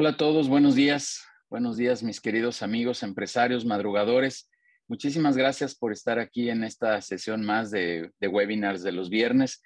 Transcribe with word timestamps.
Hola 0.00 0.10
a 0.10 0.16
todos, 0.16 0.48
buenos 0.48 0.76
días. 0.76 1.26
Buenos 1.50 1.76
días, 1.76 2.04
mis 2.04 2.20
queridos 2.20 2.62
amigos, 2.62 3.02
empresarios, 3.02 3.64
madrugadores. 3.64 4.48
Muchísimas 4.86 5.36
gracias 5.36 5.74
por 5.74 5.90
estar 5.90 6.20
aquí 6.20 6.50
en 6.50 6.62
esta 6.62 7.02
sesión 7.02 7.44
más 7.44 7.72
de, 7.72 8.12
webinars 8.20 8.84
de 8.84 8.92
los 8.92 9.10
viernes. 9.10 9.60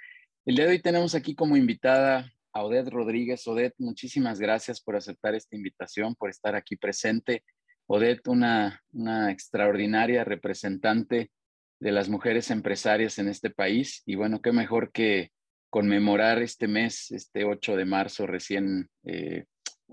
El 0.47 0.57
día 0.57 0.65
de 0.65 0.71
hoy 0.71 0.81
tenemos 0.81 1.15
aquí 1.15 1.35
como 1.35 1.55
invitada 1.55 2.33
a 2.55 2.65
Odette 2.65 2.89
Rodríguez. 2.89 3.47
Odette, 3.47 3.75
muchísimas 3.77 4.41
gracias 4.41 4.81
por 4.81 4.97
aceptar 4.97 5.35
esta 5.35 5.55
invitación, 5.55 6.15
por 6.15 6.31
estar 6.31 6.57
aquí 6.57 6.77
presente. 6.77 7.45
Odette, 7.87 8.27
una, 8.29 8.83
una 8.93 9.31
extraordinaria 9.31 10.25
representante 10.25 11.31
de 11.79 11.93
las 11.93 12.09
mujeres 12.09 12.51
empresarias 12.51 13.19
en 13.19 13.29
este 13.29 13.51
país. 13.51 14.03
Y 14.07 14.15
bueno, 14.15 14.41
qué 14.41 14.53
mejor 14.53 14.93
que 14.93 15.31
conmemorar 15.69 16.41
este 16.41 16.69
mes, 16.69 17.11
este 17.11 17.45
8 17.45 17.77
de 17.77 17.85
marzo 17.85 18.27
recién, 18.27 18.89
eh, 19.05 19.45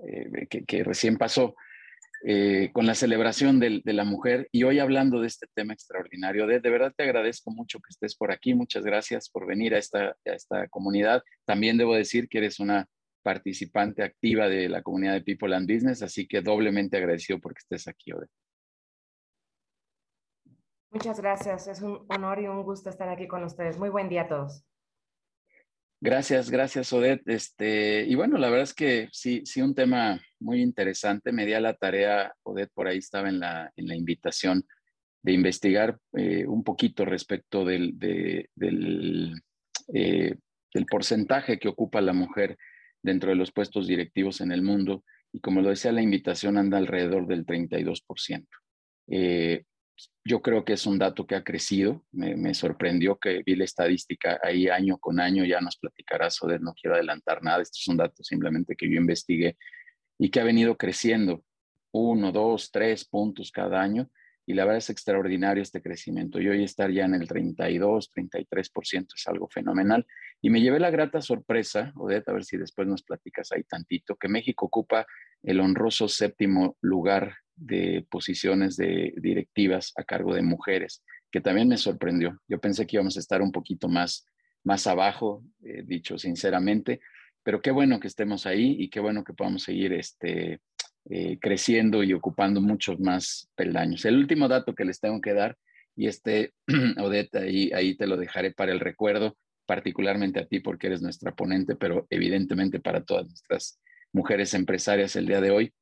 eh, 0.07 0.47
que, 0.47 0.83
recién 0.83 1.17
pasó, 1.17 1.55
eh, 2.25 2.69
con 2.73 2.85
la 2.85 2.95
celebración 2.95 3.59
de, 3.59 3.81
la 3.85 4.03
mujer 4.03 4.49
y 4.51 4.63
hoy 4.63 4.79
hablando 4.79 5.21
de 5.21 5.27
este 5.27 5.47
tema 5.53 5.73
extraordinario. 5.73 6.47
De, 6.47 6.59
de, 6.59 6.69
verdad 6.69 6.93
te 6.95 7.03
agradezco 7.03 7.51
mucho 7.51 7.79
que 7.79 7.89
estés 7.89 8.15
por 8.15 8.31
aquí. 8.31 8.53
Muchas 8.53 8.83
gracias 8.83 9.29
por 9.29 9.47
venir 9.47 9.73
a 9.75 9.77
esta, 9.77 10.09
a 10.09 10.31
esta 10.31 10.67
comunidad. 10.67 11.23
También 11.45 11.77
debo 11.77 11.95
decir 11.95 12.27
que 12.27 12.39
eres 12.39 12.59
una 12.59 12.87
participante 13.23 14.03
activa 14.03 14.47
de 14.47 14.69
la 14.69 14.81
comunidad 14.81 15.13
de 15.13 15.21
People 15.21 15.55
and 15.55 15.71
Business, 15.71 16.01
así 16.01 16.27
que 16.27 16.41
doblemente 16.41 16.97
agradecido 16.97 17.39
porque 17.39 17.59
estés 17.59 17.87
aquí, 17.87 18.11
Ode. 18.11 18.27
Muchas 20.91 21.19
gracias. 21.19 21.67
Es 21.67 21.81
un 21.81 22.05
honor 22.09 22.39
y 22.41 22.47
un 22.47 22.63
gusto 22.63 22.89
estar 22.89 23.09
aquí 23.09 23.27
con 23.27 23.43
ustedes. 23.43 23.77
Muy 23.77 23.89
buen 23.89 24.09
día 24.09 24.23
a 24.23 24.27
todos. 24.27 24.65
Gracias, 26.01 26.49
gracias, 26.49 26.93
Odette. 26.93 27.27
Este, 27.27 28.05
y 28.07 28.15
bueno, 28.15 28.37
la 28.37 28.49
verdad 28.49 28.63
es 28.63 28.73
que 28.73 29.09
sí, 29.11 29.41
sí, 29.43 29.61
un 29.61 29.75
tema 29.75 30.21
muy 30.39 30.61
interesante. 30.61 31.33
Me 31.33 31.45
di 31.45 31.53
a 31.53 31.59
la 31.59 31.73
tarea, 31.73 32.33
Odette, 32.43 32.71
por 32.73 32.87
ahí 32.87 32.99
estaba 32.99 33.27
en 33.27 33.41
la, 33.41 33.71
en 33.75 33.87
la 33.87 33.95
invitación 33.95 34.65
de 35.21 35.33
investigar 35.33 35.99
eh, 36.13 36.45
un 36.47 36.63
poquito 36.63 37.03
respecto 37.03 37.65
del, 37.65 37.97
eh, 38.01 38.47
del, 38.55 39.41
porcentaje 40.89 41.59
que 41.59 41.67
ocupa 41.67 41.99
la 41.99 42.13
mujer 42.13 42.57
dentro 43.01 43.31
de 43.31 43.35
los 43.35 43.51
puestos 43.51 43.85
directivos 43.85 44.39
en 44.39 44.53
el 44.53 44.61
mundo. 44.61 45.03
Y 45.33 45.41
como 45.41 45.61
lo 45.61 45.69
decía, 45.69 45.91
la 45.91 46.01
invitación 46.01 46.57
anda 46.57 46.77
alrededor 46.77 47.27
del 47.27 47.45
32%. 47.45 48.47
Eh, 49.07 49.65
yo 50.23 50.41
creo 50.41 50.63
que 50.63 50.73
es 50.73 50.85
un 50.85 50.99
dato 50.99 51.25
que 51.25 51.35
ha 51.35 51.43
crecido. 51.43 52.05
Me, 52.11 52.53
sorprendió 52.53 53.17
que 53.17 53.41
vi 53.45 53.55
la 53.55 53.63
estadística 53.63 54.39
ahí 54.43 54.67
año 54.67 54.97
con 54.97 55.19
año. 55.19 55.45
Ya 55.45 55.61
nos 55.61 55.77
platicarás, 55.77 56.41
Oder, 56.41 56.61
no 56.61 56.73
quiero 56.73 56.95
adelantar 56.95 57.41
nada. 57.43 57.61
Esto 57.61 57.77
es 57.79 57.87
un 57.87 57.97
dato 57.97 58.23
simplemente 58.23 58.75
que 58.75 58.89
yo 58.89 58.97
investigué 58.97 59.57
y 60.17 60.29
que 60.29 60.39
ha 60.39 60.43
venido 60.43 60.77
creciendo 60.77 61.43
uno, 61.91 62.31
dos, 62.31 62.71
tres 62.71 63.05
puntos 63.05 63.51
cada 63.51 63.81
año. 63.81 64.09
Y 64.45 64.53
la 64.53 64.65
verdad 64.65 64.79
es 64.79 64.89
extraordinario 64.89 65.61
este 65.61 65.81
crecimiento. 65.81 66.41
Y 66.41 66.47
hoy 66.47 66.63
estar 66.63 66.91
ya 66.91 67.05
en 67.05 67.15
el 67.15 67.27
32, 67.27 68.11
33% 68.11 69.07
es 69.15 69.27
algo 69.27 69.47
fenomenal. 69.47 70.05
Y 70.41 70.49
me 70.49 70.61
llevé 70.61 70.79
la 70.79 70.89
grata 70.89 71.21
sorpresa, 71.21 71.91
Odette, 71.95 72.29
a 72.29 72.33
ver 72.33 72.43
si 72.43 72.57
después 72.57 72.87
nos 72.87 73.03
platicas 73.03 73.51
ahí 73.51 73.63
tantito, 73.63 74.15
que 74.15 74.27
México 74.27 74.65
ocupa 74.65 75.05
el 75.43 75.59
honroso 75.59 76.07
séptimo 76.07 76.77
lugar 76.81 77.35
de 77.59 78.05
posiciones 78.09 78.77
de 78.77 79.13
directivas 79.17 79.91
a 79.95 80.03
cargo 80.03 80.33
de 80.33 80.41
mujeres, 80.41 81.03
que 81.31 81.41
también 81.41 81.67
me 81.67 81.77
sorprendió. 81.77 82.39
Yo 82.47 82.59
pensé 82.59 82.87
que 82.87 82.95
íbamos 82.95 83.17
a 83.17 83.19
estar 83.19 83.41
un 83.41 83.51
poquito 83.51 83.87
más, 83.87 84.25
más 84.63 84.87
abajo, 84.87 85.43
eh, 85.63 85.83
dicho 85.85 86.17
sinceramente, 86.17 87.01
pero 87.43 87.61
qué 87.61 87.71
bueno 87.71 87.99
que 87.99 88.07
estemos 88.07 88.45
ahí 88.45 88.75
y 88.79 88.89
qué 88.89 88.99
bueno 88.99 89.23
que 89.23 89.33
podamos 89.33 89.63
seguir 89.63 89.93
este, 89.93 90.61
eh, 91.09 91.37
creciendo 91.39 92.03
y 92.03 92.13
ocupando 92.13 92.61
muchos 92.61 92.99
más 92.99 93.49
peldaños. 93.55 94.05
El 94.05 94.17
último 94.17 94.47
dato 94.47 94.75
que 94.75 94.85
les 94.85 94.99
tengo 94.99 95.21
que 95.21 95.33
dar, 95.33 95.57
y 95.95 96.07
este, 96.07 96.53
Odette, 96.97 97.35
ahí, 97.35 97.71
ahí 97.73 97.95
te 97.95 98.07
lo 98.07 98.17
dejaré 98.17 98.51
para 98.51 98.71
el 98.71 98.79
recuerdo, 98.79 99.35
particularmente 99.65 100.39
a 100.39 100.47
ti 100.47 100.59
porque 100.59 100.87
eres 100.87 101.01
nuestra 101.01 101.35
ponente, 101.35 101.75
pero 101.75 102.07
evidentemente 102.09 102.79
para 102.79 103.03
todas 103.03 103.27
nuestras 103.27 103.79
mujeres 104.11 104.53
empresarias 104.53 105.15
el 105.15 105.27
día 105.27 105.41
de 105.41 105.51
hoy. 105.51 105.73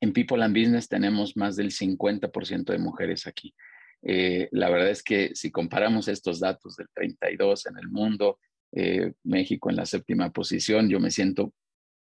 En 0.00 0.12
People 0.12 0.42
and 0.44 0.56
Business 0.56 0.88
tenemos 0.88 1.36
más 1.36 1.56
del 1.56 1.70
50% 1.70 2.72
de 2.72 2.78
mujeres 2.78 3.26
aquí. 3.26 3.54
Eh, 4.02 4.48
la 4.52 4.68
verdad 4.68 4.90
es 4.90 5.02
que 5.02 5.30
si 5.34 5.50
comparamos 5.50 6.08
estos 6.08 6.40
datos 6.40 6.76
del 6.76 6.88
32 6.94 7.66
en 7.66 7.78
el 7.78 7.88
mundo, 7.88 8.38
eh, 8.72 9.12
México 9.22 9.70
en 9.70 9.76
la 9.76 9.86
séptima 9.86 10.30
posición, 10.30 10.88
yo 10.88 11.00
me 11.00 11.10
siento 11.10 11.54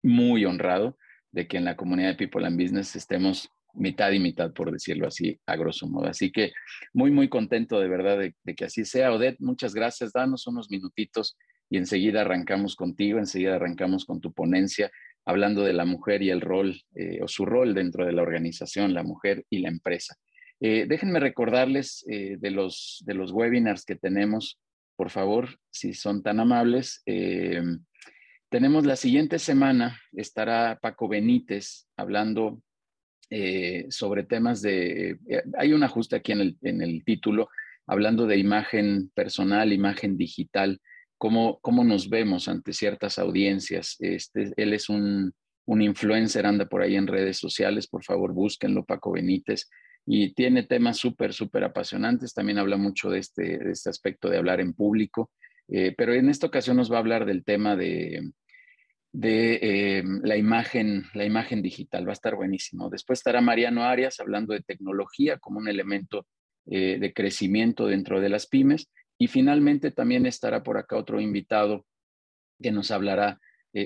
muy 0.04 0.44
honrado 0.44 0.98
de 1.32 1.48
que 1.48 1.58
en 1.58 1.66
la 1.66 1.78
comunidad 1.78 2.10
de 2.10 2.16
People 2.28 2.46
and 2.46 2.62
Business 2.62 2.96
estemos 2.96 3.50
mitad 3.74 4.12
y 4.12 4.20
mitad, 4.20 4.52
por 4.54 4.72
decirlo 4.72 5.08
así, 5.08 5.40
a 5.46 5.56
grosso 5.56 5.88
modo. 5.88 6.08
Así 6.08 6.32
que 6.32 6.52
muy, 6.94 7.10
muy 7.10 7.30
contento 7.30 7.80
de 7.80 7.88
verdad 7.88 8.20
de, 8.20 8.36
de 8.44 8.56
que 8.56 8.66
así 8.66 8.86
sea. 8.86 9.14
Odette, 9.14 9.40
muchas 9.40 9.74
gracias. 9.74 10.12
Danos 10.14 10.46
unos 10.46 10.70
minutitos 10.70 11.38
y 11.70 11.78
enseguida 11.78 12.22
arrancamos 12.22 12.76
contigo, 12.76 13.18
enseguida 13.18 13.56
arrancamos 13.56 14.06
con 14.06 14.22
tu 14.22 14.32
ponencia 14.32 14.92
hablando 15.26 15.64
de 15.64 15.74
la 15.74 15.86
mujer 15.86 16.22
y 16.22 16.30
el 16.30 16.42
rol 16.42 16.82
eh, 16.96 17.20
o 17.22 17.28
su 17.28 17.46
rol 17.46 17.74
dentro 17.74 18.06
de 18.06 18.12
la 18.12 18.22
organización, 18.22 18.94
la 18.94 19.04
mujer 19.04 19.46
y 19.50 19.60
la 19.60 19.70
empresa. 19.70 20.16
Eh, 20.60 20.86
déjenme 20.88 21.20
recordarles 21.20 22.06
eh, 22.10 22.38
de, 22.40 22.52
los, 22.52 23.04
de 23.06 23.14
los 23.14 23.32
webinars 23.32 23.86
que 23.86 23.96
tenemos, 23.96 24.60
por 24.96 25.10
favor, 25.10 25.58
si 25.72 25.94
son 25.94 26.22
tan 26.22 26.40
amables. 26.40 27.02
tenemos 28.50 28.86
la 28.86 28.96
siguiente 28.96 29.40
semana, 29.40 30.00
estará 30.12 30.78
Paco 30.80 31.08
Benítez 31.08 31.88
hablando 31.98 32.62
sobre 33.90 34.24
temas 34.24 34.62
de, 34.62 35.18
hay 35.58 35.74
un 35.74 35.82
ajuste 35.82 36.18
aquí 36.18 36.34
en 36.34 36.42
el, 36.42 36.58
en 36.62 36.84
el 36.84 37.04
título, 37.04 37.50
hablando 37.88 38.28
de 38.28 38.38
imagen 38.38 39.10
personal, 39.16 39.74
imagen 39.74 40.16
digital 40.16 40.80
cómo, 41.24 41.60
cómo 41.62 41.86
nos 41.86 42.10
vemos 42.10 42.50
ante 42.50 42.74
ciertas 42.74 43.18
audiencias. 43.18 43.96
Este, 44.00 44.52
él 44.58 44.74
es 44.74 44.90
un, 44.90 45.32
un 45.66 45.82
influencer, 45.82 46.46
anda 46.46 46.66
por 46.66 46.82
ahí 46.82 46.98
en 46.98 47.08
redes 47.08 47.38
sociales, 47.38 47.88
por 47.88 48.04
favor 48.04 48.34
búsquenlo, 48.34 48.84
Paco 48.84 49.14
Benítez, 49.14 49.70
y 50.06 50.34
tiene 50.34 50.64
temas 50.64 50.98
súper, 50.98 51.32
súper 51.32 51.64
apasionantes. 51.64 52.34
También 52.34 52.58
habla 52.58 52.76
mucho 52.76 53.10
de 53.10 53.20
este, 53.20 53.72
este 53.72 53.90
aspecto 53.90 54.30
de 54.30 54.36
hablar 54.36 54.60
en 54.60 54.74
público, 54.74 55.32
eh, 55.70 55.96
pero 55.98 56.14
en 56.14 56.28
esta 56.28 56.48
ocasión 56.48 56.76
nos 56.76 56.92
va 56.92 56.98
a 56.98 57.00
hablar 57.00 57.26
del 57.26 57.46
tema 57.46 57.78
de, 57.78 58.34
de 59.14 59.60
eh, 59.62 60.04
la, 60.24 60.36
imagen, 60.36 61.06
la 61.14 61.24
imagen 61.24 61.62
digital. 61.62 62.06
Va 62.06 62.12
a 62.12 62.20
estar 62.20 62.36
buenísimo. 62.36 62.90
Después 62.90 63.20
estará 63.20 63.40
Mariano 63.40 63.84
Arias 63.86 64.20
hablando 64.20 64.54
de 64.54 64.60
tecnología 64.60 65.38
como 65.38 65.60
un 65.60 65.70
elemento 65.70 66.28
eh, 66.66 66.98
de 67.00 67.14
crecimiento 67.14 67.86
dentro 67.88 68.20
de 68.20 68.28
las 68.28 68.46
pymes. 68.46 68.90
Y 69.24 69.28
finalmente 69.28 69.92
también 69.92 70.26
estará 70.26 70.64
por 70.64 70.78
acá 70.78 70.98
otro 70.98 71.22
invitado 71.22 71.86
que 72.62 72.74
nos 72.74 72.92
hablará, 72.92 73.40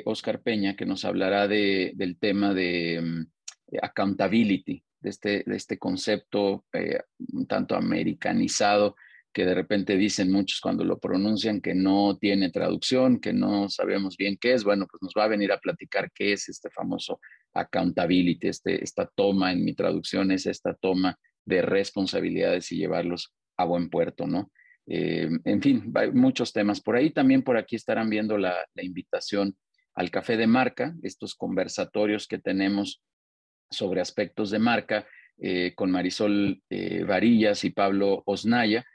Oscar 0.05 0.37
eh, 0.37 0.41
Peña, 0.43 0.75
que 0.75 0.87
nos 0.87 1.05
hablará 1.05 1.47
de, 1.47 1.91
del 1.93 2.17
tema 2.17 2.55
de 2.55 2.99
mm, 2.99 3.75
accountability, 3.83 4.83
de 4.99 5.09
este, 5.11 5.43
de 5.45 5.55
este 5.55 5.77
concepto 5.77 6.65
eh, 6.73 7.01
un 7.33 7.45
tanto 7.45 7.75
americanizado 7.75 8.95
que 9.31 9.45
de 9.45 9.53
repente 9.53 9.95
dicen 9.95 10.31
muchos 10.31 10.59
cuando 10.59 10.83
lo 10.83 10.97
pronuncian 10.97 11.61
que 11.61 11.75
no 11.75 12.17
tiene 12.17 12.49
traducción, 12.49 13.19
que 13.19 13.31
no 13.31 13.69
sabemos 13.69 14.17
bien 14.17 14.39
qué 14.41 14.53
es. 14.53 14.63
Bueno, 14.63 14.87
pues 14.89 15.03
nos 15.03 15.13
va 15.15 15.25
a 15.25 15.27
venir 15.27 15.51
a 15.51 15.59
platicar 15.59 16.11
qué 16.15 16.33
es 16.33 16.49
este 16.49 16.71
famoso 16.71 17.19
accountability, 17.53 18.47
este, 18.47 18.83
esta 18.83 19.05
toma, 19.05 19.51
en 19.51 19.63
mi 19.63 19.75
traducción 19.75 20.31
es 20.31 20.47
esta 20.47 20.73
toma 20.73 21.19
de 21.45 21.61
responsabilidades 21.61 22.71
y 22.71 22.77
llevarlos 22.77 23.35
a 23.55 23.65
buen 23.65 23.91
puerto, 23.91 24.25
¿no? 24.25 24.49
Eh, 24.87 25.29
en 25.43 25.61
fin, 25.61 25.91
hay 25.95 26.11
muchos 26.11 26.53
temas. 26.53 26.81
Por 26.81 26.95
ahí 26.95 27.11
también, 27.11 27.43
por 27.43 27.57
aquí 27.57 27.75
estarán 27.75 28.09
viendo 28.09 28.37
la, 28.37 28.57
invitación 28.75 29.55
al 29.93 30.09
café 30.09 30.37
de 30.37 30.47
marca, 30.47 30.95
estos 31.03 31.35
conversatorios 31.35 32.27
que 32.27 32.37
tenemos 32.37 33.03
sobre 33.69 33.99
aspectos 33.99 34.49
de 34.49 34.59
marca 34.59 35.05
eh, 35.39 35.73
con 35.75 35.91
Marisol 35.91 36.61
eh, 36.69 37.03
Varillas 37.03 37.63
y 37.63 37.71
Pablo 37.71 38.23
Osnaya. 38.25 38.85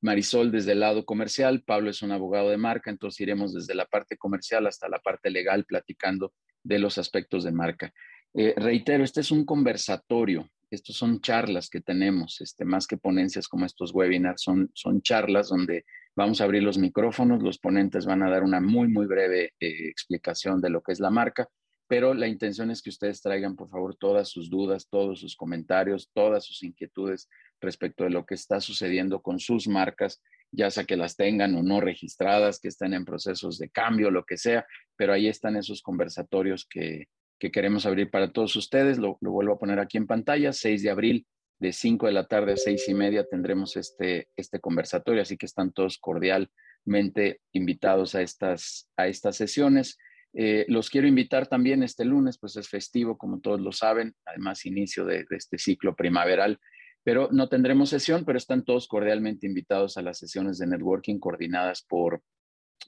Marisol 0.00 0.50
desde 0.50 0.72
el 0.72 0.80
lado 0.80 1.04
comercial, 1.04 1.62
Pablo 1.62 1.90
es 1.90 2.00
un 2.00 2.10
abogado 2.10 2.48
de 2.48 2.56
marca, 2.56 2.90
entonces 2.90 3.20
iremos 3.20 3.52
desde 3.52 3.74
la 3.74 3.84
parte 3.84 4.16
comercial 4.16 4.66
hasta 4.66 4.88
la 4.88 4.98
parte 4.98 5.30
legal 5.30 5.64
platicando 5.66 6.32
de 6.64 6.78
los 6.78 6.96
aspectos 6.96 7.44
de 7.44 7.52
marca. 7.52 7.92
reitero, 8.32 9.04
este 9.04 9.20
es 9.20 9.30
un 9.30 9.44
conversatorio, 9.44 10.48
estos 10.72 10.96
son 10.96 11.20
charlas 11.20 11.68
que 11.68 11.82
tenemos, 11.82 12.40
este, 12.40 12.64
más 12.64 12.86
que 12.86 12.96
ponencias 12.96 13.46
como 13.46 13.66
estos 13.66 13.92
webinars, 13.92 14.40
son, 14.40 14.70
son 14.74 15.02
charlas 15.02 15.48
donde 15.48 15.84
vamos 16.16 16.40
a 16.40 16.44
abrir 16.44 16.62
los 16.62 16.78
micrófonos, 16.78 17.42
los 17.42 17.58
ponentes 17.58 18.06
van 18.06 18.22
a 18.22 18.30
dar 18.30 18.42
una 18.42 18.60
muy, 18.60 18.88
muy 18.88 19.06
breve 19.06 19.52
eh, 19.60 19.88
explicación 19.88 20.62
de 20.62 20.70
lo 20.70 20.82
que 20.82 20.92
es 20.92 21.00
la 21.00 21.10
marca, 21.10 21.46
pero 21.88 22.14
la 22.14 22.26
intención 22.26 22.70
es 22.70 22.80
que 22.80 22.88
ustedes 22.88 23.20
traigan, 23.20 23.54
por 23.54 23.68
favor, 23.68 23.96
todas 23.96 24.30
sus 24.30 24.48
dudas, 24.48 24.88
todos 24.88 25.20
sus 25.20 25.36
comentarios, 25.36 26.10
todas 26.14 26.46
sus 26.46 26.62
inquietudes 26.62 27.28
respecto 27.60 28.04
de 28.04 28.10
lo 28.10 28.24
que 28.24 28.34
está 28.34 28.58
sucediendo 28.60 29.20
con 29.20 29.38
sus 29.38 29.68
marcas, 29.68 30.22
ya 30.50 30.70
sea 30.70 30.84
que 30.84 30.96
las 30.96 31.16
tengan 31.16 31.54
o 31.54 31.62
no 31.62 31.82
registradas, 31.82 32.60
que 32.60 32.68
estén 32.68 32.94
en 32.94 33.04
procesos 33.04 33.58
de 33.58 33.68
cambio, 33.68 34.10
lo 34.10 34.24
que 34.24 34.38
sea, 34.38 34.66
pero 34.96 35.12
ahí 35.12 35.28
están 35.28 35.56
esos 35.56 35.82
conversatorios 35.82 36.66
que, 36.66 37.08
que 37.42 37.50
queremos 37.50 37.86
abrir 37.86 38.08
para 38.08 38.30
todos 38.30 38.54
ustedes. 38.54 38.98
Lo, 38.98 39.18
vuelvo 39.20 39.54
a 39.54 39.58
poner 39.58 39.80
aquí 39.80 39.98
en 39.98 40.06
pantalla, 40.06 40.52
6 40.52 40.80
de 40.84 40.90
abril, 40.90 41.26
de 41.58 41.72
5 41.72 42.06
de 42.06 42.12
la 42.12 42.28
tarde 42.28 42.52
a 42.52 42.56
6 42.56 42.88
y 42.88 42.94
media 42.94 43.26
tendremos 43.28 43.76
este, 43.76 44.28
este 44.36 44.60
conversatorio, 44.60 45.22
así 45.22 45.36
que 45.36 45.46
están 45.46 45.72
todos 45.72 45.98
cordialmente 45.98 47.40
invitados 47.50 48.14
a 48.14 48.22
estas, 48.22 48.88
a 48.96 49.08
estas 49.08 49.34
sesiones. 49.34 49.98
Eh, 50.34 50.66
los 50.68 50.88
quiero 50.88 51.08
invitar 51.08 51.48
también 51.48 51.82
este 51.82 52.04
lunes, 52.04 52.38
pues 52.38 52.56
es 52.56 52.68
festivo, 52.68 53.18
como 53.18 53.40
todos 53.40 53.60
lo 53.60 53.72
saben, 53.72 54.14
además 54.24 54.64
inicio 54.64 55.04
de, 55.04 55.26
este 55.30 55.58
ciclo 55.58 55.96
primaveral, 55.96 56.60
pero 57.02 57.28
no 57.32 57.48
tendremos 57.48 57.88
sesión, 57.88 58.24
pero 58.24 58.38
están 58.38 58.62
todos 58.64 58.86
cordialmente 58.86 59.48
invitados 59.48 59.96
a 59.96 60.02
las 60.02 60.16
sesiones 60.16 60.58
de 60.58 60.68
networking 60.68 61.18
coordinadas 61.18 61.82
por 61.82 62.22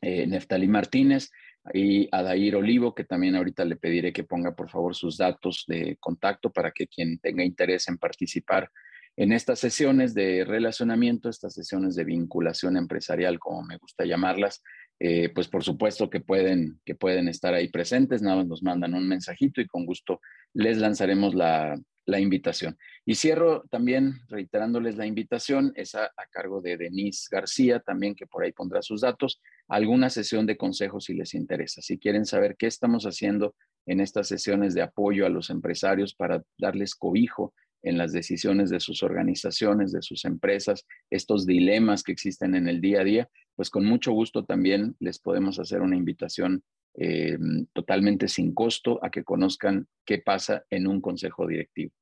eh, 0.00 0.26
Neftali 0.26 0.68
Martínez 0.68 1.30
y 1.72 2.08
Adair 2.12 2.56
Olivo, 2.56 2.94
que 2.94 3.04
también 3.04 3.36
ahorita 3.36 3.64
le 3.64 3.76
pediré 3.76 4.12
que 4.12 4.24
ponga 4.24 4.54
por 4.54 4.68
favor 4.68 4.94
sus 4.94 5.16
datos 5.16 5.64
de 5.66 5.96
contacto 5.98 6.50
para 6.50 6.72
que 6.72 6.86
quien 6.86 7.18
tenga 7.18 7.42
interés 7.42 7.88
en 7.88 7.98
participar 7.98 8.70
en 9.16 9.32
estas 9.32 9.60
sesiones 9.60 10.12
de 10.12 10.44
relacionamiento, 10.44 11.28
estas 11.28 11.54
sesiones 11.54 11.94
de 11.94 12.04
vinculación 12.04 12.76
empresarial, 12.76 13.38
como 13.38 13.62
me 13.62 13.76
gusta 13.76 14.04
llamarlas, 14.04 14.62
eh, 14.98 15.28
pues 15.28 15.48
por 15.48 15.62
supuesto 15.62 16.10
que 16.10 16.20
pueden, 16.20 16.80
que 16.84 16.94
pueden 16.94 17.28
estar 17.28 17.54
ahí 17.54 17.68
presentes, 17.68 18.22
nada 18.22 18.38
más 18.38 18.46
nos 18.46 18.62
mandan 18.62 18.94
un 18.94 19.06
mensajito 19.08 19.60
y 19.60 19.66
con 19.66 19.86
gusto 19.86 20.20
les 20.52 20.78
lanzaremos 20.78 21.34
la, 21.34 21.78
invitación. 22.06 22.76
Y 23.06 23.14
cierro 23.14 23.64
también 23.70 24.20
reiterándoles 24.28 24.96
la 24.96 25.06
invitación, 25.06 25.72
es 25.74 25.94
a, 25.94 26.10
cargo 26.30 26.60
de 26.60 26.76
Denise 26.76 27.28
García, 27.30 27.80
también 27.80 28.14
que 28.14 28.26
por 28.26 28.44
ahí 28.44 28.52
pondrá 28.52 28.82
sus 28.82 29.00
datos, 29.00 29.40
alguna 29.68 30.10
sesión 30.10 30.46
de 30.46 30.56
consejos 30.56 31.04
si 31.04 31.14
les 31.14 31.34
interesa. 31.34 31.80
Si 31.82 31.98
quieren 31.98 32.26
saber 32.26 32.56
qué 32.56 32.66
estamos 32.66 33.04
haciendo 33.04 33.54
en 33.86 34.00
estas 34.00 34.28
sesiones 34.28 34.74
de 34.74 34.82
apoyo 34.82 35.26
a 35.26 35.30
los 35.30 35.50
empresarios 35.50 36.14
para 36.14 36.42
darles 36.58 36.94
cobijo 36.94 37.54
en 37.82 37.98
las 37.98 38.12
decisiones 38.12 38.70
de 38.70 38.80
sus 38.80 39.02
organizaciones, 39.02 39.92
de 39.92 40.00
sus 40.02 40.24
empresas, 40.24 40.86
estos 41.10 41.46
dilemas 41.46 42.02
que 42.02 42.12
existen 42.12 42.54
en 42.54 42.66
el 42.66 42.80
día 42.80 43.02
a 43.02 43.04
día, 43.04 43.28
pues 43.56 43.68
con 43.68 43.84
mucho 43.84 44.12
gusto 44.12 44.44
también 44.44 44.96
les 45.00 45.18
podemos 45.18 45.58
hacer 45.58 45.82
una 45.82 45.96
invitación 45.96 46.62
eh, 46.96 47.36
totalmente 47.72 48.28
sin 48.28 48.54
costo 48.54 49.04
a 49.04 49.10
que 49.10 49.24
conozcan 49.24 49.86
qué 50.06 50.18
pasa 50.18 50.64
en 50.70 50.86
un 50.86 51.00
consejo 51.00 51.46
directivo. 51.46 51.92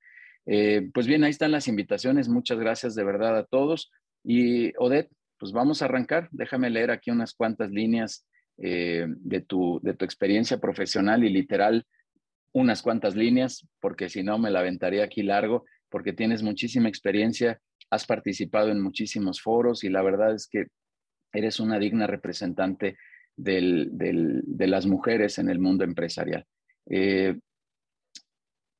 Eh, 0.46 0.90
pues 0.92 1.06
bien, 1.06 1.24
ahí 1.24 1.30
están 1.30 1.50
las 1.52 1.68
invitaciones. 1.68 2.28
Muchas 2.28 2.58
gracias 2.58 2.94
de 2.94 3.04
verdad 3.04 3.36
a 3.36 3.44
todos. 3.44 3.90
Y 4.24 4.72
Odette, 4.78 5.10
pues 5.42 5.50
vamos 5.50 5.82
a 5.82 5.86
arrancar. 5.86 6.28
Déjame 6.30 6.70
leer 6.70 6.92
aquí 6.92 7.10
unas 7.10 7.34
cuantas 7.34 7.68
líneas 7.68 8.24
eh, 8.58 9.06
de, 9.08 9.40
tu, 9.40 9.80
de 9.82 9.92
tu 9.92 10.04
experiencia 10.04 10.58
profesional 10.58 11.24
y 11.24 11.30
literal 11.30 11.84
unas 12.52 12.80
cuantas 12.80 13.16
líneas, 13.16 13.66
porque 13.80 14.08
si 14.08 14.22
no 14.22 14.38
me 14.38 14.52
la 14.52 14.60
aventaría 14.60 15.02
aquí 15.02 15.24
largo, 15.24 15.64
porque 15.88 16.12
tienes 16.12 16.44
muchísima 16.44 16.88
experiencia, 16.88 17.60
has 17.90 18.06
participado 18.06 18.70
en 18.70 18.80
muchísimos 18.80 19.42
foros 19.42 19.82
y 19.82 19.88
la 19.88 20.02
verdad 20.02 20.32
es 20.32 20.46
que 20.46 20.66
eres 21.32 21.58
una 21.58 21.80
digna 21.80 22.06
representante 22.06 22.96
de 23.34 24.68
las 24.68 24.86
mujeres 24.86 25.40
en 25.40 25.48
el 25.48 25.58
mundo 25.58 25.82
empresarial. 25.82 26.46
Eh, 26.88 27.36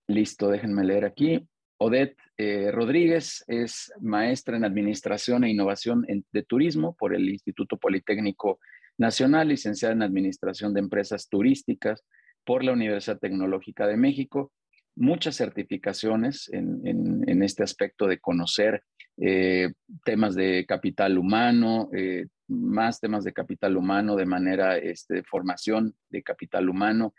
listo, 0.06 0.48
déjenme 0.48 0.84
leer 0.84 1.06
aquí. 1.06 1.44
Odette 1.78 2.16
eh, 2.38 2.70
Rodríguez 2.72 3.44
es 3.46 3.92
maestra 4.00 4.56
en 4.56 4.64
Administración 4.64 5.44
e 5.44 5.50
Innovación 5.50 6.06
de 6.32 6.42
Turismo 6.42 6.96
por 6.96 7.14
el 7.14 7.28
Instituto 7.28 7.76
Politécnico 7.76 8.58
Nacional, 8.98 9.48
licenciada 9.48 9.94
en 9.94 10.02
Administración 10.02 10.74
de 10.74 10.80
Empresas 10.80 11.28
Turísticas, 11.28 12.04
por 12.44 12.64
la 12.64 12.72
Universidad 12.72 13.18
Tecnológica 13.18 13.86
de 13.86 13.96
México, 13.96 14.52
muchas 14.96 15.36
certificaciones 15.36 16.50
en, 16.52 17.42
este 17.42 17.62
aspecto 17.62 18.06
de 18.06 18.18
conocer 18.18 18.82
eh, 19.18 19.72
temas 20.04 20.34
de 20.34 20.64
capital 20.66 21.18
humano, 21.18 21.90
eh, 21.92 22.26
más 22.48 23.00
temas 23.00 23.24
de 23.24 23.32
capital 23.32 23.76
humano 23.76 24.16
de 24.16 24.26
manera 24.26 24.76
este, 24.78 25.22
formación 25.22 25.94
de 26.10 26.22
capital 26.22 26.68
humano, 26.68 27.14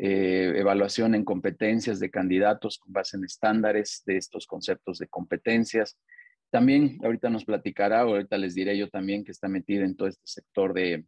eh, 0.00 0.52
evaluación 0.54 1.16
en 1.16 1.24
competencias 1.24 1.98
de 1.98 2.08
candidatos 2.08 2.78
con 2.78 2.92
base 2.92 3.16
en 3.16 3.24
estándares 3.24 4.02
de 4.06 4.16
estos 4.16 4.46
conceptos 4.46 4.98
de 4.98 5.08
competencias. 5.08 5.98
También 6.50 6.98
ahorita 7.02 7.30
nos 7.30 7.44
platicará, 7.44 8.00
ahorita 8.00 8.38
les 8.38 8.54
diré 8.54 8.78
yo 8.78 8.88
también 8.88 9.24
que 9.24 9.32
está 9.32 9.48
metida 9.48 9.84
en 9.84 9.96
todo 9.96 10.06
este 10.06 10.22
sector 10.24 10.72
de, 10.72 11.04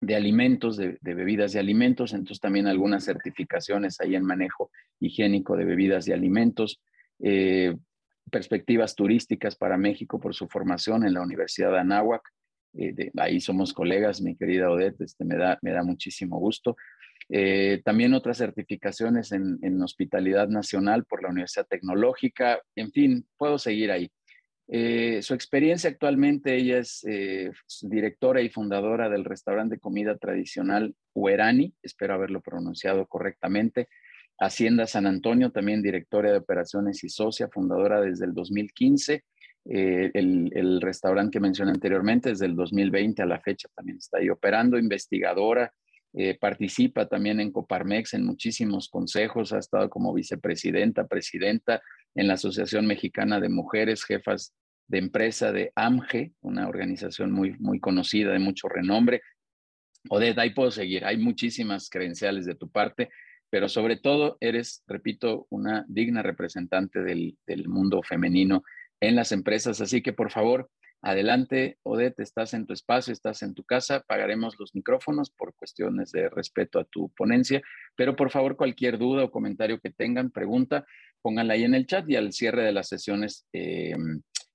de 0.00 0.16
alimentos, 0.16 0.76
de, 0.76 0.98
bebidas 1.02 1.54
y 1.54 1.58
alimentos, 1.58 2.12
entonces 2.12 2.40
también 2.40 2.66
algunas 2.66 3.04
certificaciones 3.04 4.00
ahí 4.00 4.16
en 4.16 4.24
manejo 4.24 4.72
higiénico 4.98 5.56
de 5.56 5.64
bebidas 5.64 6.08
y 6.08 6.12
alimentos, 6.12 6.82
eh, 7.20 7.76
perspectivas 8.28 8.96
turísticas 8.96 9.54
para 9.54 9.78
México 9.78 10.18
por 10.18 10.34
su 10.34 10.48
formación 10.48 11.06
en 11.06 11.14
la 11.14 11.22
Universidad 11.22 11.70
de 11.70 11.78
Anáhuac, 11.78 12.22
eh, 12.78 13.10
ahí 13.16 13.40
somos 13.40 13.72
colegas, 13.72 14.20
mi 14.20 14.36
querida 14.36 14.70
Odette, 14.70 15.00
este, 15.02 15.24
me, 15.24 15.36
da, 15.36 15.58
me 15.62 15.70
da 15.70 15.82
muchísimo 15.82 16.38
gusto. 16.38 16.76
Eh, 17.28 17.82
también 17.84 18.14
otras 18.14 18.38
certificaciones 18.38 19.32
en, 19.32 19.58
en 19.62 19.82
hospitalidad 19.82 20.48
nacional 20.48 21.04
por 21.04 21.22
la 21.22 21.30
Universidad 21.30 21.66
Tecnológica, 21.66 22.60
en 22.76 22.92
fin, 22.92 23.26
puedo 23.36 23.58
seguir 23.58 23.90
ahí. 23.90 24.10
Eh, 24.68 25.22
su 25.22 25.34
experiencia 25.34 25.90
actualmente, 25.90 26.56
ella 26.56 26.78
es 26.78 27.04
eh, 27.08 27.52
directora 27.82 28.40
y 28.40 28.48
fundadora 28.48 29.08
del 29.08 29.24
restaurante 29.24 29.76
de 29.76 29.80
comida 29.80 30.16
tradicional 30.16 30.94
Huerani, 31.14 31.72
espero 31.82 32.14
haberlo 32.14 32.40
pronunciado 32.40 33.06
correctamente. 33.06 33.88
Hacienda 34.38 34.86
San 34.86 35.06
Antonio, 35.06 35.50
también 35.50 35.82
directora 35.82 36.32
de 36.32 36.38
operaciones 36.38 37.02
y 37.04 37.08
socia, 37.08 37.48
fundadora 37.48 38.00
desde 38.00 38.26
el 38.26 38.34
2015. 38.34 39.24
Eh, 39.68 40.10
el, 40.14 40.50
el, 40.54 40.80
restaurante 40.80 41.32
que 41.32 41.40
mencioné 41.40 41.70
anteriormente, 41.70 42.30
desde 42.30 42.46
el 42.46 42.54
2020 42.54 43.22
a 43.22 43.26
la 43.26 43.40
fecha 43.40 43.68
también 43.74 43.98
está 43.98 44.18
ahí 44.18 44.28
operando, 44.28 44.78
investigadora, 44.78 45.72
participa 46.40 47.06
también 47.06 47.40
en 47.40 47.52
Coparmex 47.52 48.14
en 48.14 48.24
muchísimos 48.24 48.88
consejos, 48.88 49.52
ha 49.52 49.58
estado 49.58 49.90
como 49.90 50.14
vicepresidenta, 50.14 51.06
presidenta 51.06 51.82
en 52.14 52.28
la 52.28 52.34
Asociación 52.34 52.86
Mexicana 52.86 53.38
de 53.38 53.50
Mujeres, 53.50 54.04
jefas 54.04 54.54
de 54.88 54.98
empresa 54.98 55.52
de 55.52 55.72
AMGE, 55.74 56.32
una 56.40 56.68
organización 56.68 57.32
muy, 57.32 57.56
muy 57.58 57.80
conocida, 57.80 58.32
de 58.32 58.38
mucho 58.38 58.68
renombre. 58.68 59.20
Odette, 60.08 60.38
ahí 60.38 60.50
puedo 60.50 60.70
seguir, 60.70 61.04
hay 61.04 61.16
muchísimas 61.18 61.90
credenciales 61.90 62.46
de 62.46 62.54
tu 62.54 62.70
parte, 62.70 63.10
pero 63.50 63.68
sobre 63.68 63.96
todo 63.96 64.38
eres, 64.40 64.82
repito, 64.86 65.46
una 65.50 65.84
digna 65.88 66.22
representante 66.22 67.02
del, 67.02 67.36
del 67.46 67.68
mundo 67.68 68.02
femenino 68.02 68.62
en 69.00 69.16
las 69.16 69.32
empresas. 69.32 69.80
Así 69.80 70.02
que 70.02 70.12
por 70.12 70.30
favor, 70.30 70.70
Adelante, 71.06 71.78
Odette, 71.84 72.18
estás 72.18 72.52
en 72.52 72.66
tu 72.66 72.72
espacio, 72.72 73.12
estás 73.12 73.40
en 73.42 73.54
tu 73.54 73.62
casa, 73.62 74.00
pagaremos 74.00 74.58
los 74.58 74.74
micrófonos 74.74 75.30
por 75.30 75.54
cuestiones 75.54 76.10
de 76.10 76.28
respeto 76.28 76.80
a 76.80 76.84
tu 76.84 77.10
ponencia, 77.10 77.62
pero 77.94 78.16
por 78.16 78.32
favor 78.32 78.56
cualquier 78.56 78.98
duda 78.98 79.22
o 79.22 79.30
comentario 79.30 79.78
que 79.78 79.90
tengan, 79.90 80.32
pregunta, 80.32 80.84
pónganla 81.22 81.54
ahí 81.54 81.62
en 81.62 81.76
el 81.76 81.86
chat 81.86 82.10
y 82.10 82.16
al 82.16 82.32
cierre 82.32 82.64
de 82.64 82.72
las 82.72 82.88
sesiones 82.88 83.46
eh, 83.52 83.94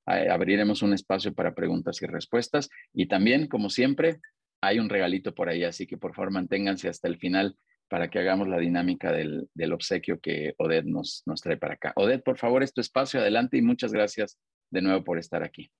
abriremos 0.05 0.81
un 0.81 0.91
espacio 0.91 1.33
para 1.33 1.55
preguntas 1.55 2.01
y 2.01 2.05
respuestas. 2.05 2.67
Y 2.93 3.05
también, 3.07 3.47
como 3.47 3.69
siempre, 3.69 4.19
hay 4.59 4.77
un 4.79 4.89
regalito 4.89 5.33
por 5.33 5.47
ahí, 5.47 5.63
así 5.63 5.87
que 5.87 5.97
por 5.97 6.13
favor 6.13 6.31
manténganse 6.31 6.89
hasta 6.89 7.07
el 7.07 7.17
final 7.17 7.55
para 7.87 8.09
que 8.09 8.19
hagamos 8.19 8.49
la 8.49 8.59
dinámica 8.59 9.13
del, 9.13 9.47
obsequio 9.71 10.19
que 10.19 10.53
Odette 10.57 10.85
nos, 10.85 11.23
trae 11.41 11.55
para 11.55 11.75
acá. 11.75 11.93
Odette, 11.95 12.25
por 12.25 12.37
favor, 12.37 12.61
es 12.61 12.73
espacio, 12.75 13.21
adelante 13.21 13.55
y 13.55 13.61
muchas 13.61 13.93
gracias 13.93 14.37
de 14.69 14.81
nuevo 14.81 15.01
por 15.05 15.17
estar 15.17 15.43
aquí. 15.43 15.71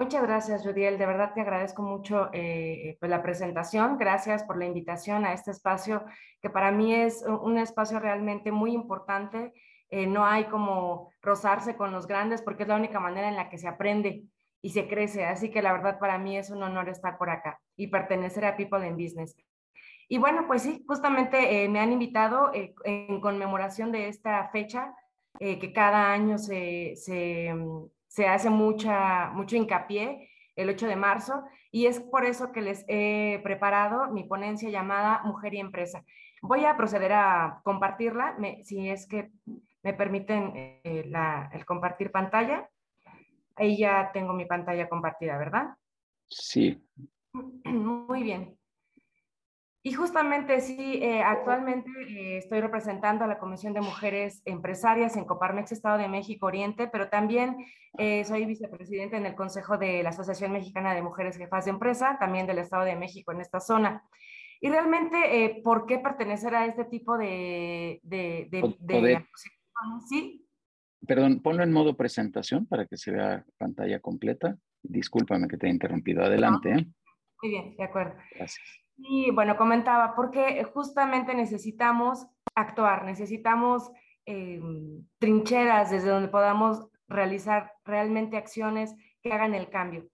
Muchas 0.00 0.22
gracias, 0.22 0.62
Judiel. 0.62 0.96
De 0.96 1.04
verdad 1.04 1.34
te 1.34 1.42
agradezco 1.42 1.82
mucho 1.82 2.30
eh, 2.32 2.96
pues, 3.00 3.10
la 3.10 3.22
presentación. 3.22 3.98
Gracias 3.98 4.44
por 4.44 4.56
la 4.56 4.64
invitación 4.64 5.26
a 5.26 5.34
este 5.34 5.50
espacio, 5.50 6.06
que 6.40 6.48
para 6.48 6.72
mí 6.72 6.94
es 6.94 7.22
un 7.22 7.58
espacio 7.58 8.00
realmente 8.00 8.50
muy 8.50 8.72
importante. 8.72 9.52
Eh, 9.90 10.06
no 10.06 10.24
hay 10.24 10.44
como 10.44 11.10
rozarse 11.20 11.76
con 11.76 11.92
los 11.92 12.06
grandes 12.06 12.40
porque 12.40 12.62
es 12.62 12.68
la 12.70 12.76
única 12.76 12.98
manera 12.98 13.28
en 13.28 13.36
la 13.36 13.50
que 13.50 13.58
se 13.58 13.68
aprende 13.68 14.24
y 14.62 14.70
se 14.70 14.88
crece. 14.88 15.26
Así 15.26 15.50
que 15.50 15.60
la 15.60 15.72
verdad 15.72 15.98
para 15.98 16.16
mí 16.16 16.38
es 16.38 16.48
un 16.48 16.62
honor 16.62 16.88
estar 16.88 17.18
por 17.18 17.28
acá 17.28 17.60
y 17.76 17.88
pertenecer 17.88 18.46
a 18.46 18.56
People 18.56 18.86
in 18.86 18.96
Business. 18.96 19.36
Y 20.08 20.16
bueno, 20.16 20.46
pues 20.46 20.62
sí, 20.62 20.82
justamente 20.88 21.62
eh, 21.62 21.68
me 21.68 21.78
han 21.78 21.92
invitado 21.92 22.52
en 22.54 23.20
conmemoración 23.20 23.92
de 23.92 24.08
esta 24.08 24.48
fecha 24.48 24.94
que 25.38 25.72
cada 25.74 26.10
año 26.10 26.38
se, 26.38 26.96
se 26.96 27.54
mm, 27.54 27.84
se 28.10 28.26
hace 28.26 28.50
mucha, 28.50 29.30
mucho 29.30 29.54
hincapié 29.54 30.28
el 30.56 30.68
8 30.68 30.88
de 30.88 30.96
marzo 30.96 31.44
y 31.70 31.86
es 31.86 32.00
por 32.00 32.24
eso 32.24 32.50
que 32.50 32.60
les 32.60 32.84
he 32.88 33.40
preparado 33.44 34.10
mi 34.10 34.24
ponencia 34.24 34.68
llamada 34.68 35.22
Mujer 35.24 35.54
y 35.54 35.60
Empresa. 35.60 36.04
Voy 36.42 36.64
a 36.64 36.76
proceder 36.76 37.12
a 37.12 37.60
compartirla, 37.62 38.36
si 38.64 38.90
es 38.90 39.06
que 39.06 39.30
me 39.84 39.94
permiten 39.94 40.52
eh, 40.56 41.08
el 41.52 41.64
compartir 41.64 42.10
pantalla. 42.10 42.68
Ahí 43.54 43.78
ya 43.78 44.10
tengo 44.12 44.32
mi 44.32 44.44
pantalla 44.44 44.88
compartida, 44.88 45.38
¿verdad? 45.38 45.68
Sí. 46.28 46.84
Muy 47.64 48.24
bien. 48.24 48.58
Y 49.82 49.94
justamente 49.94 50.60
sí, 50.60 50.98
eh, 51.02 51.22
actualmente 51.22 51.90
eh, 52.06 52.36
estoy 52.36 52.60
representando 52.60 53.24
a 53.24 53.26
la 53.26 53.38
Comisión 53.38 53.72
de 53.72 53.80
Mujeres 53.80 54.42
Empresarias 54.44 55.16
en 55.16 55.24
Coparmex 55.24 55.72
Estado 55.72 55.96
de 55.96 56.08
México 56.08 56.46
Oriente, 56.46 56.86
pero 56.88 57.08
también 57.08 57.56
eh, 57.96 58.24
soy 58.24 58.44
vicepresidente 58.44 59.16
en 59.16 59.24
el 59.24 59.34
Consejo 59.34 59.78
de 59.78 60.02
la 60.02 60.10
Asociación 60.10 60.52
Mexicana 60.52 60.94
de 60.94 61.00
Mujeres 61.00 61.38
Jefas 61.38 61.64
de 61.64 61.70
Empresa, 61.70 62.18
también 62.20 62.46
del 62.46 62.58
Estado 62.58 62.84
de 62.84 62.94
México 62.94 63.32
en 63.32 63.40
esta 63.40 63.58
zona. 63.58 64.04
Y 64.60 64.68
realmente, 64.68 65.62
¿por 65.64 65.86
qué 65.86 65.98
pertenecer 65.98 66.54
a 66.54 66.66
este 66.66 66.84
tipo 66.84 67.16
de... 67.16 68.00
de, 68.02 68.48
de, 68.50 69.24
¿Sí? 70.06 70.46
Perdón, 71.06 71.40
ponlo 71.40 71.62
en 71.62 71.72
modo 71.72 71.96
presentación 71.96 72.66
para 72.66 72.84
que 72.84 72.98
se 72.98 73.12
vea 73.12 73.46
pantalla 73.56 74.00
completa. 74.00 74.58
Discúlpame 74.82 75.48
que 75.48 75.56
te 75.56 75.66
he 75.66 75.70
interrumpido. 75.70 76.22
Adelante. 76.22 76.74
Muy 77.42 77.50
bien, 77.50 77.74
de 77.74 77.84
acuerdo. 77.84 78.16
Gracias. 78.34 78.80
Y 79.02 79.30
bueno, 79.30 79.56
comentaba, 79.56 80.14
porque 80.14 80.62
justamente 80.64 81.34
necesitamos 81.34 82.26
actuar, 82.54 83.04
necesitamos 83.04 83.90
eh, 84.26 84.60
trincheras 85.18 85.90
desde 85.90 86.10
donde 86.10 86.28
podamos 86.28 86.88
realizar 87.08 87.72
realmente 87.84 88.36
acciones 88.36 88.94
que 89.22 89.32
hagan 89.32 89.54
el 89.54 89.70
cambio. 89.70 90.06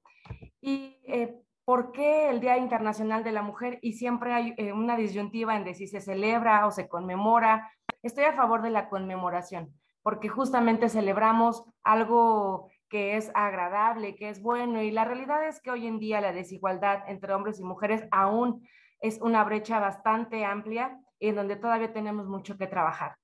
¿Y 0.61 0.99
eh, 1.05 1.37
por 1.65 1.93
qué 1.93 2.31
el 2.31 2.41
Día 2.41 2.59
Internacional 2.59 3.25
de 3.25 3.33
la 3.33 3.43
Mujer? 3.43 3.79
Y 3.83 3.95
siempre 3.95 4.33
hay 4.33 4.55
eh, 4.57 4.73
una 4.73 4.97
disyuntiva 4.97 5.57
en 5.57 5.65
de 5.65 5.75
si 5.75 5.87
se 5.87 6.01
celebra 6.01 6.67
o 6.67 6.71
se 6.71 6.89
conmemora. 6.89 7.71
Estoy 8.03 8.25
a 8.25 8.35
favor 8.35 8.63
de 8.63 8.71
la 8.71 8.89
conmemoración, 8.89 9.75
porque 10.03 10.29
justamente 10.29 10.89
celebramos 10.89 11.65
algo 11.83 12.71
que 12.89 13.17
es 13.17 13.31
agradable, 13.35 14.15
que 14.15 14.29
es 14.29 14.41
bueno. 14.41 14.83
Y 14.83 14.91
la 14.91 15.05
realidad 15.05 15.47
es 15.47 15.61
que 15.61 15.71
hoy 15.71 15.87
en 15.87 15.99
día 15.99 16.21
la 16.21 16.33
desigualdad 16.33 17.03
entre 17.09 17.35
hombres 17.35 17.59
y 17.61 17.65
mujeres 17.65 18.07
aún 18.11 18.67
es 19.01 19.21
una 19.21 19.45
brecha 19.45 19.81
bastante 19.81 20.45
amplia 20.45 20.99
en 21.21 21.35
donde 21.35 21.57
todavía 21.57 21.93
tenemos 21.93 22.27
mucho 22.27 22.57
que 22.57 22.67
trabajar. 22.67 23.17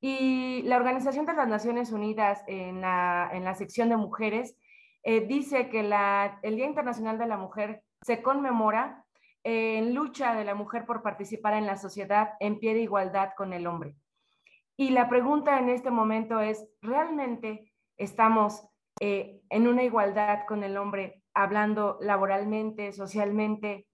Y 0.00 0.62
la 0.62 0.76
Organización 0.76 1.26
de 1.26 1.34
las 1.34 1.48
Naciones 1.48 1.90
Unidas 1.92 2.42
en 2.46 2.80
la, 2.80 3.54
sección 3.56 3.88
de 3.88 3.96
mujeres 3.96 4.56
eh, 5.02 5.26
dice 5.26 5.68
que 5.68 5.80
el 5.80 6.56
Día 6.56 6.66
Internacional 6.66 7.18
de 7.18 7.26
la 7.26 7.36
Mujer 7.36 7.82
se 8.02 8.22
conmemora 8.22 9.04
en 9.42 9.94
lucha 9.94 10.34
de 10.34 10.44
la 10.44 10.54
mujer 10.54 10.84
por 10.84 11.02
participar 11.02 11.54
en 11.54 11.66
la 11.66 11.76
sociedad 11.76 12.34
en 12.38 12.58
pie 12.58 12.74
de 12.74 12.82
igualdad 12.82 13.30
con 13.36 13.52
el 13.52 13.66
hombre. 13.66 13.96
Y 14.76 14.90
la 14.90 15.08
pregunta 15.08 15.58
en 15.58 15.68
este 15.68 15.90
momento 15.90 16.40
es, 16.40 16.64
¿realmente 16.80 17.72
estamos 17.96 18.68
eh, 19.00 19.40
en 19.50 19.68
una 19.68 19.84
igualdad 19.84 20.40
con 20.46 20.64
el 20.64 20.76
hombre, 20.76 21.22
hablando 21.34 21.98
laboralmente, 22.00 22.92
socialmente. 22.92 23.86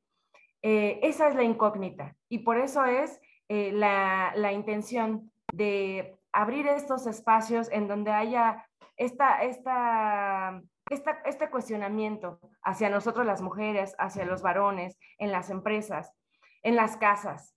Eh, 0.62 1.00
esa 1.02 1.28
es 1.28 1.34
la 1.34 1.42
incógnita 1.42 2.16
y 2.30 2.38
por 2.38 2.56
eso 2.56 2.86
es 2.86 3.20
eh, 3.48 3.70
la, 3.72 4.32
la, 4.34 4.52
intención 4.52 5.30
de 5.52 6.16
abrir 6.32 6.66
estos 6.66 7.06
espacios 7.06 7.70
en 7.70 7.86
donde 7.86 8.12
haya 8.12 8.66
esta, 8.96 9.42
esta, 9.42 10.62
esta, 10.88 11.20
este 11.26 11.50
cuestionamiento 11.50 12.40
hacia 12.62 12.88
nosotros 12.88 13.26
las 13.26 13.42
mujeres, 13.42 13.94
hacia 13.98 14.24
los 14.24 14.40
varones, 14.40 14.98
en 15.18 15.32
las 15.32 15.50
empresas, 15.50 16.14
en 16.62 16.76
las 16.76 16.96
casas. 16.96 17.54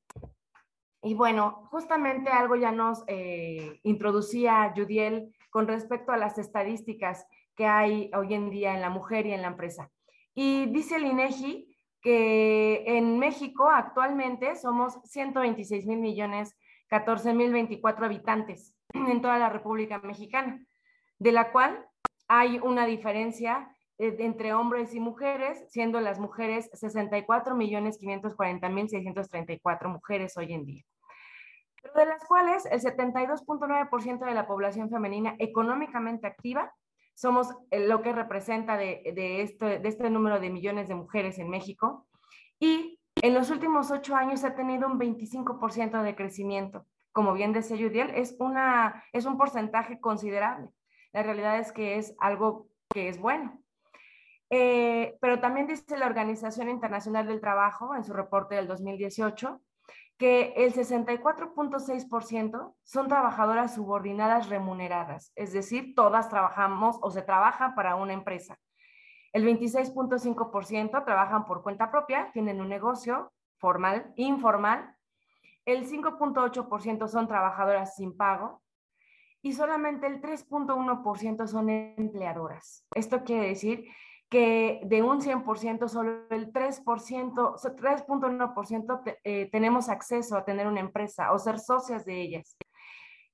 Y 1.01 1.13
bueno, 1.13 1.69
justamente 1.71 2.29
algo 2.29 2.57
ya 2.57 2.73
nos 2.73 3.05
introducía 3.83 4.73
Judiel 4.75 5.33
con 5.49 5.67
respecto 5.67 6.11
a 6.11 6.17
las 6.17 6.37
estadísticas 6.37 7.25
que 7.57 7.65
hay 7.65 8.11
hoy 8.13 8.35
en 8.35 8.49
día 8.51 8.75
en 8.75 8.81
la 8.81 8.91
mujer 8.91 9.25
y 9.25 9.33
en 9.33 9.41
la 9.41 9.49
empresa. 9.49 9.89
Y 10.33 10.67
dice 10.67 10.95
el 10.95 11.07
INEGI 11.07 11.75
que 12.01 12.83
en 12.85 13.17
México 13.17 13.69
actualmente 13.69 14.55
somos 14.55 15.01
126 15.05 15.87
mil 15.87 15.99
millones, 15.99 16.55
14 16.87 17.33
mil 17.33 17.51
24 17.51 18.05
habitantes 18.05 18.75
en 18.93 19.21
toda 19.21 19.39
la 19.39 19.49
República 19.49 19.97
Mexicana, 19.99 20.63
de 21.17 21.31
la 21.31 21.51
cual 21.51 21.83
hay 22.27 22.59
una 22.59 22.85
diferencia 22.85 23.67
eh, 23.97 24.15
entre 24.19 24.53
hombres 24.53 24.93
y 24.93 24.99
mujeres, 24.99 25.65
siendo 25.69 25.99
las 25.99 26.19
mujeres 26.19 26.69
64 26.73 27.55
millones 27.55 27.97
540 27.97 28.69
mil 28.69 28.87
634 28.87 29.89
mujeres 29.89 30.37
hoy 30.37 30.53
en 30.53 30.65
día. 30.65 30.83
Pero 31.81 31.95
de 31.95 32.05
las 32.05 32.23
cuales 32.25 32.67
el 32.67 32.81
72.9% 32.81 34.25
de 34.25 34.33
la 34.35 34.45
población 34.45 34.91
femenina 34.91 35.35
económicamente 35.39 36.27
activa 36.27 36.71
somos 37.17 37.49
eh, 37.71 37.87
lo 37.87 38.03
que 38.03 38.13
representa 38.13 38.77
de, 38.77 39.01
de, 39.15 39.41
este, 39.41 39.79
de 39.79 39.89
este 39.89 40.09
número 40.11 40.39
de 40.39 40.51
millones 40.51 40.87
de 40.87 40.93
mujeres 40.93 41.39
en 41.39 41.49
México. 41.49 42.07
Y 42.59 42.99
en 43.23 43.33
los 43.33 43.49
últimos 43.49 43.89
ocho 43.89 44.15
años 44.15 44.43
ha 44.43 44.55
tenido 44.55 44.87
un 44.87 44.99
25% 44.99 46.03
de 46.03 46.15
crecimiento. 46.15 46.85
Como 47.11 47.33
bien 47.33 47.53
decía 47.53 47.75
Judiel, 47.75 48.11
es, 48.13 48.35
una, 48.39 49.03
es 49.13 49.25
un 49.25 49.35
porcentaje 49.35 49.99
considerable. 49.99 50.69
La 51.11 51.23
realidad 51.23 51.57
es 51.57 51.71
que 51.71 51.95
es 51.95 52.15
algo 52.19 52.67
que 52.93 53.09
es 53.09 53.19
bueno. 53.19 53.63
Eh, 54.51 55.17
pero 55.19 55.39
también 55.39 55.65
dice 55.65 55.97
la 55.97 56.05
Organización 56.05 56.69
Internacional 56.69 57.25
del 57.25 57.41
Trabajo 57.41 57.95
en 57.95 58.03
su 58.03 58.13
reporte 58.13 58.53
del 58.53 58.67
2018 58.67 59.59
que 60.17 60.53
el 60.57 60.73
64.6% 60.73 62.75
son 62.83 63.07
trabajadoras 63.07 63.75
subordinadas 63.75 64.49
remuneradas, 64.49 65.31
es 65.35 65.53
decir, 65.53 65.93
todas 65.95 66.27
trabajamos 66.29 66.97
o 67.01 67.11
se 67.11 67.21
trabaja 67.21 67.75
para 67.75 67.95
una 67.95 68.13
empresa. 68.13 68.57
El 69.31 69.45
26.5% 69.45 71.05
trabajan 71.05 71.45
por 71.45 71.61
cuenta 71.61 71.91
propia, 71.91 72.31
tienen 72.31 72.59
un 72.61 72.69
negocio 72.69 73.31
formal, 73.57 74.11
informal. 74.15 74.95
El 75.65 75.87
5.8% 75.87 77.07
son 77.07 77.27
trabajadoras 77.27 77.95
sin 77.95 78.17
pago 78.17 78.63
y 79.41 79.53
solamente 79.53 80.07
el 80.07 80.21
3.1% 80.21 81.47
son 81.47 81.69
empleadoras. 81.69 82.87
Esto 82.95 83.23
quiere 83.23 83.49
decir 83.49 83.85
que 84.29 84.81
de 84.83 85.03
un 85.03 85.21
100%, 85.21 85.87
solo 85.87 86.27
el 86.29 86.51
3%, 86.51 86.83
3.1% 86.83 89.17
eh, 89.23 89.49
tenemos 89.51 89.89
acceso 89.89 90.35
a 90.35 90.43
tener 90.43 90.67
una 90.67 90.81
empresa 90.81 91.31
o 91.31 91.39
ser 91.39 91.59
socias 91.59 92.03
de 92.05 92.21
ellas. 92.21 92.57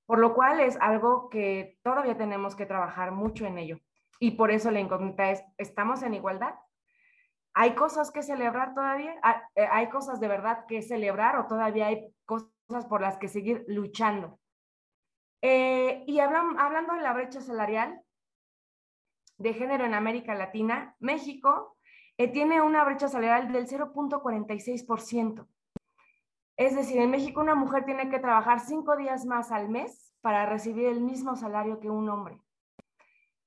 Por 0.06 0.20
lo 0.20 0.34
cual 0.34 0.60
es 0.60 0.78
algo 0.82 1.30
que 1.30 1.78
todavía 1.82 2.18
tenemos 2.18 2.56
que 2.56 2.66
trabajar 2.66 3.12
mucho 3.12 3.46
en 3.46 3.58
ello. 3.58 3.80
Y 4.20 4.32
por 4.32 4.52
eso 4.52 4.70
la 4.70 4.80
incógnita 4.80 5.32
es, 5.32 5.44
¿estamos 5.58 6.04
en 6.04 6.14
igualdad? 6.14 6.54
¿Hay 7.56 7.74
cosas 7.74 8.12
que 8.12 8.22
celebrar 8.22 8.74
todavía? 8.74 9.16
¿Hay 9.22 9.86
eh, 9.86 9.90
cosas 9.90 10.20
de 10.20 10.28
verdad 10.28 10.66
que 10.68 10.82
celebrar 10.82 11.38
o 11.38 11.48
todavía 11.48 11.88
hay 11.88 12.14
cosas 12.26 12.86
por 12.88 13.02
las 13.02 13.18
que 13.18 13.28
seguir 13.28 13.64
luchando? 13.68 14.40
Eh, 15.42 16.04
y 16.08 16.20
hablando 16.20 16.94
de 16.94 17.02
la 17.02 17.14
brecha 17.14 17.42
salarial, 17.42 18.02
de 19.44 19.54
género 19.54 19.84
en 19.84 19.94
América 19.94 20.34
Latina, 20.36 20.96
México 21.02 21.76
eh, 22.18 22.30
tiene 22.30 22.62
una 22.62 22.86
brecha 22.86 23.10
salarial 23.10 23.52
del 23.52 23.68
0.46%. 23.68 25.46
Es 26.56 26.76
decir, 26.78 27.02
en 27.02 27.12
México 27.12 27.42
una 27.42 27.54
mujer 27.54 27.84
tiene 27.84 28.10
que 28.10 28.20
trabajar 28.20 28.62
cinco 28.62 28.96
días 28.96 29.26
más 29.26 29.52
al 29.52 29.68
mes 29.68 30.16
para 30.22 30.46
recibir 30.46 30.86
el 30.86 31.02
mismo 31.02 31.36
salario 31.36 31.82
que 31.82 31.90
un 31.90 32.08
hombre. 32.08 32.40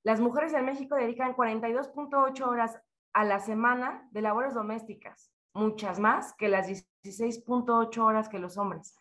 Las 0.02 0.20
mujeres 0.20 0.52
en 0.52 0.66
México 0.66 0.96
dedican 0.96 1.34
42.8 1.34 2.46
horas 2.46 2.78
a 3.14 3.24
la 3.24 3.40
semana 3.40 4.06
de 4.10 4.20
labores 4.20 4.52
domésticas, 4.52 5.32
muchas 5.54 5.98
más 5.98 6.34
que 6.34 6.48
las 6.48 6.68
16.8 6.68 7.98
horas 8.04 8.28
que 8.28 8.38
los 8.38 8.58
hombres. 8.58 8.98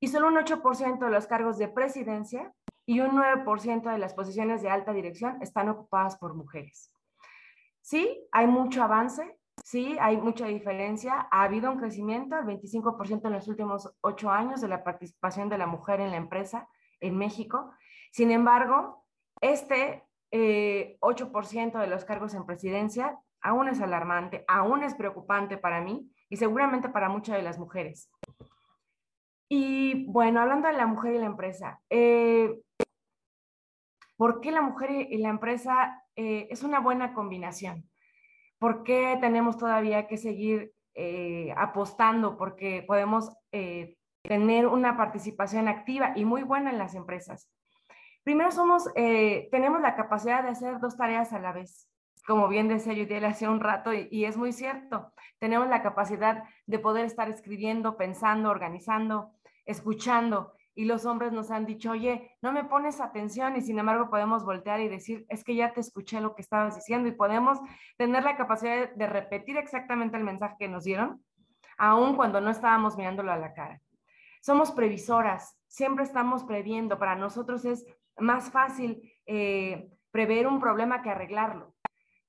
Y 0.00 0.08
solo 0.08 0.28
un 0.28 0.36
8% 0.36 1.04
de 1.04 1.10
los 1.10 1.26
cargos 1.26 1.58
de 1.58 1.68
presidencia 1.68 2.54
y 2.88 3.00
un 3.00 3.10
9% 3.10 3.92
de 3.92 3.98
las 3.98 4.14
posiciones 4.14 4.62
de 4.62 4.70
alta 4.70 4.94
dirección 4.94 5.36
están 5.42 5.68
ocupadas 5.68 6.16
por 6.16 6.32
mujeres. 6.32 6.90
Sí, 7.82 8.26
hay 8.32 8.46
mucho 8.46 8.82
avance, 8.82 9.38
sí, 9.62 9.98
hay 10.00 10.16
mucha 10.16 10.46
diferencia. 10.46 11.28
Ha 11.30 11.42
habido 11.42 11.70
un 11.70 11.78
crecimiento, 11.78 12.38
el 12.38 12.46
25% 12.46 13.26
en 13.26 13.32
los 13.34 13.46
últimos 13.46 13.94
ocho 14.00 14.30
años 14.30 14.62
de 14.62 14.68
la 14.68 14.84
participación 14.84 15.50
de 15.50 15.58
la 15.58 15.66
mujer 15.66 16.00
en 16.00 16.12
la 16.12 16.16
empresa 16.16 16.66
en 17.00 17.18
México. 17.18 17.70
Sin 18.10 18.30
embargo, 18.30 19.04
este 19.42 20.06
8% 20.32 20.32
eh, 20.32 21.80
de 21.80 21.86
los 21.88 22.06
cargos 22.06 22.32
en 22.32 22.46
presidencia 22.46 23.18
aún 23.42 23.68
es 23.68 23.82
alarmante, 23.82 24.46
aún 24.48 24.82
es 24.82 24.94
preocupante 24.94 25.58
para 25.58 25.82
mí 25.82 26.10
y 26.30 26.38
seguramente 26.38 26.88
para 26.88 27.10
muchas 27.10 27.36
de 27.36 27.42
las 27.42 27.58
mujeres. 27.58 28.10
Y 29.48 30.04
bueno, 30.06 30.40
hablando 30.40 30.68
de 30.68 30.74
la 30.74 30.86
mujer 30.86 31.14
y 31.14 31.18
la 31.18 31.26
empresa, 31.26 31.80
eh, 31.88 32.60
¿Por 34.18 34.40
qué 34.40 34.50
la 34.50 34.62
mujer 34.62 34.90
y 34.90 35.16
la 35.18 35.28
empresa 35.28 36.02
eh, 36.16 36.48
es 36.50 36.64
una 36.64 36.80
buena 36.80 37.14
combinación? 37.14 37.88
¿Por 38.58 38.82
qué 38.82 39.16
tenemos 39.20 39.56
todavía 39.56 40.08
que 40.08 40.16
seguir 40.16 40.72
eh, 40.94 41.54
apostando? 41.56 42.36
Porque 42.36 42.82
podemos 42.84 43.30
eh, 43.52 43.96
tener 44.22 44.66
una 44.66 44.96
participación 44.96 45.68
activa 45.68 46.14
y 46.16 46.24
muy 46.24 46.42
buena 46.42 46.70
en 46.70 46.78
las 46.78 46.96
empresas. 46.96 47.48
Primero, 48.24 48.50
somos, 48.50 48.92
tenemos 48.94 49.80
la 49.80 49.94
capacidad 49.94 50.42
de 50.42 50.50
hacer 50.50 50.80
dos 50.80 50.96
tareas 50.96 51.32
a 51.32 51.38
la 51.38 51.52
vez, 51.52 51.88
como 52.26 52.48
bien 52.48 52.66
decía 52.68 52.92
Yudiel 52.92 53.24
hace 53.24 53.48
un 53.48 53.60
rato, 53.60 53.94
y, 53.94 54.08
y, 54.10 54.26
es 54.26 54.36
muy 54.36 54.52
cierto, 54.52 55.12
tenemos 55.38 55.68
la 55.68 55.82
capacidad 55.82 56.42
de 56.66 56.78
poder 56.78 57.06
estar 57.06 57.30
escribiendo, 57.30 57.96
pensando, 57.96 58.50
organizando, 58.50 59.30
escuchando, 59.68 60.54
y 60.78 60.84
los 60.84 61.06
hombres 61.06 61.32
nos 61.32 61.50
han 61.50 61.66
dicho, 61.66 61.90
oye, 61.90 62.36
no 62.40 62.52
me 62.52 62.62
pones 62.62 63.00
atención 63.00 63.56
y 63.56 63.62
sin 63.62 63.80
embargo 63.80 64.10
podemos 64.10 64.44
voltear 64.44 64.80
y 64.80 64.86
decir, 64.86 65.26
es 65.28 65.42
que 65.42 65.56
ya 65.56 65.72
te 65.72 65.80
escuché 65.80 66.20
lo 66.20 66.36
que 66.36 66.42
estabas 66.42 66.76
diciendo 66.76 67.08
y 67.08 67.12
podemos 67.12 67.58
tener 67.96 68.22
la 68.22 68.36
capacidad 68.36 68.88
de 68.94 69.06
repetir 69.08 69.56
exactamente 69.56 70.16
el 70.16 70.22
mensaje 70.22 70.54
que 70.56 70.68
nos 70.68 70.84
dieron, 70.84 71.20
aun 71.78 72.14
cuando 72.14 72.40
no 72.40 72.50
estábamos 72.50 72.96
mirándolo 72.96 73.32
a 73.32 73.36
la 73.36 73.54
cara. 73.54 73.80
Somos 74.40 74.70
previsoras, 74.70 75.58
siempre 75.66 76.04
estamos 76.04 76.44
previendo, 76.44 76.96
para 76.96 77.16
nosotros 77.16 77.64
es 77.64 77.84
más 78.16 78.52
fácil 78.52 79.02
eh, 79.26 79.90
prever 80.12 80.46
un 80.46 80.60
problema 80.60 81.02
que 81.02 81.10
arreglarlo. 81.10 81.74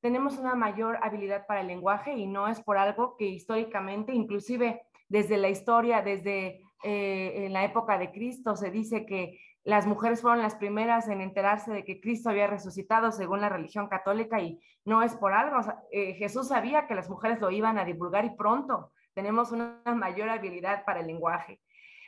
Tenemos 0.02 0.40
una 0.40 0.56
mayor 0.56 0.98
habilidad 1.04 1.46
para 1.46 1.62
el 1.62 1.68
lenguaje 1.68 2.16
y 2.16 2.26
no 2.26 2.48
es 2.48 2.60
por 2.62 2.80
algo 2.80 3.16
que 3.16 3.26
históricamente, 3.26 4.12
inclusive 4.12 4.82
desde 5.08 5.38
la 5.38 5.50
historia, 5.50 6.02
desde 6.02 6.64
eh, 6.84 7.46
en 7.46 7.54
la 7.54 7.66
época 7.66 7.98
de 7.98 8.12
Cristo 8.12 8.56
se 8.56 8.72
dice 8.72 9.06
que 9.06 9.40
las 9.64 9.86
mujeres 9.86 10.22
fueron 10.22 10.42
las 10.42 10.56
primeras 10.56 11.10
en 11.10 11.22
enterarse 11.22 11.72
de 11.72 11.84
que 11.84 12.00
Cristo 12.00 12.30
había 12.30 12.48
resucitado 12.48 13.12
según 13.12 13.42
la 13.42 13.50
religión 13.50 13.88
católica 13.90 14.40
y 14.40 14.60
no 14.86 15.04
es 15.04 15.16
por 15.16 15.34
algo. 15.34 15.58
Eh, 15.92 16.14
Jesús 16.14 16.48
sabía 16.48 16.88
que 16.88 16.96
las 16.96 17.10
mujeres 17.10 17.42
lo 17.42 17.52
iban 17.52 17.78
a 17.78 17.86
divulgar 17.86 18.26
y 18.26 18.36
pronto 18.36 18.92
tenemos 19.14 19.52
una 19.52 19.82
mayor 19.96 20.30
habilidad 20.30 20.86
para 20.86 21.02
el 21.02 21.08
lenguaje. 21.08 21.60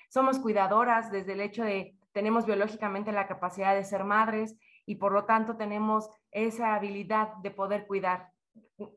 Somos 0.09 0.39
cuidadoras 0.39 1.11
desde 1.11 1.33
el 1.33 1.41
hecho 1.41 1.63
de 1.63 1.95
tenemos 2.13 2.45
biológicamente 2.45 3.11
la 3.11 3.27
capacidad 3.27 3.75
de 3.75 3.85
ser 3.85 4.03
madres 4.03 4.57
y 4.85 4.95
por 4.95 5.11
lo 5.13 5.25
tanto 5.25 5.55
tenemos 5.55 6.09
esa 6.31 6.75
habilidad 6.75 7.35
de 7.41 7.51
poder 7.51 7.87
cuidar 7.87 8.29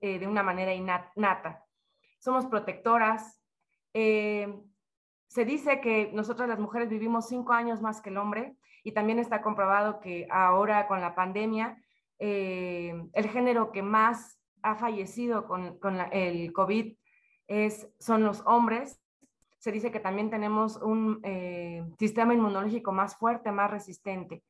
eh, 0.01 0.19
de 0.19 0.27
una 0.27 0.43
manera 0.43 0.73
innata. 0.75 1.65
Somos 2.19 2.47
protectoras, 2.47 3.41
se 5.35 5.45
dice 5.45 5.81
que 5.81 6.13
nosotras 6.13 6.49
las 6.49 6.61
mujeres 6.61 6.89
vivimos 6.89 7.27
cinco 7.27 7.55
años 7.55 7.83
más 7.83 8.01
que 8.01 8.11
el 8.11 8.19
hombre 8.19 8.55
y 8.85 8.93
también 8.93 9.19
está 9.19 9.43
comprobado 9.43 9.99
que 9.99 10.29
ahora 10.31 10.87
con 10.87 11.01
la 11.01 11.17
pandemia, 11.17 11.83
eh, 12.21 12.95
el 13.13 13.29
género 13.29 13.73
que 13.73 13.83
más 13.83 14.39
ha 14.63 14.77
fallecido 14.77 15.49
con, 15.49 15.77
el 16.13 16.53
COVID 16.53 16.97
es, 17.49 17.89
son 17.99 18.23
los 18.23 18.45
hombres. 18.47 19.01
Se 19.59 19.73
dice 19.73 19.91
que 19.91 19.99
también 19.99 20.31
tenemos 20.31 20.77
un 20.77 21.19
eh, 21.25 21.85
sistema 21.99 22.33
inmunológico 22.33 22.93
más 22.93 23.17
fuerte, 23.17 23.51
más 23.51 23.73
resistente. 23.73 24.45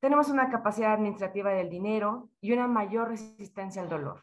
Tenemos 0.00 0.28
una 0.28 0.50
capacidad 0.50 0.92
administrativa 0.92 1.50
del 1.52 1.70
dinero 1.70 2.28
y 2.42 2.52
una 2.52 2.68
mayor 2.68 3.08
resistencia 3.08 3.80
al 3.80 3.88
dolor. 3.88 4.22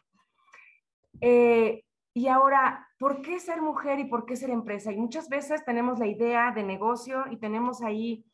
Eh, 1.20 1.82
y 2.16 2.28
ahora, 2.28 2.88
¿por 2.96 3.22
qué 3.22 3.40
ser 3.40 3.60
mujer 3.60 3.98
y 3.98 4.04
por 4.04 4.24
qué 4.24 4.36
ser 4.36 4.50
empresa? 4.50 4.92
Y 4.92 4.96
muchas 4.96 5.28
veces 5.28 5.64
tenemos 5.64 5.98
la 5.98 6.06
idea 6.06 6.52
de 6.52 6.62
negocio 6.62 7.24
y 7.28 7.38
tenemos 7.38 7.82
ahí 7.82 8.24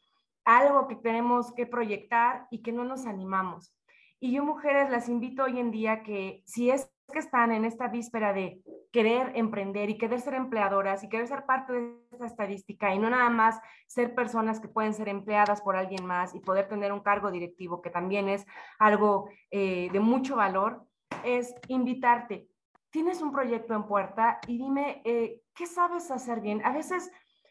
algo 0.45 0.87
que 0.87 0.97
tenemos 0.97 1.55
que 1.55 1.65
proyectar 1.65 2.47
y 2.51 2.61
que 2.61 2.73
no 2.73 2.85
nos 2.85 3.07
animamos. 3.07 3.75
Y 4.21 4.33
yo, 4.33 4.45
mujeres, 4.45 4.91
las 4.91 5.09
invito 5.09 5.45
hoy 5.45 5.59
en 5.59 5.71
día 5.71 6.03
que 6.03 6.43
si 6.45 6.69
es 6.69 6.93
que 7.11 7.19
están 7.19 7.53
en 7.53 7.65
esta 7.65 7.89
víspera 7.89 8.35
de 8.35 8.61
querer 8.93 9.33
emprender 9.35 9.89
y 9.89 9.97
querer 9.97 10.21
ser 10.21 10.35
empleadoras 10.35 11.03
y 11.03 11.09
querer 11.09 11.27
ser 11.27 11.47
parte 11.47 11.73
de 11.73 11.95
esta 12.13 12.27
estadística 12.27 12.95
y 12.95 12.99
no 12.99 13.09
nada 13.09 13.31
más 13.31 13.59
ser 13.87 14.15
personas 14.15 14.61
que 14.61 14.69
pueden 14.69 14.93
ser 14.93 15.09
empleadas 15.09 15.63
por 15.63 15.75
alguien 15.75 16.05
más 16.05 16.35
y 16.35 16.41
poder 16.41 16.69
tener 16.69 16.93
un 16.93 17.01
cargo 17.01 17.31
directivo, 17.31 17.81
que 17.81 17.89
también 17.89 18.29
es 18.29 18.45
algo 18.79 19.31
eh, 19.51 19.89
de 19.91 20.01
mucho 20.01 20.37
valor, 20.37 20.85
es 21.25 21.55
invitarte 21.69 22.50
tienes 22.91 23.23
un 23.23 23.33
proyecto 23.33 23.75
en 23.75 23.85
puerta 23.85 24.41
y 24.47 24.59
dime, 24.59 25.01
eh, 25.05 25.43
¿qué 25.55 25.67
sabes 25.67 26.11
hacer 26.11 26.41
bien? 26.41 26.65
A 26.65 26.73
veces 26.73 27.11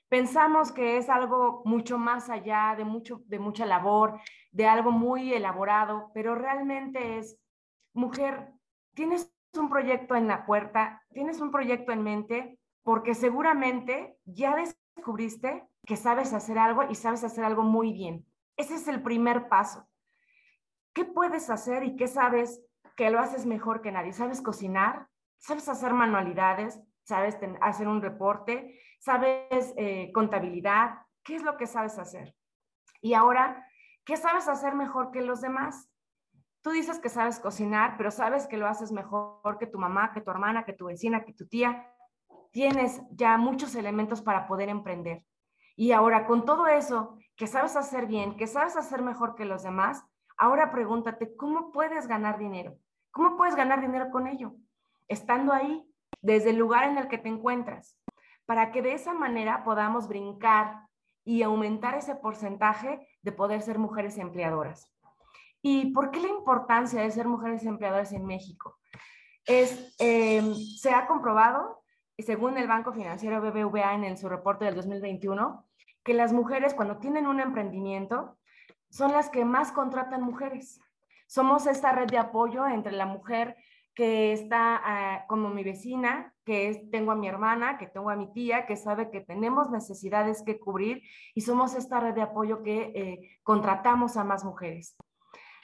pensamos 0.10 0.72
que 0.72 0.98
es 0.98 1.10
algo 1.10 1.62
mucho 1.66 1.98
más 1.98 2.30
allá 2.30 2.76
de, 2.78 2.84
mucho, 2.84 3.22
de 3.26 3.40
mucha 3.40 3.66
labor, 3.66 4.20
de 4.52 4.68
algo 4.68 4.92
muy 4.92 5.34
elaborado, 5.34 6.12
pero 6.14 6.36
realmente 6.36 7.18
es, 7.18 7.40
mujer, 7.94 8.52
tienes 8.94 9.34
un 9.58 9.70
proyecto 9.70 10.16
en 10.16 10.28
la 10.28 10.46
puerta, 10.46 11.04
tienes 11.14 11.40
un 11.40 11.52
proyecto 11.52 11.92
en 11.92 12.04
mente, 12.04 12.60
porque 12.84 13.14
seguramente 13.14 14.18
ya 14.26 14.56
descubriste 14.56 15.68
que 15.86 15.96
sabes 15.96 16.34
hacer 16.34 16.58
algo 16.58 16.84
y 16.90 16.96
sabes 16.96 17.24
hacer 17.24 17.44
algo 17.44 17.64
muy 17.64 17.94
bien. 17.94 18.26
Ese 18.58 18.76
es 18.76 18.88
el 18.88 19.02
primer 19.02 19.48
paso. 19.48 19.88
¿Qué 20.94 21.06
puedes 21.06 21.50
hacer 21.50 21.84
y 21.84 21.96
qué 21.96 22.08
sabes 22.08 22.62
que 22.96 23.10
lo 23.10 23.20
haces 23.20 23.46
mejor 23.46 23.82
que 23.82 23.92
nadie? 23.92 24.12
¿Sabes 24.12 24.42
cocinar? 24.42 25.08
Sabes 25.40 25.68
hacer 25.68 25.94
manualidades, 25.94 26.80
sabes 27.04 27.38
hacer 27.62 27.88
un 27.88 28.02
reporte, 28.02 28.80
sabes 29.00 29.74
eh, 29.78 30.12
contabilidad, 30.14 31.00
¿qué 31.24 31.36
es 31.36 31.44
lo 31.44 31.58
que 31.58 31.66
sabes 31.66 31.98
hacer? 31.98 32.36
Y 33.02 33.14
ahora, 33.14 33.66
¿qué 34.06 34.18
sabes 34.18 34.48
hacer 34.48 34.76
mejor 34.76 35.12
que 35.12 35.22
los 35.22 35.42
demás? 35.42 35.90
Tú 36.62 36.72
dices 36.72 37.00
que 37.00 37.10
sabes 37.10 37.40
cocinar, 37.40 37.96
pero 37.98 38.12
sabes 38.12 38.46
que 38.48 38.58
lo 38.58 38.68
haces 38.68 38.92
mejor 38.92 39.58
que 39.60 39.68
tu 39.68 39.80
mamá, 39.80 40.12
que 40.14 40.22
tu 40.22 40.30
hermana, 40.30 40.66
que 40.66 40.74
tu 40.74 40.86
vecina, 40.86 41.24
que 41.24 41.34
tu 41.34 41.48
tía. 41.48 41.88
Tienes 42.52 43.02
ya 43.12 43.38
muchos 43.38 43.76
elementos 43.76 44.22
para 44.22 44.48
poder 44.48 44.68
emprender. 44.68 45.24
Y 45.78 45.94
ahora, 45.94 46.28
con 46.28 46.44
todo 46.44 46.68
eso 46.68 47.18
que 47.38 47.48
sabes 47.48 47.78
hacer 47.78 48.06
bien, 48.06 48.36
que 48.36 48.48
sabes 48.48 48.76
hacer 48.76 49.02
mejor 49.02 49.36
que 49.36 49.46
los 49.46 49.64
demás, 49.64 50.04
ahora 50.38 50.72
pregúntate, 50.72 51.38
¿cómo 51.38 51.72
puedes 51.72 52.06
ganar 52.08 52.38
dinero? 52.38 52.76
¿Cómo 53.12 53.38
puedes 53.38 53.56
ganar 53.56 53.80
dinero 53.80 54.12
con 54.12 54.28
ello? 54.28 54.56
Estando 55.10 55.52
ahí, 55.52 55.86
desde 56.22 56.52
el 56.52 56.58
lugar 56.58 56.90
en 56.90 56.98
el 56.98 57.08
que 57.08 57.18
te 57.18 57.28
encuentras, 57.28 58.00
para 58.46 58.72
que 58.72 58.82
de 58.82 58.94
esa 58.94 59.14
manera 59.14 59.64
podamos 59.64 60.08
brincar 60.08 60.88
y 61.26 61.44
aumentar 61.44 61.96
ese 61.96 62.16
porcentaje 62.16 63.08
de 63.22 63.32
poder 63.32 63.62
ser 63.62 63.78
mujeres 63.78 64.18
empleadoras. 64.18 64.92
¿Y 65.62 65.92
por 65.92 66.12
qué 66.12 66.22
la 66.22 66.30
importancia 66.30 67.02
de 67.02 67.12
ser 67.12 67.28
mujeres 67.28 67.66
empleadoras 67.66 68.14
en 68.14 68.26
México? 68.26 68.78
Es, 69.46 69.96
em, 70.00 70.54
se 70.56 70.92
ha 70.92 71.06
comprobado, 71.06 71.84
según 72.18 72.58
el 72.58 72.68
Banco 72.68 72.94
Financiero 72.94 73.42
BBVA 73.42 73.94
en, 73.94 74.06
en 74.06 74.18
su 74.18 74.30
reporte 74.30 74.66
del 74.66 74.76
2021, 74.76 75.66
que 76.04 76.14
las 76.14 76.34
mujeres 76.34 76.74
cuando 76.74 76.98
tienen 76.98 77.28
un 77.28 77.40
emprendimiento 77.40 78.38
son 78.90 79.12
las 79.12 79.30
que 79.30 79.46
más 79.46 79.72
contratan 79.72 80.22
mujeres. 80.22 80.80
Somos 81.28 81.68
esta 81.68 81.92
red 81.92 82.08
de 82.08 82.18
apoyo 82.18 82.66
entre 82.66 82.94
la 82.94 83.06
mujer 83.06 83.56
que 84.00 84.32
está 84.32 84.80
ah, 84.82 85.26
como 85.28 85.50
mi 85.50 85.62
vecina, 85.62 86.34
que 86.46 86.88
tengo 86.90 87.12
a 87.12 87.18
mi 87.18 87.28
hermana, 87.28 87.78
que 87.78 87.86
tengo 87.86 88.10
a 88.10 88.16
mi 88.16 88.32
tía, 88.32 88.66
que 88.66 88.78
sabe 88.78 89.12
que 89.12 89.20
tenemos 89.20 89.72
necesidades 89.72 90.42
que 90.42 90.58
cubrir 90.58 91.04
y 91.36 91.42
somos 91.42 91.76
esta 91.76 92.00
red 92.00 92.14
de 92.14 92.22
apoyo 92.22 92.64
que 92.64 92.94
eh, 92.96 93.40
contratamos 93.44 94.16
a 94.16 94.24
más 94.24 94.46
mujeres. 94.46 94.96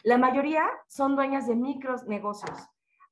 La 0.03 0.17
mayoría 0.17 0.69
son 0.89 1.15
dueñas 1.15 1.47
de 1.47 1.55
micros 1.55 2.07
negocios. 2.07 2.59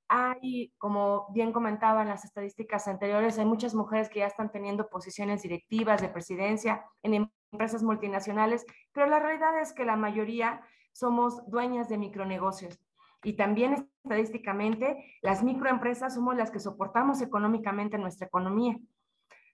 Hay, 0.09 0.73
como 0.77 1.27
bien 1.29 1.53
comentaba 1.53 2.01
en 2.01 2.09
las 2.09 2.25
estadísticas 2.25 2.89
anteriores, 2.89 3.39
hay 3.39 3.45
muchas 3.45 3.73
mujeres 3.75 4.09
que 4.09 4.19
ya 4.19 4.27
están 4.27 4.51
teniendo 4.51 4.89
posiciones 4.89 5.41
directivas 5.41 6.01
de 6.01 6.09
presidencia 6.09 6.83
en 7.01 7.29
empresas 7.53 7.81
multinacionales, 7.81 8.65
pero 8.91 9.07
la 9.07 9.19
realidad 9.19 9.57
es 9.61 9.71
que 9.71 9.85
la 9.85 9.95
mayoría 9.95 10.59
somos 10.91 11.49
dueñas 11.49 11.87
de 11.87 11.97
micronegocios. 11.97 12.77
Y 13.23 13.33
también 13.33 13.89
estadísticamente, 14.03 15.17
las 15.21 15.43
microempresas 15.43 16.13
somos 16.13 16.35
las 16.35 16.51
que 16.51 16.59
soportamos 16.59 17.21
económicamente 17.21 17.97
nuestra 17.97 18.27
economía. 18.27 18.77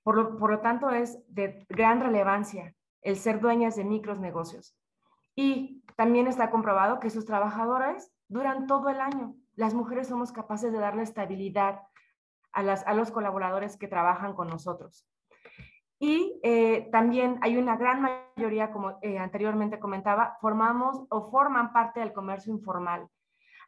Por 0.03 0.49
lo, 0.49 0.59
tanto, 0.59 0.89
es 0.89 1.19
de 1.27 1.65
gran 1.69 2.01
relevancia 2.01 2.73
el 3.01 3.15
ser 3.15 3.39
dueñas 3.39 3.75
de 3.75 3.85
micros 3.85 4.19
negocios. 4.19 4.75
Y 5.35 5.83
también 5.95 6.27
está 6.27 6.49
comprobado 6.49 6.99
que 6.99 7.11
sus 7.11 7.25
trabajadores 7.25 8.11
duran 8.27 8.65
todo 8.65 8.89
el 8.89 8.99
año. 8.99 9.35
Las 9.55 9.73
mujeres 9.73 10.07
somos 10.07 10.31
capaces 10.31 10.71
de 10.71 10.79
darle 10.79 11.03
estabilidad 11.03 11.81
a, 12.51 12.63
las, 12.63 12.85
a 12.87 12.93
los 12.93 13.11
colaboradores 13.11 13.77
que 13.77 13.87
trabajan 13.87 14.33
con 14.33 14.47
nosotros. 14.47 15.07
Y 15.99 16.39
eh, 16.43 16.89
también 16.91 17.37
hay 17.41 17.57
una 17.57 17.75
gran 17.75 18.01
mayoría, 18.01 18.71
como 18.71 18.97
eh, 19.01 19.19
anteriormente 19.19 19.79
comentaba, 19.79 20.37
formamos 20.41 21.05
o 21.09 21.29
forman 21.29 21.71
parte 21.71 21.99
del 21.99 22.13
comercio 22.13 22.53
informal 22.53 23.09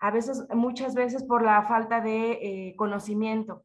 a 0.01 0.09
veces, 0.09 0.47
muchas 0.49 0.95
veces 0.95 1.23
por 1.23 1.43
la 1.43 1.61
falta 1.61 2.01
de 2.01 2.31
eh, 2.31 2.75
conocimiento 2.75 3.63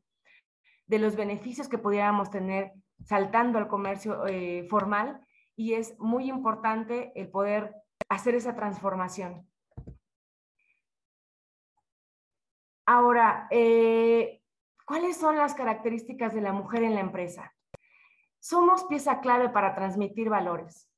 de 0.86 0.98
los 0.98 1.16
beneficios 1.16 1.66
que 1.66 1.78
pudiéramos 1.78 2.30
tener 2.30 2.72
saltando 3.04 3.58
al 3.58 3.68
comercio 3.68 4.26
eh, 4.26 4.66
formal 4.68 5.20
y 5.56 5.72
es 5.72 5.98
muy 5.98 6.28
importante 6.28 7.10
el 7.14 7.30
poder 7.30 7.74
hacer 8.10 8.34
esa 8.34 8.54
transformación. 8.54 9.48
Ahora, 12.84 13.48
eh, 13.50 14.42
¿cuáles 14.86 15.16
son 15.16 15.38
las 15.38 15.54
características 15.54 16.34
de 16.34 16.42
la 16.42 16.52
mujer 16.52 16.82
en 16.82 16.94
la 16.94 17.00
empresa? 17.00 17.52
Somos 18.40 18.84
pieza 18.84 19.20
clave 19.20 19.48
para 19.48 19.74
transmitir 19.74 20.28
valores. 20.28 20.88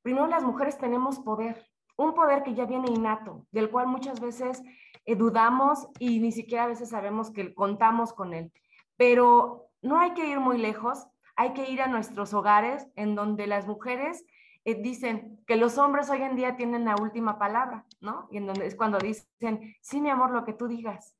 Primero, 0.00 0.26
las 0.26 0.42
mujeres 0.42 0.78
tenemos 0.78 1.20
poder 1.20 1.68
un 1.96 2.14
poder 2.14 2.42
que 2.42 2.54
ya 2.54 2.66
viene 2.66 2.90
innato, 2.90 3.46
del 3.50 3.70
cual 3.70 3.86
muchas 3.86 4.20
veces 4.20 4.62
eh, 5.04 5.16
dudamos 5.16 5.88
y 5.98 6.20
ni 6.20 6.32
siquiera 6.32 6.64
a 6.64 6.68
veces 6.68 6.90
sabemos 6.90 7.30
que 7.30 7.54
contamos 7.54 8.12
con 8.12 8.34
él. 8.34 8.52
Pero 8.96 9.68
no 9.82 9.98
hay 9.98 10.12
que 10.14 10.26
ir 10.26 10.40
muy 10.40 10.58
lejos, 10.58 11.06
hay 11.36 11.52
que 11.52 11.70
ir 11.70 11.82
a 11.82 11.86
nuestros 11.86 12.34
hogares 12.34 12.86
en 12.96 13.14
donde 13.14 13.46
las 13.46 13.66
mujeres 13.66 14.24
eh, 14.64 14.74
dicen 14.74 15.38
que 15.46 15.56
los 15.56 15.78
hombres 15.78 16.10
hoy 16.10 16.22
en 16.22 16.34
día 16.36 16.56
tienen 16.56 16.84
la 16.84 16.96
última 16.96 17.38
palabra, 17.38 17.86
¿no? 18.00 18.26
Y 18.30 18.38
en 18.38 18.46
donde 18.46 18.66
es 18.66 18.74
cuando 18.74 18.98
dicen, 18.98 19.76
sí, 19.80 20.00
mi 20.00 20.10
amor, 20.10 20.30
lo 20.30 20.44
que 20.44 20.54
tú 20.54 20.66
digas. 20.66 21.14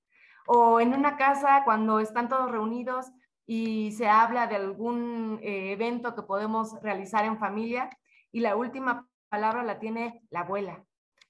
O 0.47 0.81
en 0.81 0.95
una 0.95 1.17
casa 1.17 1.63
cuando 1.65 2.01
están 2.01 2.29
todos 2.29 2.51
reunidos 2.51 3.13
y 3.47 3.93
se 3.93 4.09
habla 4.09 4.47
de 4.49 4.57
algún 4.57 5.39
eh, 5.43 5.73
evento 5.73 6.15
que 6.15 6.23
podemos 6.23 6.81
realizar 6.83 7.25
en 7.25 7.39
familia 7.39 7.89
y 8.33 8.41
la 8.41 8.57
última 8.57 9.07
palabra 9.29 9.63
la 9.63 9.79
tiene 9.79 10.23
la 10.31 10.41
abuela. 10.41 10.85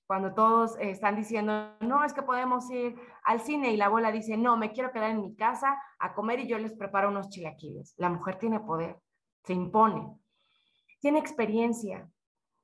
Cuando 0.07 0.35
todos 0.35 0.77
están 0.79 1.17
diciendo, 1.17 1.77
no, 1.81 2.05
es 2.05 2.13
que 2.13 2.23
podemos 2.23 2.71
ir 2.71 2.95
al 3.25 3.41
cine 3.41 3.73
y 3.73 3.77
la 3.77 3.87
abuela 3.87 4.13
dice, 4.13 4.37
no, 4.37 4.57
me 4.57 4.73
quiero 4.73 4.93
quedar 4.93 5.11
en 5.11 5.21
mi 5.21 5.35
casa 5.35 5.77
a 5.99 6.15
comer 6.15 6.41
y 6.41 6.47
yo 6.47 6.59
les 6.59 6.75
preparo 6.75 7.09
unos 7.09 7.29
chilaquiles. 7.29 7.95
La 7.97 8.09
mujer 8.09 8.37
tiene 8.37 8.61
poder, 8.61 9.01
se 9.43 9.55
impone, 9.55 10.17
tiene 11.01 11.19
experiencia. 11.19 12.09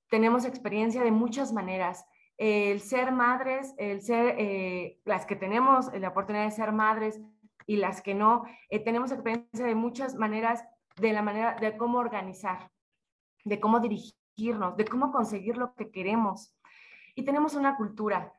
Tenemos 0.08 0.44
experiencia 0.44 1.02
de 1.02 1.10
muchas 1.10 1.52
maneras. 1.52 2.06
El 2.38 2.80
ser 2.80 3.10
madres, 3.10 3.74
el 3.76 4.02
ser, 4.02 4.36
eh, 4.38 5.00
las 5.04 5.26
que 5.26 5.34
tenemos 5.34 5.92
la 5.92 6.08
oportunidad 6.10 6.44
de 6.44 6.50
ser 6.52 6.70
madres 6.70 7.20
y 7.66 7.76
las 7.76 8.02
que 8.02 8.14
no, 8.14 8.44
eh, 8.68 8.78
tenemos 8.78 9.10
experiencia 9.10 9.66
de 9.66 9.74
muchas 9.74 10.14
maneras, 10.14 10.64
de 10.96 11.12
la 11.12 11.22
manera 11.22 11.56
de 11.56 11.76
cómo 11.76 11.98
organizar, 11.98 12.70
de 13.44 13.58
cómo 13.58 13.80
dirigir 13.80 14.21
de 14.76 14.84
cómo 14.84 15.12
conseguir 15.12 15.56
lo 15.56 15.74
que 15.74 15.90
queremos. 15.90 16.54
Y 17.14 17.24
tenemos 17.24 17.54
una 17.54 17.76
cultura 17.76 18.32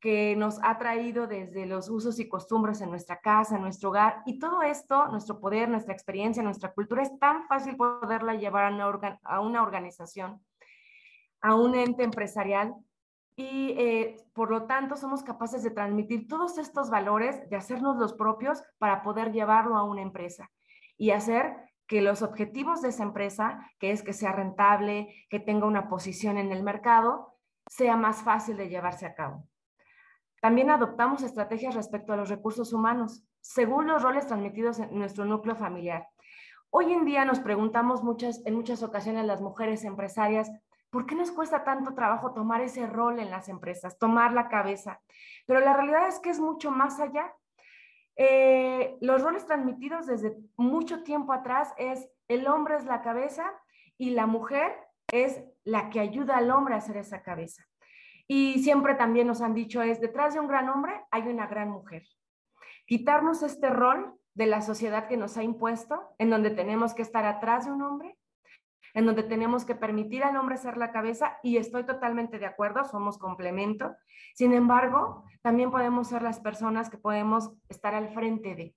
que 0.00 0.36
nos 0.36 0.60
ha 0.62 0.78
traído 0.78 1.26
desde 1.26 1.66
los 1.66 1.88
usos 1.88 2.20
y 2.20 2.28
costumbres 2.28 2.80
en 2.80 2.90
nuestra 2.90 3.20
casa, 3.20 3.56
en 3.56 3.62
nuestro 3.62 3.88
hogar, 3.88 4.22
y 4.26 4.38
todo 4.38 4.62
esto, 4.62 5.08
nuestro 5.08 5.40
poder, 5.40 5.68
nuestra 5.68 5.92
experiencia, 5.92 6.42
nuestra 6.42 6.72
cultura, 6.72 7.02
es 7.02 7.18
tan 7.18 7.48
fácil 7.48 7.76
poderla 7.76 8.34
llevar 8.34 8.64
a 8.64 9.40
una, 9.40 9.62
organización, 9.62 10.40
a 11.40 11.54
un 11.56 11.74
ente 11.74 12.04
empresarial, 12.04 12.74
y 13.34 13.70
eh, 13.78 14.16
por 14.34 14.50
lo 14.50 14.66
tanto 14.66 14.96
somos 14.96 15.22
capaces 15.22 15.62
de 15.62 15.70
transmitir 15.70 16.26
todos 16.28 16.58
estos 16.58 16.90
valores, 16.90 17.48
de 17.48 17.56
hacernos 17.56 17.96
los 17.96 18.12
propios 18.14 18.62
para 18.78 19.02
poder 19.02 19.32
llevarlo 19.32 19.76
a 19.76 19.84
una 19.84 20.02
empresa 20.02 20.50
y 20.96 21.10
hacer 21.10 21.67
que 21.88 22.02
los 22.02 22.22
objetivos 22.22 22.82
de 22.82 22.90
esa 22.90 23.02
empresa, 23.02 23.72
que 23.80 23.90
es 23.90 24.02
que 24.02 24.12
sea 24.12 24.32
rentable, 24.32 25.26
que 25.30 25.40
tenga 25.40 25.66
una 25.66 25.88
posición 25.88 26.36
en 26.36 26.52
el 26.52 26.62
mercado, 26.62 27.34
sea 27.66 27.96
más 27.96 28.22
fácil 28.22 28.56
de 28.56 28.68
llevarse 28.68 29.06
a 29.06 29.14
cabo. 29.14 29.48
También 30.40 30.70
adoptamos 30.70 31.22
estrategias 31.22 31.74
respecto 31.74 32.12
a 32.12 32.16
los 32.16 32.28
recursos 32.28 32.72
humanos, 32.72 33.24
según 33.40 33.86
los 33.86 34.02
roles 34.02 34.26
transmitidos 34.26 34.78
en 34.78 34.96
nuestro 34.96 35.24
núcleo 35.24 35.56
familiar. 35.56 36.06
Hoy 36.70 36.92
en 36.92 37.06
día 37.06 37.24
nos 37.24 37.40
preguntamos 37.40 38.04
muchas, 38.04 38.44
en 38.44 38.54
muchas 38.54 38.82
ocasiones 38.82 39.24
las 39.24 39.40
mujeres 39.40 39.84
empresarias, 39.84 40.52
¿por 40.90 41.06
qué 41.06 41.14
nos 41.14 41.32
cuesta 41.32 41.64
tanto 41.64 41.94
trabajo 41.94 42.34
tomar 42.34 42.60
ese 42.60 42.86
rol 42.86 43.18
en 43.18 43.30
las 43.30 43.48
empresas, 43.48 43.98
tomar 43.98 44.34
la 44.34 44.48
cabeza? 44.48 45.00
Pero 45.46 45.60
la 45.60 45.72
realidad 45.72 46.06
es 46.06 46.20
que 46.20 46.28
es 46.30 46.38
mucho 46.38 46.70
más 46.70 47.00
allá. 47.00 47.32
Eh, 48.20 48.98
los 49.00 49.22
roles 49.22 49.46
transmitidos 49.46 50.06
desde 50.06 50.36
mucho 50.56 51.04
tiempo 51.04 51.32
atrás 51.32 51.72
es 51.78 52.10
el 52.26 52.48
hombre 52.48 52.76
es 52.76 52.84
la 52.84 53.00
cabeza 53.00 53.44
y 53.96 54.10
la 54.10 54.26
mujer 54.26 54.76
es 55.12 55.40
la 55.62 55.88
que 55.88 56.00
ayuda 56.00 56.36
al 56.36 56.50
hombre 56.50 56.74
a 56.74 56.78
hacer 56.78 56.96
esa 56.96 57.22
cabeza. 57.22 57.64
Y 58.26 58.58
siempre 58.62 58.96
también 58.96 59.28
nos 59.28 59.40
han 59.40 59.54
dicho 59.54 59.82
es, 59.82 60.00
detrás 60.00 60.34
de 60.34 60.40
un 60.40 60.48
gran 60.48 60.68
hombre 60.68 61.00
hay 61.12 61.22
una 61.28 61.46
gran 61.46 61.70
mujer. 61.70 62.02
Quitarnos 62.86 63.42
este 63.44 63.70
rol 63.70 64.14
de 64.34 64.46
la 64.46 64.62
sociedad 64.62 65.06
que 65.06 65.16
nos 65.16 65.36
ha 65.36 65.44
impuesto, 65.44 66.14
en 66.18 66.30
donde 66.30 66.50
tenemos 66.50 66.94
que 66.94 67.02
estar 67.02 67.24
atrás 67.24 67.66
de 67.66 67.72
un 67.72 67.82
hombre 67.82 68.17
en 68.98 69.06
donde 69.06 69.22
tenemos 69.22 69.64
que 69.64 69.76
permitir 69.76 70.24
al 70.24 70.36
hombre 70.36 70.56
ser 70.56 70.76
la 70.76 70.90
cabeza 70.90 71.38
y 71.44 71.56
estoy 71.56 71.84
totalmente 71.84 72.40
de 72.40 72.46
acuerdo, 72.46 72.84
somos 72.84 73.16
complemento. 73.16 73.94
Sin 74.34 74.52
embargo, 74.52 75.22
también 75.40 75.70
podemos 75.70 76.08
ser 76.08 76.20
las 76.20 76.40
personas 76.40 76.90
que 76.90 76.98
podemos 76.98 77.52
estar 77.68 77.94
al 77.94 78.08
frente 78.08 78.56
de. 78.56 78.74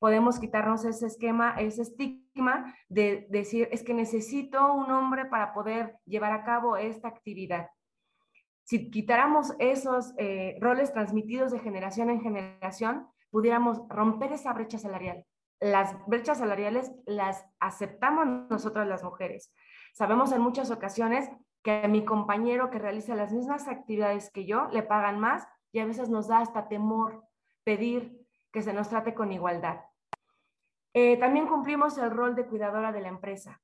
Podemos 0.00 0.40
quitarnos 0.40 0.84
ese 0.84 1.06
esquema, 1.06 1.54
ese 1.60 1.82
estigma 1.82 2.74
de 2.88 3.28
decir, 3.30 3.68
es 3.70 3.84
que 3.84 3.94
necesito 3.94 4.74
un 4.74 4.90
hombre 4.90 5.26
para 5.26 5.54
poder 5.54 5.96
llevar 6.06 6.32
a 6.32 6.42
cabo 6.42 6.76
esta 6.76 7.06
actividad. 7.06 7.68
Si 8.64 8.90
quitáramos 8.90 9.54
esos 9.60 10.12
eh, 10.18 10.58
roles 10.60 10.92
transmitidos 10.92 11.52
de 11.52 11.60
generación 11.60 12.10
en 12.10 12.20
generación, 12.20 13.06
pudiéramos 13.30 13.80
romper 13.88 14.32
esa 14.32 14.52
brecha 14.52 14.80
salarial 14.80 15.24
las 15.60 15.96
brechas 16.06 16.38
salariales 16.38 16.92
las 17.06 17.46
aceptamos 17.60 18.26
nosotras 18.50 18.86
las 18.86 19.02
mujeres. 19.02 19.52
Sabemos 19.92 20.32
en 20.32 20.40
muchas 20.40 20.70
ocasiones 20.70 21.30
que 21.62 21.88
mi 21.88 22.04
compañero 22.04 22.70
que 22.70 22.78
realiza 22.78 23.14
las 23.14 23.32
mismas 23.32 23.66
actividades 23.66 24.30
que 24.30 24.46
yo 24.46 24.68
le 24.72 24.82
pagan 24.82 25.18
más 25.18 25.46
y 25.72 25.80
a 25.80 25.86
veces 25.86 26.08
nos 26.08 26.28
da 26.28 26.38
hasta 26.38 26.68
temor 26.68 27.24
pedir 27.64 28.24
que 28.52 28.62
se 28.62 28.72
nos 28.72 28.88
trate 28.88 29.14
con 29.14 29.32
igualdad. 29.32 29.80
Eh, 30.94 31.16
también 31.18 31.46
cumplimos 31.46 31.98
el 31.98 32.10
rol 32.10 32.34
de 32.34 32.46
cuidadora 32.46 32.92
de 32.92 33.00
la 33.00 33.08
empresa. 33.08 33.60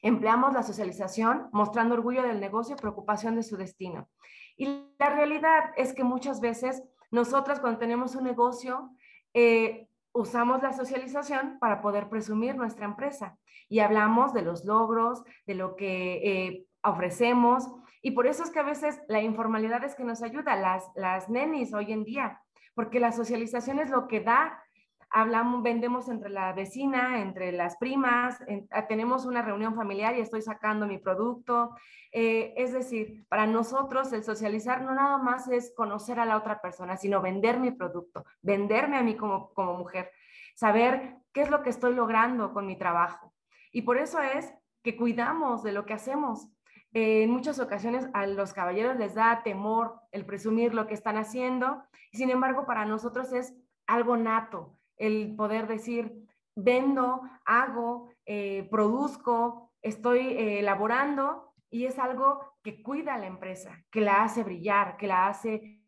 Empleamos 0.00 0.52
la 0.52 0.62
socialización 0.62 1.48
mostrando 1.52 1.94
orgullo 1.94 2.22
del 2.22 2.38
negocio 2.38 2.76
y 2.76 2.78
preocupación 2.78 3.34
de 3.34 3.42
su 3.42 3.56
destino. 3.56 4.08
Y 4.56 4.92
la 4.98 5.10
realidad 5.10 5.72
es 5.76 5.92
que 5.92 6.04
muchas 6.04 6.40
veces 6.40 6.84
nosotras 7.10 7.58
cuando 7.58 7.78
tenemos 7.78 8.14
un 8.14 8.24
negocio, 8.24 8.90
eh, 9.34 9.87
usamos 10.12 10.62
la 10.62 10.72
socialización 10.72 11.58
para 11.58 11.80
poder 11.80 12.08
presumir 12.08 12.56
nuestra 12.56 12.84
empresa 12.84 13.36
y 13.68 13.80
hablamos 13.80 14.32
de 14.32 14.42
los 14.42 14.64
logros, 14.64 15.22
de 15.46 15.54
lo 15.54 15.76
que 15.76 16.14
eh, 16.16 16.66
ofrecemos. 16.82 17.70
Y 18.02 18.12
por 18.12 18.26
eso 18.26 18.42
es 18.42 18.50
que 18.50 18.60
a 18.60 18.64
veces 18.64 19.00
la 19.08 19.20
informalidad 19.20 19.84
es 19.84 19.94
que 19.94 20.04
nos 20.04 20.22
ayuda, 20.22 20.56
las, 20.56 20.84
las 20.94 21.28
nenis 21.28 21.74
hoy 21.74 21.92
en 21.92 22.04
día, 22.04 22.40
porque 22.74 23.00
la 23.00 23.12
socialización 23.12 23.80
es 23.80 23.90
lo 23.90 24.06
que 24.08 24.20
da 24.20 24.62
hablamos, 25.10 25.62
vendemos 25.62 26.08
entre 26.08 26.30
la 26.30 26.52
vecina, 26.52 27.20
entre 27.20 27.52
las 27.52 27.76
primas, 27.76 28.38
ah, 28.70 28.86
tenemos 28.86 29.24
una 29.26 29.42
reunión 29.42 29.74
familiar 29.74 30.16
y 30.16 30.20
estoy 30.20 30.42
sacando 30.42 30.86
mi 30.86 30.98
producto. 30.98 31.74
Eh, 32.12 32.54
es 32.56 32.72
decir, 32.72 33.26
para 33.28 33.46
nosotros 33.46 34.12
el 34.12 34.24
socializar 34.24 34.82
no 34.82 34.94
nada 34.94 35.18
más 35.18 35.48
es 35.48 35.72
conocer 35.76 36.20
a 36.20 36.26
la 36.26 36.36
otra 36.36 36.60
persona, 36.60 36.96
sino 36.96 37.20
vender 37.20 37.58
mi 37.58 37.70
producto, 37.70 38.24
venderme 38.42 38.96
a 38.96 39.02
mí 39.02 39.16
como, 39.16 39.52
como 39.54 39.74
mujer, 39.74 40.10
saber 40.54 41.16
qué 41.32 41.42
es 41.42 41.50
lo 41.50 41.62
que 41.62 41.70
estoy 41.70 41.94
logrando 41.94 42.52
con 42.52 42.66
mi 42.66 42.76
trabajo. 42.76 43.34
Y 43.72 43.82
por 43.82 43.98
eso 43.98 44.20
es 44.20 44.52
que 44.82 44.96
cuidamos 44.96 45.62
de 45.62 45.72
lo 45.72 45.84
que 45.84 45.94
hacemos. 45.94 46.48
en 46.94 47.30
muchas 47.30 47.60
ocasiones 47.60 48.08
a 48.14 48.26
los 48.26 48.54
caballeros 48.54 48.96
les 48.96 49.14
da 49.14 49.42
temor 49.42 50.00
el 50.10 50.24
presumir 50.24 50.72
lo 50.72 50.86
que 50.86 50.94
están 50.94 51.18
haciendo, 51.18 51.82
sin 52.12 52.30
embargo 52.30 52.64
para 52.64 52.86
nosotros 52.86 53.32
es 53.34 53.54
algo 53.86 54.16
nato, 54.16 54.77
el 54.98 55.34
poder 55.36 55.66
decir, 55.66 56.28
vendo, 56.54 57.22
hago, 57.44 58.10
eh, 58.26 58.68
produzco, 58.70 59.72
estoy 59.80 60.18
eh, 60.18 60.58
elaborando 60.58 61.54
y 61.70 61.84
es 61.84 61.98
algo 61.98 62.56
que 62.62 62.82
cuida 62.82 63.14
a 63.14 63.18
la 63.18 63.26
empresa, 63.26 63.84
que 63.90 64.00
la 64.00 64.22
hace 64.22 64.42
brillar, 64.42 64.96
que 64.96 65.06
la 65.06 65.28
hace 65.28 65.82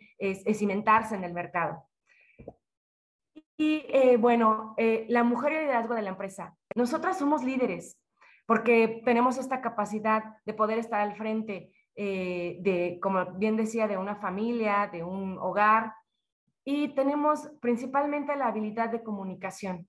cimentarse 0.55 1.15
en 1.15 1.25
el 1.25 1.33
mercado. 1.33 1.87
Y 3.57 3.85
eh, 3.89 4.17
bueno, 4.19 4.75
la 5.09 5.23
mujer 5.25 5.53
y 5.53 5.57
el 5.57 5.63
liderazgo 5.63 5.95
de 5.95 6.03
la 6.03 6.11
empresa. 6.11 6.57
Nosotras 6.75 7.19
somos 7.19 7.43
líderes 7.43 7.99
porque 8.47 9.03
tenemos 9.05 9.39
esta 9.39 9.61
capacidad 9.61 10.37
de 10.45 10.55
poder 10.55 10.79
estar 10.79 11.01
al 11.01 11.17
frente 11.17 11.73
de, 11.95 12.99
como 13.03 13.25
bien 13.33 13.57
decía, 13.57 13.87
de 13.87 13.99
una 13.99 14.17
familia, 14.17 14.89
de 14.93 15.03
un 15.03 15.39
hogar, 15.39 15.95
y 16.71 16.95
tenemos 16.95 17.51
principalmente 17.61 18.37
la 18.37 18.47
habilidad 18.47 18.91
de 18.91 19.03
comunicación. 19.03 19.89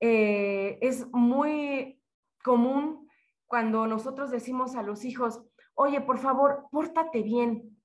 Eh, 0.00 0.76
es 0.82 1.10
muy 1.12 1.98
común 2.42 3.08
cuando 3.46 3.86
nosotros 3.86 4.30
decimos 4.30 4.76
a 4.76 4.82
los 4.82 5.06
hijos, 5.06 5.42
oye, 5.72 6.02
por 6.02 6.18
favor, 6.18 6.66
pórtate 6.70 7.22
bien, 7.22 7.78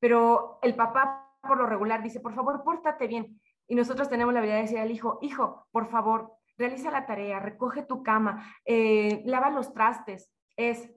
pero 0.00 0.58
el 0.62 0.76
papá 0.76 1.36
por 1.42 1.58
lo 1.58 1.66
regular 1.66 2.02
dice, 2.02 2.20
por 2.20 2.34
favor, 2.34 2.64
pórtate 2.64 3.06
bien. 3.06 3.38
Y 3.66 3.74
nosotros 3.74 4.08
tenemos 4.08 4.32
la 4.32 4.40
habilidad 4.40 4.60
de 4.60 4.62
decir 4.62 4.78
al 4.78 4.90
hijo, 4.90 5.18
hijo, 5.20 5.66
por 5.70 5.88
favor, 5.88 6.32
realiza 6.56 6.90
la 6.90 7.04
tarea, 7.04 7.38
recoge 7.38 7.82
tu 7.82 8.02
cama, 8.02 8.50
eh, 8.64 9.20
lava 9.26 9.50
los 9.50 9.74
trastes. 9.74 10.32
Es, 10.56 10.90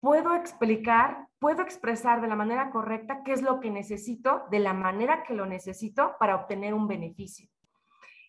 puedo 0.00 0.34
explicar, 0.34 1.28
puedo 1.38 1.62
expresar 1.62 2.20
de 2.20 2.28
la 2.28 2.36
manera 2.36 2.70
correcta 2.70 3.22
qué 3.24 3.32
es 3.32 3.42
lo 3.42 3.60
que 3.60 3.70
necesito, 3.70 4.44
de 4.50 4.58
la 4.58 4.72
manera 4.72 5.22
que 5.22 5.34
lo 5.34 5.46
necesito 5.46 6.16
para 6.18 6.36
obtener 6.36 6.74
un 6.74 6.88
beneficio. 6.88 7.48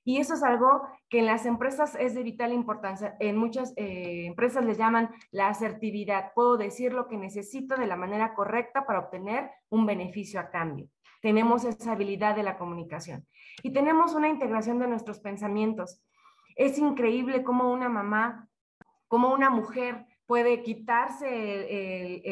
Y 0.04 0.18
eso 0.18 0.34
es 0.34 0.44
algo 0.44 0.88
que 1.10 1.20
en 1.20 1.28
las 1.28 1.46
empresas 1.46 1.96
es 2.00 2.16
de 2.16 2.24
vital 2.24 2.52
importancia. 2.54 3.16
En 3.20 3.38
muchas 3.38 3.72
eh, 3.76 4.26
empresas 4.26 4.66
les 4.66 4.78
llaman 4.78 5.12
la 5.30 5.50
asertividad. 5.50 6.34
Puedo 6.34 6.58
decir 6.58 6.92
lo 6.92 7.08
que 7.08 7.18
necesito 7.18 7.76
de 7.76 7.86
la 7.86 7.96
manera 7.96 8.34
correcta 8.34 8.86
para 8.86 9.00
obtener 9.00 9.52
un 9.70 9.86
beneficio 9.86 10.40
a 10.40 10.50
cambio. 10.50 10.88
Tenemos 11.22 11.66
esa 11.66 11.92
habilidad 11.92 12.36
de 12.36 12.42
la 12.42 12.58
comunicación. 12.58 13.28
Y 13.62 13.74
tenemos 13.74 14.16
una 14.16 14.28
integración 14.28 14.80
de 14.80 14.88
nuestros 14.88 15.20
pensamientos. 15.20 16.02
Es 16.56 16.80
increíble 16.80 17.44
cómo 17.44 17.72
una 17.72 17.88
mamá, 17.88 18.50
cómo 19.08 19.32
una 19.32 19.52
mujer 19.52 20.08
puede 20.32 20.64
quitarse 20.64 22.24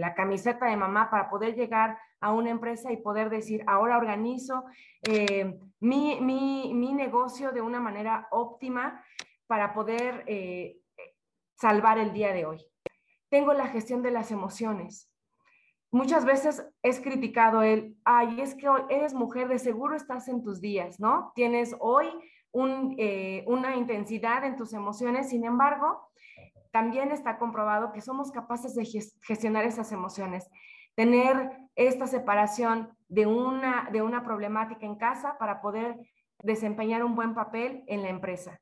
la 0.00 0.14
camiseta 0.16 0.66
de 0.66 0.76
mamá 0.76 1.10
para 1.12 1.30
poder 1.30 1.54
llegar 1.54 1.96
a 2.20 2.32
una 2.32 2.50
empresa 2.50 2.90
y 2.90 2.96
poder 2.96 3.30
decir, 3.30 3.62
ahora 3.68 3.98
organizo 3.98 4.64
eh, 5.08 5.56
mi, 5.78 6.92
negocio 6.92 7.52
de 7.52 7.60
una 7.60 7.78
manera 7.78 8.26
óptima 8.32 9.00
para 9.46 9.72
poder 9.74 10.24
eh, 10.26 10.78
salvar 11.54 11.98
el 11.98 12.12
día 12.12 12.32
de 12.32 12.46
hoy. 12.46 12.66
Tengo 13.28 13.52
la 13.52 13.68
gestión 13.68 14.02
de 14.02 14.10
las 14.10 14.32
emociones. 14.32 15.08
Muchas 15.92 16.24
veces 16.24 16.66
es 16.82 16.98
criticado 16.98 17.62
el, 17.62 17.96
ay, 18.04 18.40
es 18.40 18.56
que 18.56 18.66
eres 18.90 19.14
mujer, 19.14 19.46
de 19.46 19.60
seguro 19.60 19.94
estás 19.94 20.26
en 20.26 20.42
tus 20.42 20.60
días, 20.60 20.98
¿no? 20.98 21.30
Tienes 21.36 21.76
hoy 21.78 22.08
eh, 22.98 23.44
una 23.46 23.76
intensidad 23.76 24.44
en 24.44 24.56
tus 24.56 24.72
emociones, 24.72 25.30
sin 25.30 25.44
embargo, 25.44 26.10
también 26.74 27.12
está 27.12 27.38
comprobado 27.38 27.92
que 27.92 28.00
somos 28.00 28.32
capaces 28.32 28.74
de 28.74 28.84
gestionar 29.22 29.64
esas 29.64 29.92
emociones, 29.92 30.50
tener 30.96 31.52
esta 31.76 32.08
separación 32.08 32.90
de 33.06 33.28
una, 33.28 33.88
de 33.92 34.02
una 34.02 34.24
problemática 34.24 34.84
en 34.84 34.96
casa 34.96 35.38
para 35.38 35.60
poder 35.60 35.94
desempeñar 36.42 37.04
un 37.04 37.14
buen 37.14 37.32
papel 37.32 37.84
en 37.86 38.02
la 38.02 38.08
empresa. 38.08 38.58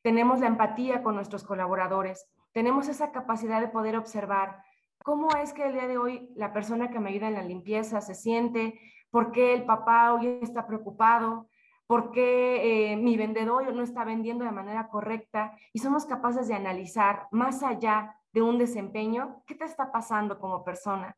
Tenemos 0.00 0.40
la 0.40 0.46
empatía 0.46 1.02
con 1.02 1.14
nuestros 1.14 1.44
colaboradores, 1.44 2.26
tenemos 2.54 2.88
esa 2.88 3.12
capacidad 3.12 3.60
de 3.60 3.68
poder 3.68 3.94
observar 3.98 4.62
cómo 5.04 5.28
es 5.36 5.52
que 5.52 5.66
el 5.66 5.74
día 5.74 5.86
de 5.86 5.98
hoy 5.98 6.30
la 6.36 6.54
persona 6.54 6.88
que 6.88 6.98
me 6.98 7.10
ayuda 7.10 7.28
en 7.28 7.34
la 7.34 7.42
limpieza 7.42 8.00
se 8.00 8.14
siente, 8.14 8.80
por 9.10 9.32
qué 9.32 9.52
el 9.52 9.66
papá 9.66 10.14
hoy 10.14 10.38
está 10.40 10.66
preocupado, 10.66 11.49
por 11.90 12.12
qué 12.12 12.92
eh, 12.92 12.96
mi 12.96 13.16
vendedor 13.16 13.74
no 13.74 13.82
está 13.82 14.04
vendiendo 14.04 14.44
de 14.44 14.52
manera 14.52 14.86
correcta 14.86 15.56
y 15.72 15.80
somos 15.80 16.06
capaces 16.06 16.46
de 16.46 16.54
analizar 16.54 17.26
más 17.32 17.64
allá 17.64 18.16
de 18.32 18.42
un 18.42 18.58
desempeño, 18.58 19.42
qué 19.44 19.56
te 19.56 19.64
está 19.64 19.90
pasando 19.90 20.38
como 20.38 20.62
persona, 20.62 21.16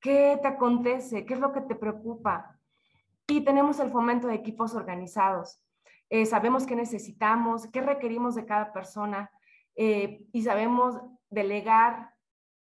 qué 0.00 0.36
te 0.42 0.48
acontece, 0.48 1.24
qué 1.24 1.34
es 1.34 1.38
lo 1.38 1.52
que 1.52 1.60
te 1.60 1.76
preocupa. 1.76 2.58
Y 3.28 3.42
tenemos 3.42 3.78
el 3.78 3.92
fomento 3.92 4.26
de 4.26 4.34
equipos 4.34 4.74
organizados. 4.74 5.64
Eh, 6.10 6.26
sabemos 6.26 6.66
qué 6.66 6.74
necesitamos, 6.74 7.70
qué 7.70 7.80
requerimos 7.80 8.34
de 8.34 8.44
cada 8.44 8.72
persona 8.72 9.30
eh, 9.76 10.26
y 10.32 10.42
sabemos 10.42 11.00
delegar 11.30 12.12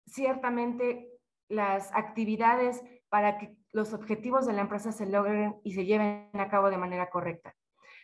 ciertamente 0.06 1.08
las 1.48 1.94
actividades 1.94 2.84
para 3.08 3.38
que 3.38 3.56
los 3.72 3.92
objetivos 3.92 4.46
de 4.46 4.52
la 4.52 4.62
empresa 4.62 4.92
se 4.92 5.06
logren 5.06 5.56
y 5.64 5.72
se 5.72 5.84
lleven 5.84 6.30
a 6.34 6.48
cabo 6.48 6.70
de 6.70 6.78
manera 6.78 7.10
correcta. 7.10 7.54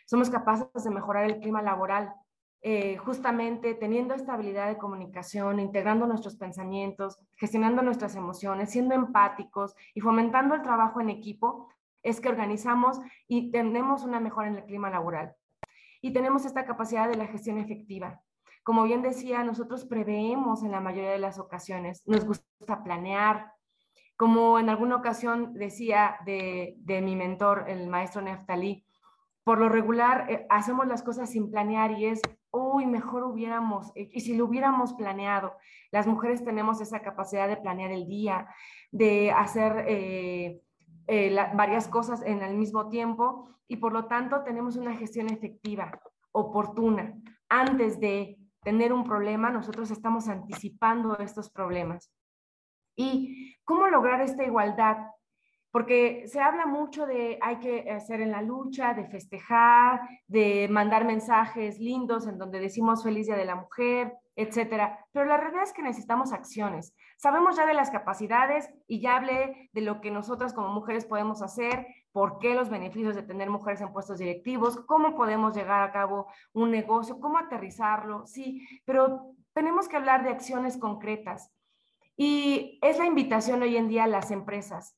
Somos 0.05 0.29
capaces 0.29 0.83
de 0.83 0.89
mejorar 0.91 1.25
el 1.25 1.39
clima 1.39 1.61
laboral, 1.61 2.13
eh, 2.61 2.97
justamente 2.97 3.75
teniendo 3.75 4.13
esta 4.13 4.33
habilidad 4.33 4.67
de 4.67 4.77
comunicación, 4.77 5.59
integrando 5.59 6.07
nuestros 6.07 6.35
pensamientos, 6.35 7.19
gestionando 7.35 7.81
nuestras 7.81 8.15
emociones, 8.15 8.71
siendo 8.71 8.95
empáticos 8.95 9.75
y 9.93 10.01
fomentando 10.01 10.55
el 10.55 10.61
trabajo 10.61 11.01
en 11.01 11.09
equipo, 11.09 11.69
es 12.03 12.21
que 12.21 12.29
organizamos 12.29 12.99
y 13.27 13.51
tenemos 13.51 14.03
una 14.03 14.19
mejora 14.19 14.47
en 14.47 14.55
el 14.55 14.65
clima 14.65 14.89
laboral. 14.89 15.35
Y 16.01 16.13
tenemos 16.13 16.45
esta 16.45 16.65
capacidad 16.65 17.09
de 17.09 17.17
la 17.17 17.27
gestión 17.27 17.57
efectiva. 17.57 18.21
Como 18.63 18.83
bien 18.83 19.01
decía, 19.01 19.43
nosotros 19.43 19.85
preveemos 19.85 20.63
en 20.63 20.71
la 20.71 20.81
mayoría 20.81 21.11
de 21.11 21.19
las 21.19 21.39
ocasiones, 21.39 22.01
nos 22.05 22.25
gusta 22.25 22.83
planear, 22.83 23.54
como 24.17 24.59
en 24.59 24.69
alguna 24.69 24.95
ocasión 24.95 25.53
decía 25.53 26.17
de, 26.25 26.77
mi 27.03 27.15
mentor, 27.15 27.65
el 27.67 27.87
maestro 27.87 28.21
Neftalí, 28.21 28.85
por 29.43 29.59
lo 29.59 29.69
regular 29.69 30.29
eh, 30.29 30.47
hacemos 30.49 30.87
las 30.87 31.03
cosas 31.03 31.29
sin 31.29 31.51
planear 31.51 31.91
y 31.91 32.05
es, 32.05 32.21
uy, 32.51 32.85
mejor 32.85 33.23
hubiéramos, 33.23 33.91
y 33.95 34.21
si 34.21 34.35
lo 34.35 34.45
hubiéramos 34.45 34.93
planeado, 34.93 35.53
las 35.91 36.07
mujeres 36.07 36.43
tenemos 36.43 36.81
esa 36.81 37.01
capacidad 37.01 37.47
de 37.47 37.57
planear 37.57 37.91
el 37.91 38.07
día, 38.07 38.47
de 38.91 39.31
hacer 39.31 39.85
eh, 39.87 40.61
eh, 41.07 41.35
varias 41.53 41.87
cosas 41.87 42.23
en 42.23 42.41
el 42.41 42.55
mismo 42.55 42.89
tiempo 42.89 43.49
y 43.67 43.77
por 43.77 43.93
lo 43.93 44.05
tanto 44.05 44.43
tenemos 44.43 44.77
una 44.77 44.95
gestión 44.95 45.29
efectiva, 45.29 45.99
oportuna. 46.31 47.13
Antes 47.49 47.99
de 47.99 48.37
tener 48.63 48.91
un 48.91 49.03
problema, 49.03 49.51
nosotros 49.51 49.91
estamos 49.91 50.27
anticipando 50.27 51.17
estos 51.19 51.51
problemas. 51.51 52.11
¿Y 52.95 53.55
cómo 53.63 53.87
lograr 53.87 54.21
esta 54.21 54.43
igualdad? 54.43 54.97
Porque 55.71 56.25
se 56.27 56.39
habla 56.39 56.65
mucho 56.65 57.05
de 57.05 57.37
hay 57.41 57.59
que 57.59 57.91
hacer 57.91 58.21
en 58.21 58.31
la 58.31 58.41
lucha, 58.41 58.93
de 58.93 59.05
festejar, 59.07 60.01
de 60.27 60.67
mandar 60.69 61.03
mensajes 61.03 61.79
lindos 61.79 62.27
en 62.27 62.37
donde 62.37 62.61
decimos 62.61 63.03
feliz 63.03 63.27
día 63.27 63.35
de 63.35 63.43
la 63.43 63.55
mujer, 63.55 64.13
etcétera. 64.35 65.05
Pero 65.11 65.25
la 65.25 65.37
realidad 65.37 65.63
es 65.63 65.73
que 65.73 65.81
necesitamos 65.81 66.31
acciones. 66.31 66.95
Sabemos 67.17 67.57
ya 67.57 67.65
de 67.65 67.73
las 67.73 67.89
capacidades 67.89 68.69
y 68.87 69.01
ya 69.01 69.17
hablé 69.17 69.69
de 69.73 69.81
lo 69.81 70.01
que 70.01 70.11
nosotras 70.11 70.53
como 70.53 70.69
mujeres 70.69 71.05
podemos 71.05 71.41
hacer, 71.41 71.87
por 72.11 72.39
qué 72.39 72.53
los 72.53 72.69
beneficios 72.69 73.15
de 73.15 73.23
tener 73.23 73.49
mujeres 73.49 73.81
en 73.81 73.91
puestos 73.91 74.19
directivos, 74.19 74.77
cómo 74.85 75.15
podemos 75.15 75.55
llegar 75.55 75.81
a 75.81 75.91
cabo 75.91 76.27
un 76.53 76.71
negocio, 76.71 77.19
cómo 77.19 77.37
aterrizarlo, 77.37 78.25
sí, 78.25 78.65
pero 78.85 79.33
tenemos 79.53 79.87
que 79.87 79.97
hablar 79.97 80.23
de 80.23 80.29
acciones 80.29 80.77
concretas. 80.77 81.51
Y 82.17 82.79
es 82.81 82.97
la 82.97 83.05
invitación 83.05 83.61
hoy 83.61 83.75
en 83.77 83.87
día 83.87 84.05
a 84.05 84.07
las 84.07 84.31
empresas. 84.31 84.97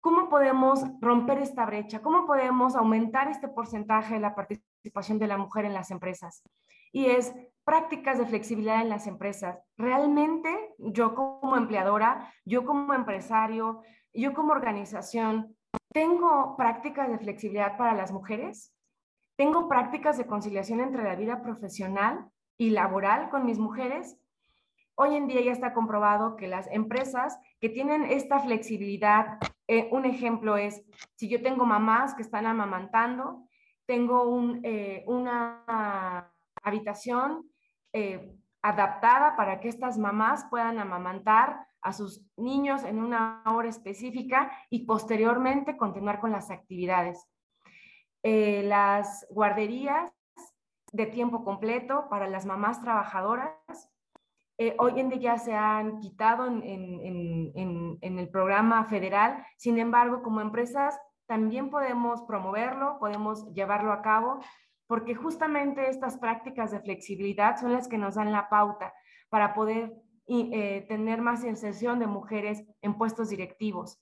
¿Cómo 0.00 0.28
podemos 0.28 0.82
romper 1.00 1.38
esta 1.38 1.66
brecha? 1.66 2.00
¿Cómo 2.00 2.26
podemos 2.26 2.74
aumentar 2.74 3.28
este 3.28 3.48
porcentaje 3.48 4.14
de 4.14 4.20
la 4.20 4.34
participación 4.34 5.18
de 5.18 5.26
la 5.26 5.36
mujer 5.36 5.66
en 5.66 5.74
las 5.74 5.90
empresas? 5.90 6.42
Y 6.90 7.06
es 7.06 7.34
prácticas 7.64 8.18
de 8.18 8.26
flexibilidad 8.26 8.80
en 8.80 8.88
las 8.88 9.06
empresas. 9.06 9.58
Realmente 9.76 10.74
yo 10.78 11.14
como 11.14 11.56
empleadora, 11.56 12.32
yo 12.44 12.64
como 12.64 12.94
empresario, 12.94 13.82
yo 14.12 14.32
como 14.32 14.52
organización, 14.52 15.56
¿tengo 15.92 16.56
prácticas 16.56 17.10
de 17.10 17.18
flexibilidad 17.18 17.76
para 17.76 17.94
las 17.94 18.10
mujeres? 18.10 18.74
¿Tengo 19.36 19.68
prácticas 19.68 20.18
de 20.18 20.26
conciliación 20.26 20.80
entre 20.80 21.04
la 21.04 21.14
vida 21.14 21.42
profesional 21.42 22.28
y 22.58 22.70
laboral 22.70 23.30
con 23.30 23.46
mis 23.46 23.58
mujeres? 23.58 24.18
Hoy 25.02 25.16
en 25.16 25.28
día 25.28 25.40
ya 25.40 25.52
está 25.52 25.72
comprobado 25.72 26.36
que 26.36 26.46
las 26.46 26.68
empresas 26.70 27.40
que 27.58 27.70
tienen 27.70 28.02
esta 28.02 28.38
flexibilidad, 28.38 29.38
eh, 29.66 29.88
un 29.92 30.04
ejemplo 30.04 30.58
es, 30.58 30.84
si 31.14 31.26
yo 31.26 31.40
tengo 31.40 31.64
mamás 31.64 32.12
que 32.12 32.20
están 32.20 32.44
amamantando, 32.44 33.48
tengo 33.86 34.60
eh, 34.62 35.02
una 35.06 36.30
habitación 36.62 37.50
eh, 37.94 38.36
adaptada 38.60 39.36
para 39.36 39.58
que 39.60 39.70
estas 39.70 39.96
mamás 39.96 40.44
puedan 40.50 40.78
amamantar 40.78 41.66
a 41.80 41.94
sus 41.94 42.22
niños 42.36 42.84
en 42.84 42.98
una 42.98 43.42
hora 43.46 43.70
específica 43.70 44.52
y 44.68 44.84
posteriormente 44.84 45.78
continuar 45.78 46.20
con 46.20 46.30
las 46.30 46.50
actividades. 46.50 47.26
las 48.22 49.26
guarderías 49.30 50.12
de 50.92 51.06
tiempo 51.06 51.42
completo 51.42 52.06
para 52.10 52.26
las 52.26 52.44
mamás 52.44 52.82
trabajadoras 52.82 53.88
eh, 54.62 54.76
hoy 54.76 55.00
en 55.00 55.08
día 55.08 55.38
se 55.38 55.54
han 55.54 56.00
quitado 56.00 56.46
en, 56.46 56.60
el 58.02 58.28
programa 58.28 58.84
federal, 58.84 59.42
sin 59.56 59.78
embargo, 59.78 60.22
como 60.22 60.42
empresas 60.42 61.00
también 61.24 61.70
podemos 61.70 62.20
promoverlo, 62.24 62.98
podemos 62.98 63.50
llevarlo 63.54 63.90
a 63.90 64.02
cabo, 64.02 64.38
porque 64.86 65.14
justamente 65.14 65.88
estas 65.88 66.18
prácticas 66.18 66.72
de 66.72 66.80
flexibilidad 66.80 67.56
son 67.56 67.72
las 67.72 67.88
que 67.88 67.96
nos 67.96 68.16
dan 68.16 68.32
la 68.32 68.50
pauta 68.50 68.92
para 69.30 69.54
poder 69.54 69.94
eh, 70.26 70.84
tener 70.90 71.22
más 71.22 71.42
inserción 71.42 71.98
de 71.98 72.06
mujeres 72.06 72.62
en 72.82 72.98
puestos 72.98 73.30
directivos. 73.30 73.98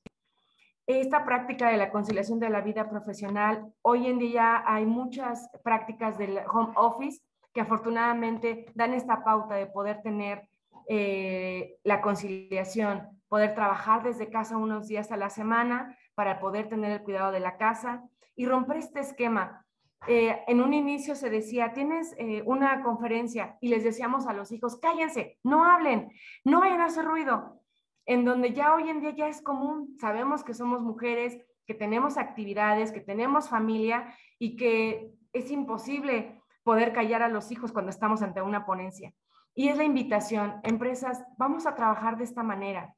Esta 0.89 1.25
práctica 1.25 1.69
de 1.69 1.77
la 1.77 1.93
conciliación 1.93 2.41
de 2.41 2.51
la 2.51 2.63
vida 2.63 2.91
profesional, 2.91 3.73
hoy 3.83 4.09
en 4.09 4.19
día 4.19 4.65
hay 4.67 4.87
muchas 4.87 5.49
prácticas 5.63 6.19
del 6.19 6.41
home 6.51 6.73
office 6.75 7.21
que 7.55 7.61
afortunadamente 7.61 8.67
dan 8.75 8.95
esta 8.95 9.23
pauta 9.23 9.55
de 9.55 9.67
poder 9.67 10.03
tener 10.03 10.48
eh, 10.89 11.77
la 11.85 12.01
conciliación, 12.01 13.21
poder 13.29 13.55
trabajar 13.55 14.03
desde 14.03 14.31
casa 14.31 14.57
unos 14.57 14.89
días 14.89 15.13
a 15.13 15.17
la 15.17 15.31
semana 15.31 15.97
para 16.15 16.41
poder 16.41 16.69
tener 16.69 16.91
el 16.91 17.03
cuidado 17.03 17.31
de 17.31 17.41
la 17.41 17.59
casa 17.59 18.03
y 18.35 18.47
romper 18.47 18.79
este 18.79 19.01
esquema. 19.01 19.67
Eh, 20.07 20.43
en 20.47 20.61
un 20.63 20.73
inicio 20.73 21.15
se 21.15 21.29
decía, 21.29 21.73
tienes 21.73 22.15
eh, 22.19 22.43
una 22.47 22.83
conferencia 22.83 23.59
y 23.61 23.69
les 23.69 23.85
decíamos 23.85 24.27
a 24.27 24.33
los 24.33 24.51
hijos, 24.53 24.79
cállense, 24.81 25.39
no 25.43 25.65
hablen, 25.65 26.11
no 26.45 26.61
vayan 26.61 26.81
a 26.81 26.87
hacer 26.87 27.05
ruido, 27.05 27.61
en 28.07 28.25
donde 28.25 28.55
ya 28.55 28.75
hoy 28.75 28.89
en 28.89 29.01
día 29.01 29.11
ya 29.11 29.29
es 29.29 29.43
común, 29.43 29.95
sabemos 30.01 30.43
que 30.43 30.55
somos 30.55 30.81
mujeres, 30.81 31.37
que 31.67 31.75
tenemos 31.75 32.17
actividades, 32.17 32.93
que 32.93 33.01
tenemos 33.01 33.51
familia 33.51 34.15
y 34.39 34.57
que 34.57 35.13
es 35.35 35.51
imposible 35.51 36.41
poder 36.63 36.93
callar 36.93 37.23
a 37.23 37.29
los 37.29 37.53
hijos 37.53 37.73
cuando 37.73 37.91
estamos 37.91 38.23
ante 38.23 38.41
una 38.41 38.65
ponencia. 38.65 39.13
Y 39.59 39.71
es 39.71 39.77
la 39.77 39.83
invitación, 39.83 40.61
empresas, 40.63 41.25
vamos 41.37 41.67
a 41.67 41.75
trabajar 41.75 42.17
de 42.17 42.23
esta 42.23 42.45
manera, 42.45 42.95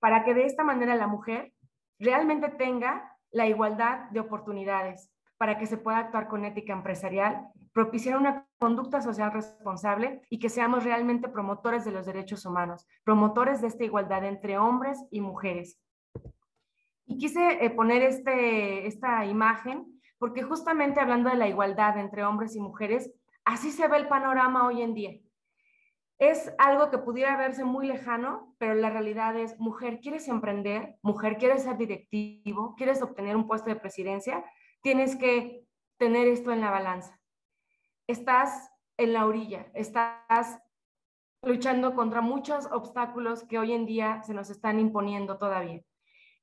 para 0.00 0.24
que 0.24 0.34
de 0.34 0.44
esta 0.44 0.64
manera 0.64 0.96
la 0.96 1.06
mujer 1.06 1.52
realmente 2.00 2.48
tenga 2.48 3.16
la 3.30 3.46
igualdad 3.46 4.10
de 4.10 4.18
oportunidades, 4.18 5.12
para 5.36 5.56
que 5.56 5.66
se 5.66 5.76
pueda 5.76 5.98
actuar 5.98 6.26
con 6.26 6.44
ética 6.44 6.72
empresarial, 6.72 7.50
propiciar 7.72 8.18
una 8.18 8.48
conducta 8.58 9.00
social 9.00 9.30
responsable 9.30 10.22
y 10.28 10.40
que 10.40 10.48
seamos 10.48 10.82
realmente 10.82 11.28
promotores 11.28 11.84
de 11.84 11.92
los 11.92 12.04
derechos 12.04 12.44
humanos, 12.44 12.88
promotores 13.04 13.60
de 13.60 13.68
esta 13.68 13.84
igualdad 13.84 14.24
entre 14.24 14.58
hombres 14.58 14.98
y 15.12 15.20
mujeres. 15.20 15.80
Y 17.06 17.16
quise 17.16 17.64
eh, 17.64 17.70
poner 17.70 18.02
este, 18.02 18.88
esta 18.88 19.24
imagen 19.24 20.00
porque 20.18 20.42
justamente 20.42 20.98
hablando 20.98 21.30
de 21.30 21.36
la 21.36 21.46
igualdad 21.46 21.96
entre 21.96 22.24
hombres 22.24 22.56
y 22.56 22.60
mujeres, 22.60 23.12
así 23.44 23.70
se 23.70 23.86
ve 23.86 23.98
el 23.98 24.08
panorama 24.08 24.66
hoy 24.66 24.82
en 24.82 24.94
día. 24.94 25.20
Es 26.18 26.52
algo 26.58 26.90
que 26.90 26.98
pudiera 26.98 27.36
verse 27.36 27.64
muy 27.64 27.86
lejano, 27.86 28.54
pero 28.58 28.74
la 28.74 28.90
realidad 28.90 29.36
es, 29.36 29.58
mujer, 29.58 30.00
¿quieres 30.00 30.26
emprender? 30.28 30.96
Mujer, 31.02 31.36
¿quieres 31.36 31.62
ser 31.62 31.76
directivo? 31.76 32.74
¿Quieres 32.76 33.00
obtener 33.02 33.36
un 33.36 33.46
puesto 33.46 33.70
de 33.70 33.76
presidencia? 33.76 34.44
Tienes 34.82 35.16
que 35.16 35.64
tener 35.96 36.26
esto 36.26 36.52
en 36.52 36.60
la 36.60 36.70
balanza. 36.70 37.20
Estás 38.08 38.70
en 38.96 39.12
la 39.12 39.26
orilla, 39.26 39.70
estás 39.74 40.60
luchando 41.42 41.94
contra 41.94 42.20
muchos 42.20 42.66
obstáculos 42.72 43.44
que 43.44 43.58
hoy 43.58 43.72
en 43.72 43.86
día 43.86 44.22
se 44.22 44.34
nos 44.34 44.50
están 44.50 44.80
imponiendo 44.80 45.38
todavía 45.38 45.82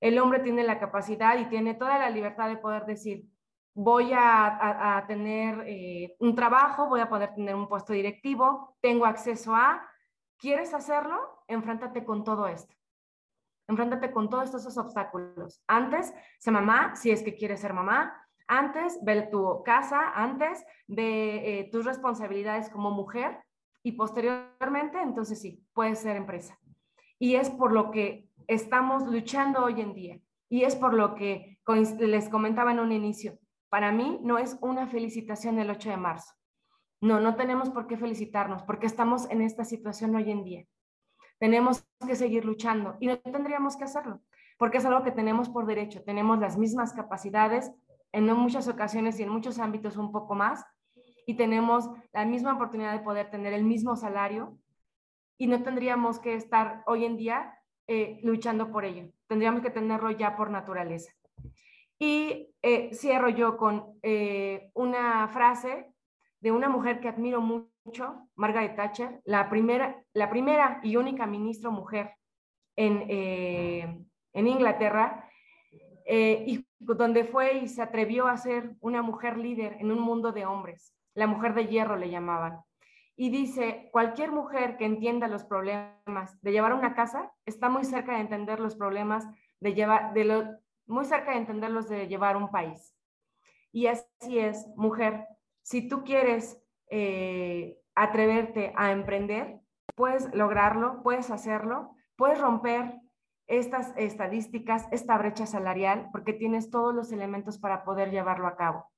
el 0.05 0.19
hombre 0.19 0.39
tiene 0.39 0.63
la 0.63 0.79
capacidad 0.79 1.37
y 1.39 1.45
tiene 1.45 1.73
toda 1.73 1.97
la 1.97 2.09
libertad 2.09 2.47
de 2.49 2.57
poder 2.57 2.85
decir, 2.85 3.25
voy 3.75 4.11
a, 4.13 5.03
tener 5.07 5.63
eh, 5.67 6.15
un 6.19 6.33
trabajo, 6.33 6.87
voy 6.87 7.01
a 7.01 7.09
poder 7.09 7.35
tener 7.35 7.53
un 7.55 7.67
puesto 7.67 7.91
directivo, 7.93 8.75
tengo 8.79 9.05
acceso 9.05 9.53
a, 9.53 9.85
¿quieres 10.37 10.73
hacerlo? 10.73 11.43
Enfréntate 11.47 12.05
con 12.05 12.23
todo 12.23 12.47
esto. 12.47 12.73
Enfréntate 13.67 14.11
con 14.11 14.29
todos 14.29 14.45
estos 14.55 14.77
obstáculos. 14.77 15.61
Antes, 15.67 16.13
sé 16.39 16.51
mamá, 16.51 16.95
si 16.95 17.11
es 17.11 17.21
que 17.21 17.35
quieres 17.35 17.59
ser 17.59 17.73
mamá. 17.73 18.15
Antes, 18.47 18.99
ve 19.03 19.23
tu 19.23 19.63
casa. 19.63 20.11
Antes, 20.15 20.63
ve 20.87 21.59
eh, 21.59 21.69
tus 21.71 21.83
responsabilidades 21.83 22.69
como 22.69 22.91
mujer. 22.91 23.43
Y 23.83 23.93
posteriormente, 23.93 25.01
entonces 25.01 25.41
sí, 25.41 25.63
puedes 25.73 25.99
ser 25.99 26.15
empresa. 26.15 26.57
Y 27.19 27.35
es 27.35 27.49
por 27.49 27.71
lo 27.71 27.91
que 27.91 28.29
estamos 28.47 29.07
luchando 29.07 29.65
hoy 29.65 29.81
en 29.81 29.93
día. 29.93 30.19
Y 30.47 30.63
es 30.63 30.75
por 30.75 30.93
lo 30.93 31.15
que 31.15 31.59
les 31.99 32.29
comentaba 32.29 32.71
en 32.71 32.79
un 32.79 32.91
inicio. 32.91 33.39
Para 33.69 33.91
mí 33.91 34.19
no 34.23 34.37
es 34.37 34.57
una 34.61 34.87
felicitación 34.87 35.59
el 35.59 35.69
8 35.69 35.89
de 35.89 35.97
marzo. 35.97 36.33
No, 37.01 37.19
no 37.19 37.35
tenemos 37.35 37.69
por 37.69 37.87
qué 37.87 37.97
felicitarnos 37.97 38.63
porque 38.63 38.87
estamos 38.87 39.29
en 39.29 39.41
esta 39.41 39.65
situación 39.65 40.15
hoy 40.15 40.31
en 40.31 40.43
día. 40.43 40.65
Tenemos 41.39 41.85
que 42.07 42.15
seguir 42.15 42.45
luchando 42.45 42.95
y 42.99 43.07
no 43.07 43.19
tendríamos 43.19 43.75
que 43.75 43.83
hacerlo 43.83 44.21
porque 44.57 44.77
es 44.77 44.85
algo 44.85 45.03
que 45.03 45.11
tenemos 45.11 45.49
por 45.49 45.65
derecho. 45.65 46.03
Tenemos 46.03 46.39
las 46.39 46.57
mismas 46.57 46.93
capacidades 46.93 47.71
en 48.11 48.25
muchas 48.25 48.67
ocasiones 48.67 49.19
y 49.19 49.23
en 49.23 49.29
muchos 49.29 49.59
ámbitos 49.59 49.97
un 49.97 50.11
poco 50.11 50.35
más 50.35 50.65
y 51.27 51.35
tenemos 51.35 51.89
la 52.13 52.25
misma 52.25 52.53
oportunidad 52.53 52.93
de 52.93 53.03
poder 53.03 53.29
tener 53.29 53.53
el 53.53 53.63
mismo 53.63 53.95
salario 53.95 54.57
y 55.37 55.47
no 55.47 55.63
tendríamos 55.63 56.19
que 56.19 56.35
estar 56.35 56.83
hoy 56.85 57.03
en 57.03 57.17
día 57.17 57.59
eh, 57.87 58.19
luchando 58.23 58.71
por 58.71 58.85
ello. 58.85 59.11
Tendríamos 59.27 59.61
que 59.61 59.69
tenerlo 59.69 60.11
ya 60.11 60.35
por 60.37 60.49
naturaleza. 60.49 61.11
Y 61.99 62.53
eh, 62.61 62.93
cierro 62.93 63.29
yo 63.29 63.57
con 63.57 63.97
eh, 64.03 64.69
una 64.73 65.27
frase 65.29 65.91
de 66.41 66.51
una 66.51 66.69
mujer 66.69 66.99
que 66.99 67.07
admiro 67.07 67.41
mucho, 67.41 68.27
Margaret 68.35 68.75
Thatcher, 68.75 69.21
la 69.23 69.49
primera, 69.49 70.03
la 70.13 70.29
primera 70.29 70.79
y 70.83 70.97
única 70.97 71.25
ministra 71.25 71.69
mujer 71.69 72.13
en, 72.75 73.09
en 74.33 74.47
Inglaterra, 74.47 75.29
y 76.07 76.67
donde 76.79 77.23
fue 77.23 77.59
y 77.59 77.67
se 77.67 77.81
atrevió 77.81 78.27
a 78.27 78.37
ser 78.37 78.75
una 78.81 79.01
mujer 79.01 79.37
líder 79.37 79.77
en 79.79 79.91
un 79.91 79.99
mundo 79.99 80.31
de 80.33 80.45
hombres. 80.45 80.93
La 81.15 81.25
mujer 81.25 81.55
de 81.55 81.67
hierro 81.67 81.95
le 81.95 82.09
llamaban 82.09 82.59
y 83.17 83.29
dice, 83.29 83.89
cualquier 83.91 84.31
mujer 84.31 84.77
que 84.77 84.85
entienda 84.85 85.27
los 85.27 85.45
problemas 85.45 86.41
de 86.41 86.51
llevar 86.51 86.73
una 86.73 86.95
casa 86.95 87.31
está 87.45 87.69
muy 87.69 87.85
cerca 87.85 88.13
de 88.13 88.21
entender 88.21 88.59
los 88.59 88.75
problemas 88.75 89.25
de 89.61 89.73
llevar, 89.73 90.13
de 90.13 90.25
lo, 90.25 90.43
muy 90.87 91.05
cerca 91.05 91.31
de 91.31 91.37
entenderlos 91.37 91.89
de 91.89 92.07
llevar 92.07 92.37
un 92.37 92.49
país. 92.49 92.95
Y 93.71 93.87
así 93.87 94.39
es, 94.39 94.67
mujer, 94.75 95.27
si 95.61 95.87
tú 95.87 96.03
quieres 96.03 96.61
eh, 96.89 97.79
atreverte 97.95 98.73
a 98.75 98.91
emprender, 98.91 99.59
puedes 99.95 100.33
lograrlo, 100.33 101.01
puedes 101.03 101.31
hacerlo, 101.31 101.95
puedes 102.15 102.39
romper 102.39 103.01
estas 103.47 103.93
estadísticas, 103.97 104.87
esta 104.91 105.17
brecha 105.17 105.45
salarial, 105.45 106.09
porque 106.11 106.33
tienes 106.33 106.69
todos 106.69 106.93
los 106.93 107.11
elementos 107.11 107.57
para 107.57 107.83
poder 107.83 108.11
llevarlo 108.11 108.47
a 108.47 108.55
cabo. 108.55 108.89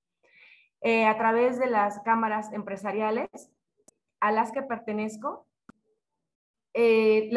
Eh, 0.82 1.06
a 1.06 1.18
través 1.18 1.60
de 1.60 1.68
las 1.68 2.00
cámaras 2.02 2.54
empresariales, 2.54 3.30
a 4.20 4.32
las 4.32 4.52
que 4.52 4.62
pertenezco, 4.62 5.48
eh, 6.74 7.30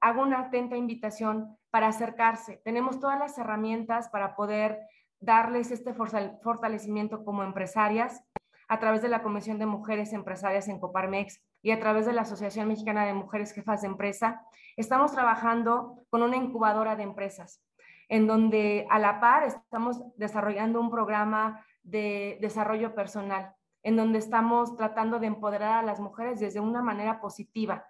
hago 0.00 0.22
una 0.22 0.40
atenta 0.40 0.76
invitación 0.76 1.56
para 1.70 1.88
acercarse. 1.88 2.60
Tenemos 2.64 3.00
todas 3.00 3.18
las 3.18 3.36
herramientas 3.38 4.08
para 4.08 4.34
poder 4.34 4.80
darles 5.20 5.70
este 5.70 5.92
fortalecimiento 5.94 7.24
como 7.24 7.42
empresarias 7.42 8.24
a 8.68 8.78
través 8.78 9.02
de 9.02 9.08
la 9.08 9.22
Comisión 9.22 9.58
de 9.58 9.66
Mujeres 9.66 10.12
Empresarias 10.12 10.68
en 10.68 10.78
Coparmex 10.78 11.42
y 11.62 11.72
a 11.72 11.80
través 11.80 12.06
de 12.06 12.12
la 12.12 12.22
Asociación 12.22 12.68
Mexicana 12.68 13.04
de 13.04 13.12
Mujeres 13.12 13.52
Jefas 13.52 13.82
de 13.82 13.88
Empresa. 13.88 14.42
Estamos 14.76 15.12
trabajando 15.12 16.04
con 16.08 16.22
una 16.22 16.36
incubadora 16.36 16.96
de 16.96 17.02
empresas 17.02 17.62
en 18.08 18.26
donde 18.26 18.86
a 18.90 18.98
la 18.98 19.20
par 19.20 19.44
estamos 19.44 20.02
desarrollando 20.16 20.80
un 20.80 20.90
programa 20.90 21.64
de 21.82 22.38
desarrollo 22.40 22.94
personal 22.94 23.54
en 23.82 23.96
donde 23.96 24.18
estamos 24.18 24.76
tratando 24.76 25.18
de 25.18 25.26
empoderar 25.26 25.78
a 25.78 25.82
las 25.82 26.00
mujeres 26.00 26.40
desde 26.40 26.60
una 26.60 26.82
manera 26.82 27.20
positiva, 27.20 27.86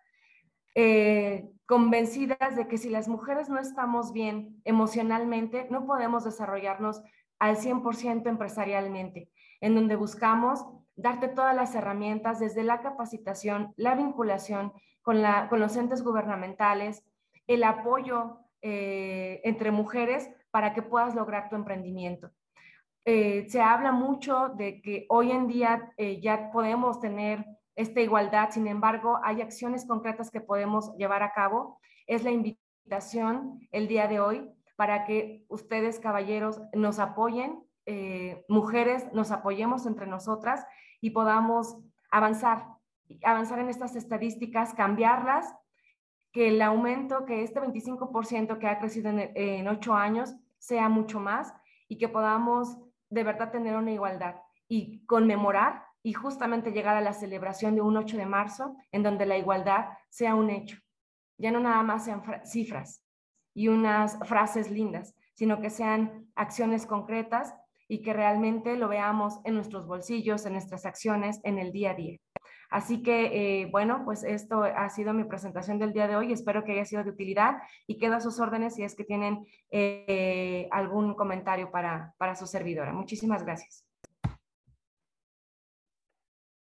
eh, 0.75 1.49
convencidas 1.71 2.57
de 2.57 2.67
que 2.67 2.79
si 2.79 2.89
las 2.91 3.07
mujeres 3.07 3.49
no 3.49 3.61
estamos 3.61 4.13
bien 4.13 4.61
emocionalmente, 4.65 5.69
no 5.71 5.87
podemos 5.87 6.25
desarrollarnos 6.25 7.01
al 7.39 7.59
100% 7.59 8.27
empresarialmente, 8.29 9.31
en 9.61 9.77
donde 9.77 9.95
buscamos 9.95 10.67
darte 10.97 11.29
todas 11.29 11.55
las 11.55 11.73
herramientas 11.77 12.41
desde 12.41 12.65
la 12.65 12.81
capacitación, 12.81 13.73
la 13.77 13.95
vinculación 13.95 14.73
con, 15.01 15.23
la, 15.23 15.49
con 15.49 15.61
los 15.61 15.77
entes 15.77 16.03
gubernamentales, 16.03 17.05
el 17.47 17.63
apoyo 17.63 18.41
eh, 18.63 19.41
entre 19.45 19.71
mujeres 19.71 20.29
para 20.51 20.75
que 20.75 20.83
puedas 20.83 21.15
lograr 21.15 21.51
tu 21.51 21.55
emprendimiento. 21.55 22.33
Eh, 23.05 23.47
se 23.49 23.61
habla 23.61 23.93
mucho 23.93 24.49
de 24.57 24.83
que 24.83 25.07
hoy 25.09 25.31
en 25.31 25.47
día 25.47 25.93
eh, 25.97 26.21
ya 26.21 26.51
podemos 26.51 26.99
tener 26.99 27.47
esta 27.81 28.01
igualdad, 28.01 28.51
sin 28.51 28.67
embargo, 28.67 29.19
hay 29.23 29.41
acciones 29.41 29.87
concretas 29.87 30.31
que 30.31 30.41
podemos 30.41 30.95
llevar 30.97 31.23
a 31.23 31.33
cabo. 31.33 31.81
Es 32.07 32.25
la 32.25 32.31
invitación 32.31 33.59
el 33.73 33.89
día 33.89 34.07
de 34.07 34.21
hoy 34.21 34.51
para 34.77 35.05
que 35.05 35.45
ustedes, 35.49 35.99
caballeros, 35.99 36.61
nos 36.75 36.99
apoyen, 36.99 37.63
eh, 37.87 38.45
mujeres, 38.49 39.11
nos 39.13 39.31
apoyemos 39.31 39.87
entre 39.87 40.07
nosotras 40.07 40.65
y 41.01 41.11
podamos 41.11 41.79
avanzar, 42.11 42.67
avanzar 43.25 43.59
en 43.61 43.71
estas 43.71 43.97
estadísticas, 43.97 44.75
cambiarlas, 44.75 45.55
que 46.33 46.49
el 46.49 46.63
aumento, 46.63 47.25
que 47.25 47.43
este 47.43 47.61
25% 47.61 48.59
que 48.59 48.69
ha 48.69 48.79
crecido 48.79 49.09
en, 49.09 49.33
en 49.35 49.69
ocho 49.69 49.95
años 49.95 50.35
sea 50.59 50.89
mucho 50.89 51.19
más 51.19 51.53
y 51.89 51.99
que 51.99 52.09
podamos 52.09 52.79
de 53.09 53.25
verdad 53.25 53.51
tener 53.51 53.75
una 53.75 53.91
igualdad 53.91 54.37
y 54.69 55.05
conmemorar 55.07 55.90
y 56.03 56.13
justamente 56.13 56.73
llegar 56.73 56.97
a 56.97 57.01
la 57.01 57.13
celebración 57.13 57.75
de 57.75 57.83
un 57.83 57.97
8 57.97 58.17
de 58.17 58.27
marzo 58.27 58.77
en 58.93 59.03
donde 59.03 59.27
la 59.27 59.39
igualdad 59.39 59.87
sea 60.09 60.35
un 60.35 60.51
hecho. 60.51 60.79
Ya 61.39 61.51
no 61.51 61.61
nada 61.61 61.83
más 61.83 62.05
sean 62.05 62.23
cifras 62.45 63.03
y 63.55 63.69
unas 63.69 64.19
frases 64.27 64.71
lindas, 64.71 65.15
sino 65.35 65.61
que 65.61 65.71
sean 65.71 66.31
acciones 66.35 66.87
concretas 66.87 67.55
y 67.89 68.03
que 68.03 68.13
realmente 68.13 68.77
lo 68.77 68.89
veamos 68.89 69.41
en 69.45 69.55
nuestros 69.55 69.87
bolsillos, 69.87 70.47
en 70.47 70.53
nuestras 70.53 70.87
acciones, 70.87 71.41
en 71.43 71.59
el 71.59 71.73
día 71.73 71.91
a 71.91 71.95
día. 71.95 72.19
Así 72.71 73.03
que, 73.03 73.63
eh, 73.63 73.67
bueno, 73.67 74.03
pues 74.05 74.23
esto 74.23 74.63
ha 74.63 74.89
sido 74.91 75.13
mi 75.13 75.25
presentación 75.25 75.81
del 75.81 75.93
día 75.93 76.07
de 76.07 76.15
hoy. 76.15 76.33
Espero 76.33 76.63
que 76.63 76.73
haya 76.73 76.85
sido 76.85 77.03
de 77.03 77.11
utilidad 77.11 77.57
y 77.89 77.99
quedo 77.99 78.15
a 78.15 78.21
sus 78.21 78.39
órdenes 78.39 78.77
si 78.77 78.85
es 78.85 78.95
que 78.95 79.05
tienen 79.05 79.45
eh, 79.73 80.69
algún 80.71 81.15
comentario 81.15 81.73
para, 81.73 82.15
para 82.17 82.37
su 82.37 82.47
servidora. 82.47 82.93
Muchísimas 82.93 83.43
gracias. 83.45 83.90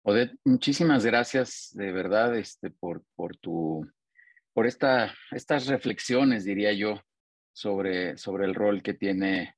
Odette, 0.05 0.36
muchísimas 0.44 1.07
gracias 1.07 1.70
de 1.74 1.92
verdad 1.92 2.36
este, 2.36 2.70
por, 2.70 3.05
por, 3.14 3.36
tu, 3.36 3.88
por 4.53 4.66
esta, 4.66 5.14
estas 5.30 5.68
reflexiones, 5.68 6.44
diría 6.44 6.72
yo, 6.72 7.00
sobre, 7.53 8.18
sobre 8.18 8.46
el 8.46 8.55
rol 8.55 8.82
que 8.82 8.94
tiene, 8.94 9.55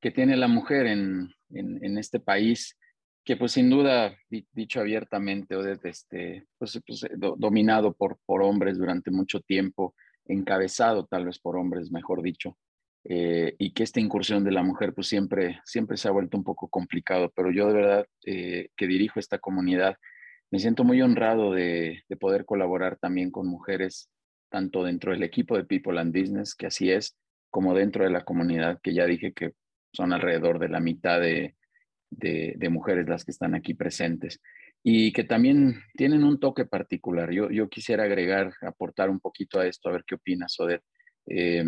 que 0.00 0.10
tiene 0.10 0.36
la 0.36 0.48
mujer 0.48 0.86
en, 0.86 1.32
en, 1.50 1.96
este 1.96 2.20
país 2.20 2.76
que 3.24 3.36
pues 3.36 3.52
sin 3.52 3.70
duda, 3.70 4.16
dicho 4.52 4.80
abiertamente, 4.80 5.56
o 5.56 5.62
desde 5.62 5.88
este, 5.88 6.46
pues, 6.58 6.78
pues 6.86 7.06
dominado 7.16 7.94
por, 7.94 8.18
por 8.26 8.42
hombres 8.42 8.78
durante 8.78 9.10
mucho 9.10 9.40
tiempo, 9.40 9.94
encabezado 10.26 11.06
tal 11.06 11.24
vez 11.24 11.38
por 11.38 11.56
hombres, 11.56 11.90
mejor 11.90 12.22
dicho, 12.22 12.56
eh, 13.08 13.54
y 13.58 13.72
que 13.72 13.84
esta 13.84 14.00
incursión 14.00 14.42
de 14.42 14.50
la 14.50 14.64
mujer 14.64 14.92
pues 14.92 15.06
siempre, 15.06 15.60
siempre 15.64 15.96
se 15.96 16.08
ha 16.08 16.10
vuelto 16.10 16.36
un 16.36 16.42
poco 16.42 16.68
complicado, 16.68 17.32
pero 17.36 17.52
yo 17.52 17.68
de 17.68 17.74
verdad 17.74 18.06
eh, 18.24 18.70
que 18.76 18.88
dirijo 18.88 19.20
esta 19.20 19.38
comunidad, 19.38 19.96
me 20.50 20.58
siento 20.58 20.82
muy 20.82 21.00
honrado 21.02 21.52
de, 21.52 22.02
de, 22.08 22.16
poder 22.16 22.44
colaborar 22.44 22.96
también 22.98 23.30
con 23.30 23.46
mujeres, 23.46 24.10
tanto 24.50 24.82
dentro 24.82 25.12
del 25.12 25.22
equipo 25.22 25.56
de 25.56 25.64
People 25.64 26.00
and 26.00 26.16
Business, 26.16 26.54
que 26.56 26.66
así 26.66 26.90
es, 26.90 27.16
como 27.50 27.74
dentro 27.74 28.04
de 28.04 28.10
la 28.10 28.24
comunidad, 28.24 28.80
que 28.82 28.92
ya 28.92 29.06
dije 29.06 29.32
que 29.32 29.52
son 29.92 30.12
alrededor 30.12 30.58
de 30.58 30.68
la 30.68 30.80
mitad 30.80 31.20
de, 31.20 31.54
de, 32.10 32.68
mujeres 32.70 33.08
las 33.08 33.24
que 33.24 33.30
están 33.30 33.54
aquí 33.54 33.74
presentes 33.74 34.40
y 34.82 35.12
que 35.12 35.24
también 35.24 35.80
tienen 35.94 36.24
un 36.24 36.40
toque 36.40 36.64
particular. 36.64 37.30
Yo, 37.30 37.50
yo 37.50 37.68
quisiera 37.68 38.04
agregar, 38.04 38.52
aportar 38.62 39.10
un 39.10 39.20
poquito 39.20 39.60
a 39.60 39.66
esto, 39.66 39.88
a 39.88 39.92
ver 39.92 40.04
qué 40.06 40.16
opinas, 40.16 40.58
Odette, 40.58 40.84
eh, 41.28 41.64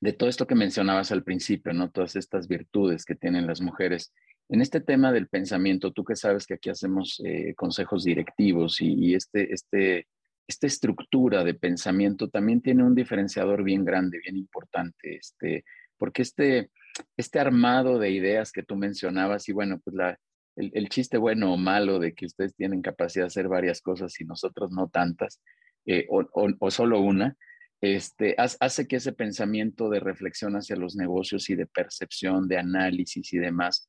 de 0.00 0.12
todo 0.12 0.28
esto 0.28 0.46
que 0.46 0.54
mencionabas 0.54 1.10
al 1.12 1.24
principio, 1.24 1.72
¿no? 1.72 1.90
Todas 1.90 2.16
estas 2.16 2.48
virtudes 2.48 3.04
que 3.04 3.14
tienen 3.14 3.46
las 3.46 3.60
mujeres. 3.60 4.12
En 4.48 4.60
este 4.60 4.80
tema 4.80 5.12
del 5.12 5.28
pensamiento, 5.28 5.92
tú 5.92 6.04
que 6.04 6.16
sabes 6.16 6.46
que 6.46 6.54
aquí 6.54 6.70
hacemos 6.70 7.20
eh, 7.24 7.54
consejos 7.56 8.04
directivos 8.04 8.80
y, 8.80 9.14
este, 9.14 9.52
este, 9.52 10.06
esta 10.46 10.66
estructura 10.66 11.44
de 11.44 11.54
pensamiento 11.54 12.28
también 12.28 12.62
tiene 12.62 12.84
un 12.84 12.94
diferenciador 12.94 13.62
bien 13.62 13.84
grande, 13.84 14.20
bien 14.22 14.36
importante, 14.36 15.16
este, 15.16 15.64
porque 15.98 16.22
este, 16.22 16.70
este 17.16 17.40
armado 17.40 17.98
de 17.98 18.10
ideas 18.10 18.52
que 18.52 18.62
tú 18.62 18.76
mencionabas 18.76 19.48
y 19.48 19.52
bueno, 19.52 19.80
pues 19.84 19.94
la, 19.94 20.18
el, 20.58 20.88
chiste 20.88 21.18
bueno 21.18 21.52
o 21.52 21.56
malo 21.56 21.98
de 21.98 22.14
que 22.14 22.26
ustedes 22.26 22.54
tienen 22.54 22.82
capacidad 22.82 23.24
de 23.24 23.28
hacer 23.28 23.48
varias 23.48 23.80
cosas 23.80 24.18
y 24.20 24.24
nosotros 24.24 24.70
no 24.70 24.88
tantas, 24.88 25.40
eh, 25.86 26.06
o, 26.10 26.70
solo 26.70 27.00
una, 27.00 27.36
este, 27.80 28.34
hace 28.38 28.88
que 28.88 28.96
ese 28.96 29.12
pensamiento 29.12 29.88
de 29.88 30.00
reflexión 30.00 30.54
hacia 30.54 30.76
los 30.76 30.96
negocios 30.96 31.48
y 31.50 31.54
de 31.54 31.66
percepción, 31.66 32.48
de 32.48 32.58
análisis 32.58 33.32
y 33.32 33.38
demás, 33.38 33.88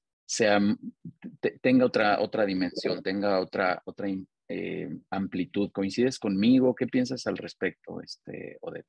tenga 1.62 1.86
otra, 1.86 2.20
otra 2.22 2.46
dimensión, 2.46 3.02
tenga 3.02 3.40
otra, 3.40 3.82
otra 3.86 4.08
eh, 4.48 4.90
amplitud. 5.10 5.72
¿Coincides 5.72 6.20
conmigo? 6.20 6.76
¿Qué 6.76 6.88
piensas 6.88 7.26
al 7.28 7.38
respecto, 7.38 8.02
este, 8.02 8.58
Odette? 8.62 8.86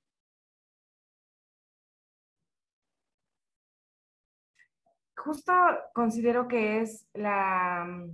justo 5.20 5.52
considero 5.92 6.48
que 6.48 6.80
es 6.80 7.06
la... 7.14 8.08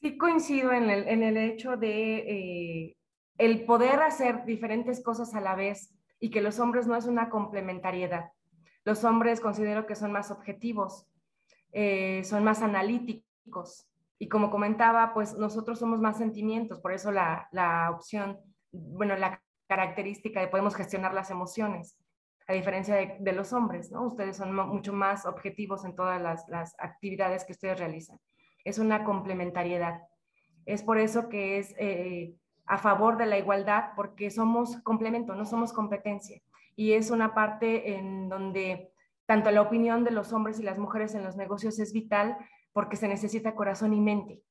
Sí 0.00 0.16
coincido 0.16 0.72
en 0.72 0.90
el, 0.90 1.08
en 1.08 1.22
el 1.24 1.36
hecho 1.36 1.76
de 1.76 2.18
eh, 2.18 2.96
el 3.38 3.64
poder 3.64 4.02
hacer 4.02 4.44
diferentes 4.44 5.02
cosas 5.02 5.34
a 5.34 5.40
la 5.40 5.54
vez 5.54 5.94
y 6.20 6.30
que 6.30 6.40
los 6.40 6.58
hombres 6.58 6.86
no 6.86 6.96
es 6.96 7.06
una 7.06 7.30
complementariedad. 7.30 8.32
Los 8.84 9.04
hombres 9.04 9.40
considero 9.40 9.86
que 9.86 9.94
son 9.94 10.12
más 10.12 10.30
objetivos, 10.30 11.06
eh, 11.72 12.22
son 12.24 12.44
más 12.44 12.62
analíticos 12.62 13.88
y 14.18 14.28
como 14.28 14.50
comentaba, 14.50 15.14
pues 15.14 15.34
nosotros 15.34 15.78
somos 15.78 16.00
más 16.00 16.18
sentimientos, 16.18 16.80
por 16.80 16.92
eso 16.92 17.12
la, 17.12 17.48
la 17.52 17.90
opción, 17.90 18.38
bueno, 18.72 19.16
la 19.16 19.40
característica 19.68 20.40
de 20.40 20.48
podemos 20.48 20.74
gestionar 20.74 21.14
las 21.14 21.30
emociones 21.30 21.96
a 22.48 22.54
diferencia 22.54 22.96
de, 23.20 23.32
los 23.32 23.52
hombres, 23.52 23.92
¿no? 23.92 24.06
Ustedes 24.06 24.38
son 24.38 24.54
mucho 24.54 24.94
más 24.94 25.26
objetivos 25.26 25.84
en 25.84 25.94
todas 25.94 26.20
las, 26.48 26.74
actividades 26.78 27.44
que 27.44 27.52
ustedes 27.52 27.78
realizan. 27.78 28.18
Es 28.64 28.78
una 28.78 29.04
complementariedad. 29.04 30.00
Es 30.64 30.82
por 30.82 30.96
eso 30.96 31.28
que 31.28 31.58
es 31.58 31.74
eh, 31.78 32.34
a 32.68 32.78
favor 32.78 33.16
de 33.16 33.26
la 33.26 33.38
igualdad, 33.38 33.90
porque 33.96 34.30
somos 34.30 34.76
complemento, 34.82 35.34
no 35.34 35.44
somos 35.44 35.72
competencia. 35.72 36.40
Y 36.76 36.92
es 36.92 37.10
una 37.10 37.34
parte 37.34 37.96
en 37.96 38.28
donde 38.28 38.92
tanto 39.26 39.50
la 39.50 39.62
opinión 39.62 40.04
de 40.04 40.10
los 40.10 40.32
hombres 40.32 40.60
y 40.60 40.62
las 40.62 40.78
mujeres 40.78 41.14
en 41.14 41.24
los 41.24 41.36
negocios 41.36 41.78
es 41.78 41.92
vital 41.92 42.36
porque 42.72 42.96
se 42.96 43.08
necesita 43.08 43.54
corazón 43.54 43.92
y 43.92 44.00
mente. 44.00 44.42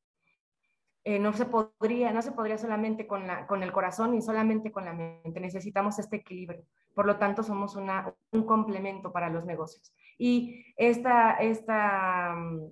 Eh, 1.03 1.19
no 1.19 1.31
se 1.31 1.45
podría, 1.45 2.11
no 2.11 2.21
se 2.21 2.33
podría 2.33 2.57
solamente 2.57 3.07
con, 3.07 3.27
la, 3.27 3.47
con 3.47 3.63
el 3.63 3.71
corazón 3.71 4.11
ni 4.11 4.21
solamente 4.21 4.73
con 4.73 4.83
la 4.83 4.93
mente. 4.93 5.39
Necesitamos 5.39 5.99
este 5.99 6.17
equilibrio. 6.17 6.65
Por 6.93 7.05
lo 7.05 7.17
tanto, 7.17 7.43
somos 7.43 7.77
una, 7.77 8.13
un 8.31 8.45
complemento 8.45 9.13
para 9.13 9.29
los 9.29 9.45
negocios. 9.45 9.93
Y 10.17 10.65
esta, 10.75 11.35
esta, 11.35 12.35
mm, 12.35 12.71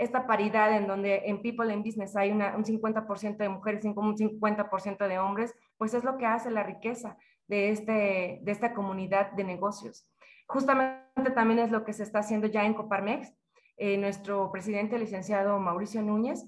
esta 0.00 0.26
paridad 0.26 0.74
en 0.74 0.86
donde 0.86 1.24
en 1.26 1.42
People 1.42 1.72
in 1.72 1.82
Business 1.82 2.16
hay 2.16 2.32
un 2.32 2.40
50% 2.40 3.36
de 3.36 3.48
mujeres 3.50 3.84
y 3.84 3.88
un 3.88 4.16
50% 4.16 5.08
de 5.08 5.18
hombres, 5.18 5.54
pues 5.76 5.92
es 5.92 6.04
lo 6.04 6.16
que 6.16 6.24
hace 6.24 6.50
la 6.50 6.62
riqueza 6.62 7.18
de, 7.46 7.68
este, 7.68 8.40
de 8.42 8.50
esta 8.50 8.72
comunidad 8.72 9.32
de 9.32 9.44
negocios. 9.44 10.10
Justamente 10.46 11.30
también 11.34 11.58
es 11.58 11.70
lo 11.70 11.84
que 11.84 11.92
se 11.92 12.02
está 12.02 12.20
haciendo 12.20 12.46
ya 12.46 12.64
en 12.64 12.72
Coparmex. 12.72 13.30
Eh, 13.76 13.98
nuestro 13.98 14.50
presidente, 14.50 14.98
licenciado 14.98 15.58
Mauricio 15.58 16.00
Núñez, 16.00 16.46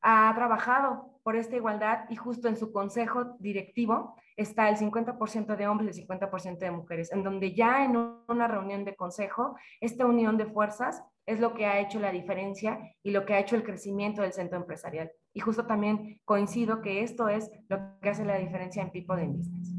ha 0.00 0.32
trabajado 0.34 1.18
por 1.22 1.36
esta 1.36 1.56
igualdad 1.56 2.06
y 2.08 2.16
justo 2.16 2.48
en 2.48 2.56
su 2.56 2.72
consejo 2.72 3.36
directivo 3.38 4.16
está 4.36 4.70
el 4.70 4.76
50% 4.76 5.56
de 5.56 5.68
hombres 5.68 5.98
y 5.98 6.02
el 6.02 6.08
50% 6.08 6.58
de 6.58 6.70
mujeres, 6.70 7.12
en 7.12 7.22
donde 7.22 7.54
ya 7.54 7.84
en 7.84 7.96
una 8.28 8.48
reunión 8.48 8.84
de 8.84 8.96
consejo, 8.96 9.56
esta 9.80 10.06
unión 10.06 10.38
de 10.38 10.46
fuerzas 10.46 11.04
es 11.26 11.40
lo 11.40 11.54
que 11.54 11.66
ha 11.66 11.80
hecho 11.80 11.98
la 11.98 12.12
diferencia 12.12 12.78
y 13.02 13.10
lo 13.10 13.24
que 13.24 13.34
ha 13.34 13.40
hecho 13.40 13.56
el 13.56 13.64
crecimiento 13.64 14.22
del 14.22 14.32
centro 14.32 14.58
empresarial. 14.58 15.10
Y 15.32 15.40
justo 15.40 15.66
también 15.66 16.20
coincido 16.24 16.82
que 16.82 17.02
esto 17.02 17.28
es 17.28 17.50
lo 17.68 17.78
que 18.00 18.10
hace 18.10 18.24
la 18.24 18.38
diferencia 18.38 18.82
en 18.82 18.90
People 18.90 19.22
in 19.22 19.36
Business. 19.36 19.74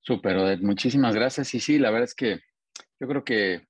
Súper, 0.00 0.36
Odette, 0.36 0.62
muchísimas 0.62 1.14
gracias. 1.14 1.54
Y 1.54 1.60
sí, 1.60 1.78
la 1.78 1.90
verdad 1.90 2.04
es 2.04 2.14
que 2.14 2.40
yo 2.98 3.06
creo 3.06 3.24
que, 3.24 3.68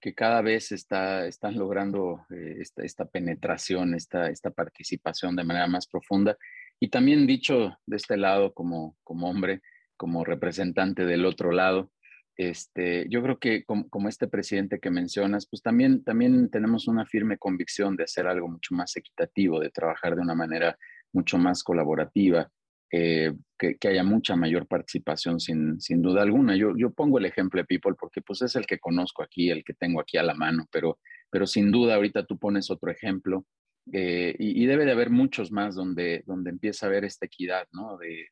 que 0.00 0.14
cada 0.14 0.42
vez 0.42 0.70
está, 0.72 1.26
están 1.26 1.56
logrando 1.56 2.26
eh, 2.30 2.56
esta, 2.60 2.84
esta, 2.84 3.06
penetración, 3.06 3.94
esta, 3.94 4.28
esta 4.28 4.50
participación 4.50 5.34
de 5.34 5.44
manera 5.44 5.66
más 5.66 5.86
profunda. 5.86 6.36
Y 6.78 6.88
también 6.88 7.26
dicho 7.26 7.76
de 7.86 7.96
este 7.96 8.16
lado 8.16 8.52
como, 8.52 8.96
como 9.02 9.30
hombre, 9.30 9.62
como 9.96 10.24
representante 10.24 11.06
del 11.06 11.24
otro 11.24 11.50
lado, 11.50 11.90
este, 12.38 13.06
yo 13.10 13.20
creo 13.20 13.38
que 13.40 13.64
como, 13.64 14.08
este 14.08 14.28
presidente 14.28 14.78
que 14.78 14.90
mencionas, 14.90 15.48
pues 15.50 15.60
también, 15.60 16.04
también 16.04 16.48
tenemos 16.50 16.86
una 16.86 17.04
firme 17.04 17.36
convicción 17.36 17.96
de 17.96 18.04
hacer 18.04 18.28
algo 18.28 18.48
mucho 18.48 18.76
más 18.76 18.96
equitativo, 18.96 19.58
de 19.58 19.70
trabajar 19.70 20.14
de 20.14 20.22
una 20.22 20.36
manera 20.36 20.78
mucho 21.12 21.36
más 21.36 21.64
colaborativa, 21.64 22.48
eh, 22.92 23.34
que, 23.58 23.76
haya 23.88 24.04
mucha 24.04 24.36
mayor 24.36 24.68
participación 24.68 25.40
sin, 25.40 25.80
sin 25.80 26.00
duda 26.00 26.22
alguna. 26.22 26.56
Yo, 26.56 26.74
yo 26.76 26.92
pongo 26.92 27.18
el 27.18 27.26
ejemplo 27.26 27.60
de 27.60 27.66
People 27.66 27.96
porque 27.98 28.22
pues 28.22 28.40
es 28.42 28.54
el 28.54 28.66
que 28.66 28.78
conozco 28.78 29.24
aquí, 29.24 29.50
el 29.50 29.64
que 29.64 29.74
tengo 29.74 30.00
aquí 30.00 30.16
a 30.16 30.22
la 30.22 30.34
mano, 30.34 30.64
pero, 30.70 31.00
pero 31.30 31.44
sin 31.44 31.72
duda 31.72 31.96
ahorita 31.96 32.24
tú 32.24 32.38
pones 32.38 32.70
otro 32.70 32.92
ejemplo 32.92 33.46
eh, 33.92 34.34
y, 34.38 34.66
debe 34.66 34.84
de 34.84 34.92
haber 34.92 35.08
muchos 35.08 35.50
más 35.50 35.74
donde, 35.74 36.22
donde 36.26 36.50
empieza 36.50 36.84
a 36.84 36.88
haber 36.88 37.04
esta 37.04 37.26
equidad 37.26 37.66
¿no? 37.72 37.96
de, 37.96 38.26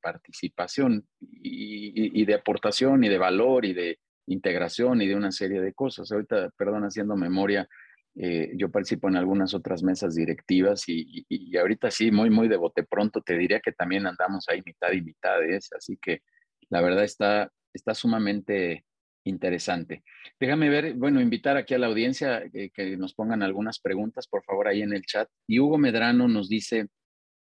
participación 0.00 1.06
y, 1.20 2.24
de 2.24 2.34
aportación 2.34 3.04
y 3.04 3.08
de 3.08 3.18
valor 3.18 3.64
y 3.64 3.72
de 3.72 3.98
integración 4.26 5.00
y 5.02 5.06
de 5.06 5.14
una 5.14 5.30
serie 5.30 5.60
de 5.60 5.72
cosas. 5.72 6.10
Ahorita, 6.10 6.50
perdón, 6.56 6.82
haciendo 6.82 7.14
memoria, 7.16 7.68
eh, 8.16 8.50
yo 8.56 8.70
participo 8.70 9.08
en 9.08 9.16
algunas 9.16 9.54
otras 9.54 9.82
mesas 9.82 10.16
directivas 10.16 10.84
y, 10.88 11.24
ahorita 11.56 11.90
sí, 11.90 12.10
muy, 12.10 12.30
muy 12.30 12.48
de 12.48 12.56
bote 12.56 12.82
pronto, 12.82 13.20
te 13.20 13.38
diría 13.38 13.60
que 13.60 13.72
también 13.72 14.06
andamos 14.06 14.48
ahí 14.48 14.62
mitad 14.64 14.90
y 14.92 15.02
mitad, 15.02 15.42
¿eh? 15.44 15.60
así 15.76 15.98
que 16.02 16.22
la 16.68 16.80
verdad 16.80 17.04
está, 17.04 17.52
está 17.72 17.94
sumamente 17.94 18.84
interesante. 19.26 20.04
Déjame 20.40 20.68
ver, 20.68 20.94
bueno, 20.94 21.20
invitar 21.20 21.56
aquí 21.56 21.74
a 21.74 21.78
la 21.78 21.88
audiencia 21.88 22.42
eh, 22.52 22.70
que 22.72 22.96
nos 22.96 23.14
pongan 23.14 23.42
algunas 23.42 23.80
preguntas, 23.80 24.26
por 24.26 24.44
favor, 24.44 24.68
ahí 24.68 24.82
en 24.82 24.92
el 24.92 25.04
chat. 25.04 25.28
Y 25.46 25.60
Hugo 25.60 25.78
Medrano 25.78 26.28
nos 26.28 26.48
dice, 26.48 26.88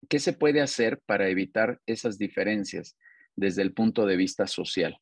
¿qué 0.08 0.18
se 0.18 0.32
puede 0.32 0.60
hacer 0.60 1.00
para 1.06 1.28
evitar 1.28 1.80
esas 1.86 2.18
diferencias 2.18 2.96
desde 3.36 3.62
el 3.62 3.72
punto 3.72 4.06
de 4.06 4.16
vista 4.16 4.46
social? 4.46 4.98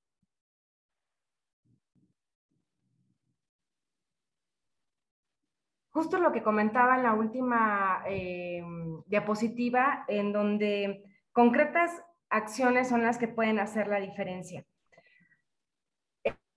Justo 5.91 6.19
lo 6.19 6.31
que 6.31 6.43
comentaba 6.43 6.97
en 6.97 7.05
la 7.05 7.15
última 7.15 8.03
eh, 8.07 8.63
diapositiva, 9.07 10.05
en 10.09 10.31
donde 10.31 11.05
concretas 11.33 11.91
acciones 12.29 12.89
son 12.89 13.03
las 13.03 13.17
que 13.17 13.29
pueden 13.29 13.59
hacer 13.59 13.89
la 13.89 14.01
diferencia. 14.01 14.67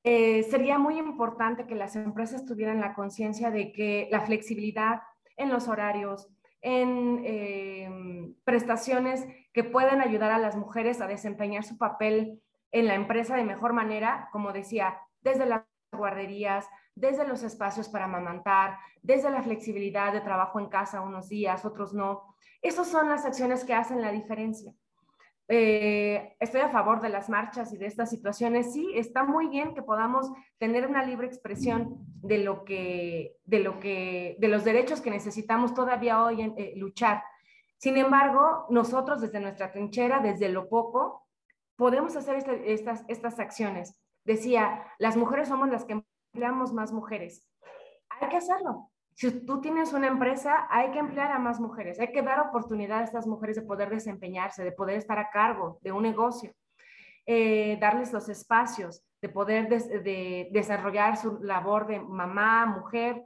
Eh, 0.04 0.43
sería 0.43 0.78
muy 0.78 0.97
importante 0.97 1.68
que 1.68 1.76
las 1.76 1.95
empresas 1.95 2.45
tuvieran 2.45 2.80
la 2.80 2.93
conciencia 2.93 3.52
de 3.52 3.72
que 3.74 4.08
la 4.12 4.22
flexibilidad 4.22 5.02
en 5.36 5.50
los 5.50 5.68
horarios, 5.68 6.30
en 6.62 7.22
eh, 7.26 7.89
prestaciones 8.43 9.26
que 9.54 9.64
pueden 9.64 10.02
ayudar 10.02 10.32
a 10.32 10.38
las 10.38 10.56
mujeres 10.56 11.02
a 11.02 11.08
desempeñar 11.08 11.64
su 11.64 11.78
papel 11.78 12.41
en 12.72 12.88
la 12.88 12.95
empresa 12.95 13.36
de 13.36 13.43
mejor 13.43 13.74
manera, 13.74 14.30
como 14.32 14.52
decía, 14.54 15.00
desde 15.22 15.45
la 15.45 15.66
guarderías, 15.91 16.68
desde 16.95 17.28
los 17.28 17.43
espacios 17.43 17.89
para 17.89 18.06
amamantar, 18.06 18.78
desde 19.02 19.32
la 19.32 19.41
flexibilidad 19.41 20.14
de 20.14 20.22
trabajo 20.22 20.60
en 20.60 20.68
casa 20.68 21.02
unos 21.02 21.30
días, 21.30 21.66
otros 21.66 21.93
no. 21.93 22.36
Esas 22.62 22.88
son 22.88 23.10
las 23.10 23.26
acciones 23.26 23.64
que 23.64 23.74
hacen 23.74 24.02
la 24.02 24.12
diferencia. 24.12 24.74
Eh, 25.52 26.36
estoy 26.39 26.62
a 26.62 26.70
favor 26.70 27.02
de 27.02 27.10
las 27.10 27.28
marchas 27.28 27.74
y 27.74 27.78
de 27.78 27.88
estas 27.88 28.12
situaciones. 28.12 28.72
Sí, 28.72 28.91
está 28.93 29.24
muy 29.24 29.47
bien 29.47 29.74
que 29.74 29.82
podamos 29.82 30.32
tener 30.60 30.86
una 30.86 31.04
libre 31.04 31.26
expresión 31.26 31.97
de 32.22 32.38
lo 32.38 32.64
que, 32.64 33.36
de 33.45 33.60
lo 33.60 33.80
que, 33.80 34.38
de 34.39 34.47
los 34.47 34.64
derechos 34.64 35.02
que 35.02 35.10
necesitamos 35.10 35.74
todavía 35.74 36.24
hoy 36.24 36.41
en, 36.43 36.54
eh, 36.56 36.74
luchar. 36.76 37.24
Sin 37.78 37.97
embargo, 37.97 38.68
nosotros 38.70 39.22
desde 39.22 39.39
nuestra 39.39 39.72
trinchera, 39.72 40.20
desde 40.20 40.50
lo 40.50 40.70
poco, 40.70 41.26
podemos 41.76 42.16
hacer 42.16 42.36
este, 42.36 42.72
estas, 42.72 43.04
estas 43.08 43.39
acciones. 43.39 44.00
Decía, 44.26 44.86
las 45.00 45.18
mujeres 45.18 45.47
somos 45.47 45.70
las 45.70 45.84
que 45.84 46.04
empleamos 46.32 46.74
más 46.74 46.91
mujeres. 46.91 47.50
Hay 48.10 48.30
que 48.30 48.38
hacerlo. 48.38 48.91
Si 49.20 49.45
tú 49.45 49.59
tienes 49.59 49.91
una 49.91 50.07
empresa, 50.07 50.65
hay 50.70 50.91
que 50.91 50.99
emplear 50.99 51.34
a 51.34 51.39
más 51.39 51.59
mujeres, 51.59 51.99
hay 51.99 52.13
que 52.13 52.22
dar 52.22 52.39
oportunidad 52.39 52.99
a 52.99 53.03
estas 53.03 53.28
mujeres 53.28 53.57
de 53.57 53.63
poder 53.63 53.89
desempeñarse, 53.89 54.63
de 54.63 54.72
poder 54.72 54.95
estar 54.95 55.20
a 55.20 55.30
cargo 55.30 55.78
de 55.82 55.91
un 55.91 56.03
negocio, 56.03 56.53
eh, 57.26 57.78
darles 57.82 58.13
los 58.13 58.30
espacios, 58.30 59.03
de 59.22 59.28
poder 59.28 59.67
de 59.67 60.47
desarrollar 60.53 61.17
su 61.17 61.38
labor 61.43 61.86
de 61.88 61.99
mamá, 61.99 62.65
mujer, 62.65 63.26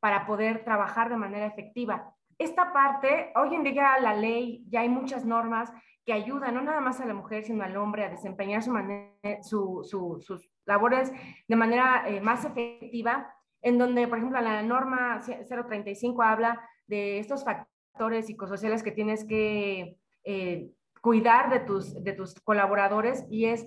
para 0.00 0.26
poder 0.26 0.64
trabajar 0.64 1.08
de 1.08 1.16
manera 1.16 1.46
efectiva. 1.46 2.14
Esta 2.36 2.70
parte, 2.74 3.32
hoy 3.34 3.54
en 3.54 3.64
día 3.64 3.98
la 4.02 4.14
ley, 4.14 4.66
ya 4.68 4.80
hay 4.82 4.90
muchas 4.90 5.24
normas 5.24 5.72
que 6.04 6.12
ayudan 6.12 6.56
no 6.56 6.60
nada 6.60 6.82
más 6.82 7.00
a 7.00 7.06
la 7.06 7.14
mujer, 7.14 7.42
sino 7.44 7.64
al 7.64 7.78
hombre 7.78 8.04
a 8.04 8.10
desempeñar 8.10 8.62
su 8.62 9.80
sus 9.82 10.50
labores 10.66 11.10
de 11.48 11.56
manera 11.56 12.06
eh, 12.06 12.20
más 12.20 12.44
efectiva 12.44 13.34
en 13.62 13.78
donde, 13.78 14.08
por 14.08 14.18
ejemplo, 14.18 14.40
la 14.40 14.62
norma 14.62 15.20
035 15.20 16.22
habla 16.22 16.60
de 16.86 17.18
estos 17.18 17.44
factores 17.44 18.26
psicosociales 18.26 18.82
que 18.82 18.90
tienes 18.90 19.24
que 19.24 19.96
eh, 20.24 20.70
cuidar 21.00 21.50
de 21.50 21.60
tus, 21.60 22.02
de 22.02 22.12
tus 22.12 22.34
colaboradores 22.40 23.24
y 23.30 23.46
es 23.46 23.66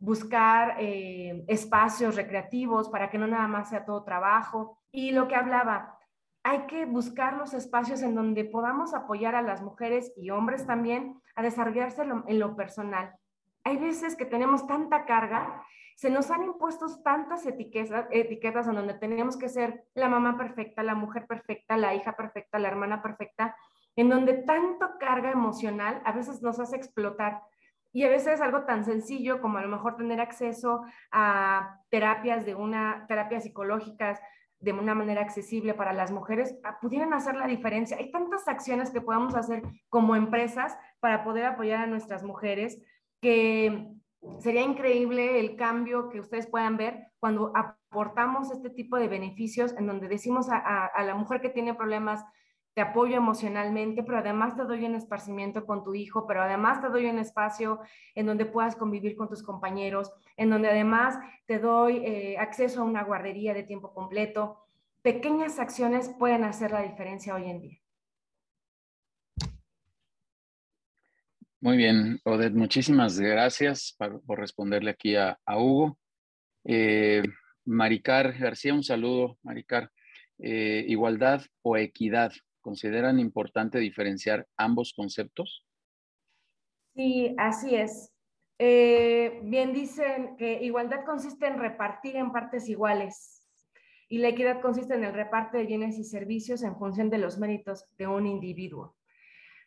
buscar 0.00 0.76
eh, 0.78 1.44
espacios 1.48 2.16
recreativos 2.16 2.88
para 2.88 3.10
que 3.10 3.18
no 3.18 3.26
nada 3.26 3.46
más 3.48 3.70
sea 3.70 3.84
todo 3.84 4.04
trabajo. 4.04 4.78
Y 4.90 5.12
lo 5.12 5.28
que 5.28 5.34
hablaba, 5.34 5.98
hay 6.42 6.66
que 6.66 6.84
buscar 6.84 7.36
los 7.36 7.54
espacios 7.54 8.02
en 8.02 8.14
donde 8.14 8.44
podamos 8.44 8.94
apoyar 8.94 9.34
a 9.34 9.42
las 9.42 9.62
mujeres 9.62 10.12
y 10.16 10.30
hombres 10.30 10.66
también 10.66 11.20
a 11.36 11.42
desarrollarse 11.42 12.02
en 12.02 12.38
lo 12.38 12.54
personal. 12.56 13.14
Hay 13.64 13.78
veces 13.78 14.14
que 14.14 14.26
tenemos 14.26 14.66
tanta 14.66 15.06
carga 15.06 15.64
se 15.94 16.10
nos 16.10 16.30
han 16.30 16.42
impuesto 16.42 16.86
tantas 17.02 17.46
etiquetas, 17.46 18.06
etiquetas 18.10 18.66
en 18.66 18.74
donde 18.74 18.94
tenemos 18.94 19.36
que 19.36 19.48
ser 19.48 19.84
la 19.94 20.08
mamá 20.08 20.36
perfecta, 20.36 20.82
la 20.82 20.94
mujer 20.94 21.26
perfecta, 21.26 21.76
la 21.76 21.94
hija 21.94 22.16
perfecta, 22.16 22.58
la 22.58 22.68
hermana 22.68 23.02
perfecta, 23.02 23.56
en 23.96 24.08
donde 24.08 24.34
tanto 24.34 24.98
carga 24.98 25.30
emocional 25.30 26.02
a 26.04 26.12
veces 26.12 26.42
nos 26.42 26.58
hace 26.58 26.76
explotar. 26.76 27.42
Y 27.92 28.02
a 28.02 28.08
veces 28.08 28.40
algo 28.40 28.64
tan 28.64 28.84
sencillo 28.84 29.40
como 29.40 29.58
a 29.58 29.62
lo 29.62 29.68
mejor 29.68 29.96
tener 29.96 30.20
acceso 30.20 30.82
a 31.12 31.78
terapias 31.90 32.44
de 32.44 32.56
una, 32.56 33.06
terapias 33.06 33.44
psicológicas 33.44 34.20
de 34.58 34.72
una 34.72 34.94
manera 34.94 35.20
accesible 35.20 35.74
para 35.74 35.92
las 35.92 36.10
mujeres, 36.10 36.56
ah, 36.64 36.78
pudieran 36.80 37.12
hacer 37.12 37.36
la 37.36 37.46
diferencia. 37.46 37.98
Hay 37.98 38.10
tantas 38.10 38.48
acciones 38.48 38.90
que 38.90 39.00
podemos 39.00 39.36
hacer 39.36 39.62
como 39.90 40.16
empresas 40.16 40.76
para 41.00 41.22
poder 41.22 41.44
apoyar 41.44 41.82
a 41.82 41.86
nuestras 41.86 42.24
mujeres 42.24 42.82
que 43.20 43.94
sería 44.38 44.62
increíble 44.62 45.40
el 45.40 45.56
cambio 45.56 46.08
que 46.08 46.20
ustedes 46.20 46.46
puedan 46.46 46.76
ver 46.76 47.08
cuando 47.18 47.52
aportamos 47.54 48.50
este 48.50 48.70
tipo 48.70 48.96
de 48.96 49.08
beneficios 49.08 49.74
en 49.76 49.86
donde 49.86 50.08
decimos 50.08 50.48
a, 50.50 50.90
la 51.02 51.14
mujer 51.14 51.40
que 51.40 51.48
tiene 51.48 51.74
problemas, 51.74 52.24
te 52.74 52.80
apoyo 52.80 53.16
emocionalmente, 53.16 54.02
pero 54.02 54.18
además 54.18 54.56
te 54.56 54.64
doy 54.64 54.84
un 54.84 54.96
esparcimiento 54.96 55.64
con 55.64 55.84
tu 55.84 55.94
hijo, 55.94 56.26
pero 56.26 56.42
además 56.42 56.80
te 56.80 56.88
doy 56.88 57.06
un 57.06 57.18
espacio 57.18 57.80
en 58.14 58.26
donde 58.26 58.46
puedas 58.46 58.74
convivir 58.74 59.16
con 59.16 59.28
tus 59.28 59.42
compañeros, 59.42 60.12
en 60.36 60.50
donde 60.50 60.68
además 60.68 61.18
te 61.46 61.60
doy 61.60 61.98
eh, 62.04 62.36
acceso 62.38 62.80
a 62.80 62.84
una 62.84 63.04
guardería 63.04 63.54
de 63.54 63.62
tiempo 63.62 63.94
completo. 63.94 64.58
Pequeñas 65.02 65.58
acciones 65.60 66.08
pueden 66.18 66.42
hacer 66.42 66.72
la 66.72 66.82
diferencia 66.82 67.34
hoy 67.34 67.48
en 67.48 67.60
día. 67.60 67.83
Muy 71.64 71.78
bien, 71.78 72.20
Odette, 72.24 72.52
muchísimas 72.52 73.18
gracias 73.18 73.96
por, 73.96 74.38
responderle 74.38 74.90
aquí 74.90 75.16
a, 75.16 75.38
Hugo. 75.46 75.96
Eh, 76.62 77.22
Maricar 77.64 78.36
García, 78.36 78.74
un 78.74 78.84
saludo, 78.84 79.38
Maricar. 79.42 79.90
Eh, 80.38 80.84
igualdad 80.88 81.40
o 81.62 81.78
equidad, 81.78 82.32
¿consideran 82.60 83.18
importante 83.18 83.78
diferenciar 83.78 84.46
ambos 84.58 84.92
conceptos? 84.92 85.64
Sí, 86.94 87.34
así 87.38 87.74
es. 87.74 88.12
Eh, 88.58 89.40
bien 89.44 89.72
dicen 89.72 90.36
que 90.36 90.62
igualdad 90.62 91.06
consiste 91.06 91.46
en 91.46 91.58
repartir 91.58 92.16
en 92.16 92.30
partes 92.30 92.68
iguales 92.68 93.42
y 94.10 94.18
la 94.18 94.28
equidad 94.28 94.60
consiste 94.60 94.96
en 94.96 95.04
el 95.04 95.14
reparto 95.14 95.56
de 95.56 95.64
bienes 95.64 95.98
y 95.98 96.04
servicios 96.04 96.62
en 96.62 96.76
función 96.76 97.08
de 97.08 97.16
los 97.16 97.38
méritos 97.38 97.86
de 97.96 98.06
un 98.06 98.26
individuo 98.26 98.94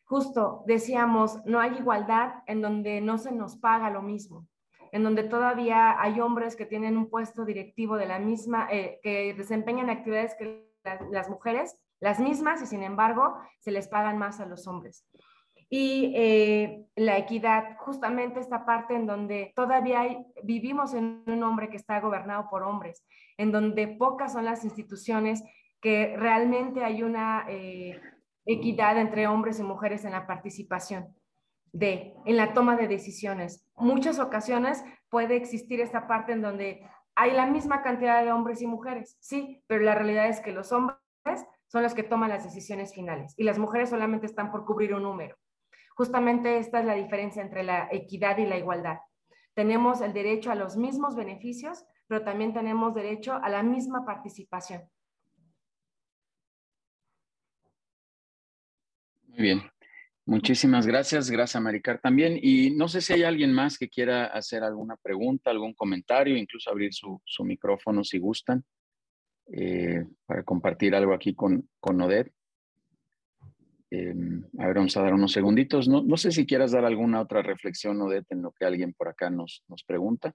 justo 0.07 0.63
decíamos, 0.65 1.45
no 1.45 1.59
hay 1.59 1.77
igualdad 1.77 2.35
en 2.47 2.61
donde 2.61 3.01
no 3.01 3.17
se 3.17 3.31
nos 3.31 3.57
paga 3.57 3.89
lo 3.89 4.01
mismo, 4.01 4.47
en 4.91 5.03
donde 5.03 5.23
todavía 5.23 6.01
hay 6.01 6.21
hombres 6.21 6.55
que 6.55 6.65
tienen 6.65 6.97
un 6.97 7.09
puesto 7.09 7.43
directivo 7.43 7.97
de 7.97 8.07
la 8.07 8.17
misma, 8.17 8.67
eh, 8.71 8.99
que 9.03 9.33
desempeñan 9.33 9.89
actividades 9.89 10.35
que 10.35 10.65
las, 11.11 11.29
mujeres, 11.29 11.77
las 11.99 12.19
mismas, 12.19 12.61
y 12.61 12.67
sin 12.67 12.83
embargo 12.83 13.37
se 13.59 13.71
les 13.71 13.89
pagan 13.89 14.17
más 14.17 14.39
a 14.39 14.45
los 14.45 14.65
hombres. 14.67 15.05
Y 15.69 16.13
eh, 16.15 16.85
la 16.95 17.17
equidad, 17.17 17.75
justamente 17.79 18.39
esta 18.39 18.65
parte 18.65 18.95
en 18.95 19.05
donde 19.05 19.51
todavía 19.53 19.99
hay, 19.99 20.25
vivimos 20.41 20.93
en 20.93 21.23
un 21.27 21.43
hombre 21.43 21.69
que 21.69 21.75
está 21.75 21.99
gobernado 21.99 22.47
por 22.49 22.63
hombres, 22.63 23.05
en 23.37 23.51
donde 23.51 23.89
pocas 23.89 24.31
son 24.31 24.45
las 24.45 24.63
instituciones 24.63 25.43
que 25.81 26.15
realmente 26.17 26.85
hay 26.85 27.03
una 27.03 27.45
eh, 27.49 27.99
equidad 28.47 28.97
entre 28.97 29.27
hombres 29.27 29.59
y 29.59 29.63
mujeres 29.63 30.05
en 30.05 30.13
la 30.13 30.25
participación 30.25 31.15
de, 31.73 32.15
en 32.25 32.37
la 32.37 32.53
toma 32.53 32.75
de 32.75 32.87
decisiones. 32.87 33.69
Muchas 33.75 34.19
ocasiones 34.19 34.83
puede 35.09 35.35
existir 35.35 35.81
esta 35.81 36.07
parte 36.07 36.31
en 36.31 36.41
donde 36.41 36.89
hay 37.15 37.33
la 37.33 37.45
misma 37.45 37.83
cantidad 37.83 38.23
de 38.23 38.31
hombres 38.31 38.61
y 38.61 38.67
mujeres, 38.67 39.17
sí, 39.19 39.63
pero 39.67 39.83
la 39.83 39.95
realidad 39.95 40.29
es 40.29 40.39
que 40.39 40.51
los 40.51 40.71
hombres 40.71 40.97
son 41.67 41.83
los 41.83 41.93
que 41.93 42.03
toman 42.03 42.29
las 42.29 42.43
decisiones 42.43 42.93
finales 42.93 43.33
y 43.37 43.43
las 43.43 43.59
mujeres 43.59 43.89
solamente 43.89 44.25
están 44.25 44.51
por 44.51 44.65
cubrir 44.65 44.93
un 44.93 45.03
número. 45.03 45.35
Justamente 45.95 46.59
esta 46.59 46.79
es 46.79 46.85
la 46.85 46.93
diferencia 46.93 47.41
entre 47.41 47.63
la 47.63 47.89
equidad 47.91 48.37
y 48.37 48.45
la 48.45 48.57
igualdad. 48.57 48.99
Tenemos 49.55 50.01
el 50.01 50.13
derecho 50.13 50.51
a 50.51 50.55
los 50.55 50.77
mismos 50.77 51.15
beneficios, 51.15 51.83
pero 52.07 52.23
también 52.23 52.53
tenemos 52.53 52.93
derecho 52.93 53.33
a 53.33 53.49
la 53.49 53.63
misma 53.63 54.05
participación. 54.05 54.83
Muy 59.37 59.43
bien. 59.43 59.61
Muchísimas 60.25 60.87
gracias. 60.87 61.29
Gracias, 61.29 61.61
Maricar, 61.61 61.99
también. 61.99 62.39
Y 62.41 62.71
no 62.71 62.87
sé 62.87 63.01
si 63.01 63.13
hay 63.13 63.21
alguien 63.21 63.53
más 63.53 63.77
que 63.77 63.87
quiera 63.87 64.25
hacer 64.25 64.63
alguna 64.63 64.97
pregunta, 64.97 65.51
algún 65.51 65.75
comentario, 65.75 66.35
incluso 66.35 66.71
abrir 66.71 66.91
su, 66.91 67.21
micrófono 67.43 68.03
si 68.03 68.17
gustan, 68.17 68.65
eh, 69.53 70.07
para 70.25 70.41
compartir 70.41 70.95
algo 70.95 71.13
aquí 71.13 71.35
con, 71.35 71.69
con 71.79 72.01
Odette. 72.01 72.33
Em, 73.91 74.43
a 74.57 74.65
ver, 74.65 74.77
vamos 74.77 74.97
a 74.97 75.03
dar 75.03 75.13
unos 75.13 75.33
segunditos. 75.33 75.87
No, 75.87 76.01
no, 76.01 76.17
sé 76.17 76.31
si 76.31 76.47
quieras 76.47 76.71
dar 76.71 76.83
alguna 76.83 77.21
otra 77.21 77.43
reflexión, 77.43 78.01
Odette, 78.01 78.31
en 78.31 78.41
lo 78.41 78.51
que 78.53 78.65
alguien 78.65 78.93
por 78.93 79.09
acá 79.09 79.29
nos, 79.29 79.63
nos 79.67 79.83
pregunta. 79.83 80.33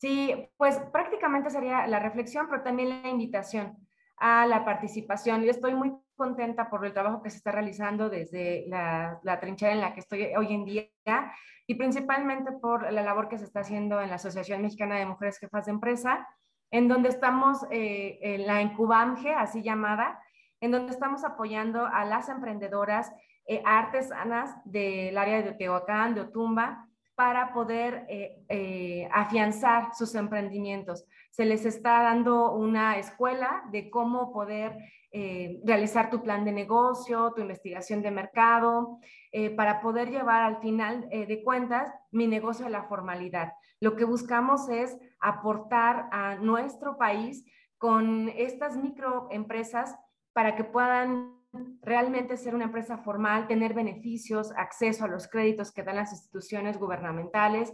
Sí, 0.00 0.32
pues 0.56 0.78
prácticamente 0.92 1.50
sería 1.50 1.88
la 1.88 1.98
reflexión, 1.98 2.46
pero 2.48 2.62
también 2.62 2.90
la 2.90 3.08
invitación 3.08 3.76
a 4.16 4.46
la 4.46 4.64
participación. 4.64 5.42
Yo 5.42 5.50
estoy 5.50 5.74
muy 5.74 5.92
contenta 6.16 6.70
por 6.70 6.84
el 6.84 6.92
trabajo 6.92 7.22
que 7.22 7.30
se 7.30 7.38
está 7.38 7.52
realizando 7.52 8.08
desde 8.08 8.64
la, 8.68 9.20
trinchera 9.40 9.72
en 9.72 9.80
la 9.80 9.94
que 9.94 10.00
estoy 10.00 10.24
hoy 10.36 10.52
en 10.52 10.64
día 10.64 10.88
y 11.66 11.74
principalmente 11.74 12.52
por 12.52 12.90
la 12.92 13.02
labor 13.02 13.28
que 13.28 13.38
se 13.38 13.44
está 13.44 13.60
haciendo 13.60 14.00
en 14.00 14.10
la 14.10 14.16
Asociación 14.16 14.62
Mexicana 14.62 14.96
de 14.96 15.06
Mujeres 15.06 15.38
Jefas 15.38 15.66
de 15.66 15.72
Empresa, 15.72 16.28
en 16.70 16.88
donde 16.88 17.08
estamos 17.08 17.66
eh, 17.70 18.18
en 18.20 18.46
la 18.46 18.62
Incubamge, 18.62 19.32
así 19.32 19.62
llamada, 19.62 20.20
en 20.60 20.70
donde 20.70 20.92
estamos 20.92 21.24
apoyando 21.24 21.86
a 21.86 22.04
las 22.04 22.28
emprendedoras 22.28 23.12
eh, 23.46 23.62
artesanas 23.64 24.56
del 24.64 25.16
área 25.18 25.42
de 25.42 25.52
Tehuacán, 25.52 26.14
de 26.14 26.22
Otumba, 26.22 26.88
para 27.14 27.52
poder 27.52 28.06
eh, 28.08 29.08
afianzar 29.12 29.94
sus 29.94 30.14
emprendimientos. 30.14 31.04
Se 31.30 31.44
les 31.44 31.64
está 31.64 32.02
dando 32.02 32.52
una 32.52 32.98
escuela 32.98 33.62
de 33.70 33.90
cómo 33.90 34.32
poder 34.32 34.76
eh, 35.16 35.60
realizar 35.64 36.10
tu 36.10 36.24
plan 36.24 36.44
de 36.44 36.50
negocio, 36.50 37.32
tu 37.36 37.40
investigación 37.40 38.02
de 38.02 38.10
mercado, 38.10 38.98
eh, 39.30 39.50
para 39.50 39.80
poder 39.80 40.10
llevar 40.10 40.42
al 40.42 40.60
final 40.60 41.06
eh, 41.12 41.24
de 41.24 41.44
cuentas 41.44 41.88
mi 42.10 42.26
negocio 42.26 42.66
a 42.66 42.68
la 42.68 42.88
formalidad. 42.88 43.52
Lo 43.78 43.94
que 43.94 44.04
buscamos 44.04 44.68
es 44.68 44.98
aportar 45.20 46.08
a 46.10 46.34
nuestro 46.34 46.98
país 46.98 47.44
con 47.78 48.28
estas 48.30 48.76
microempresas 48.76 49.94
para 50.32 50.56
que 50.56 50.64
puedan 50.64 51.33
realmente 51.82 52.36
ser 52.36 52.54
una 52.54 52.64
empresa 52.64 52.98
formal, 52.98 53.46
tener 53.46 53.74
beneficios, 53.74 54.52
acceso 54.56 55.04
a 55.04 55.08
los 55.08 55.28
créditos 55.28 55.72
que 55.72 55.82
dan 55.82 55.96
las 55.96 56.12
instituciones 56.12 56.78
gubernamentales 56.78 57.72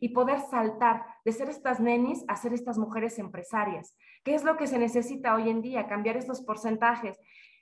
y 0.00 0.10
poder 0.10 0.40
saltar 0.50 1.04
de 1.24 1.32
ser 1.32 1.48
estas 1.48 1.80
nenis 1.80 2.24
a 2.28 2.36
ser 2.36 2.52
estas 2.52 2.78
mujeres 2.78 3.18
empresarias. 3.18 3.96
¿Qué 4.24 4.34
es 4.34 4.44
lo 4.44 4.56
que 4.56 4.66
se 4.66 4.78
necesita 4.78 5.34
hoy 5.34 5.50
en 5.50 5.62
día? 5.62 5.88
Cambiar 5.88 6.16
estos 6.16 6.40
porcentajes, 6.42 7.18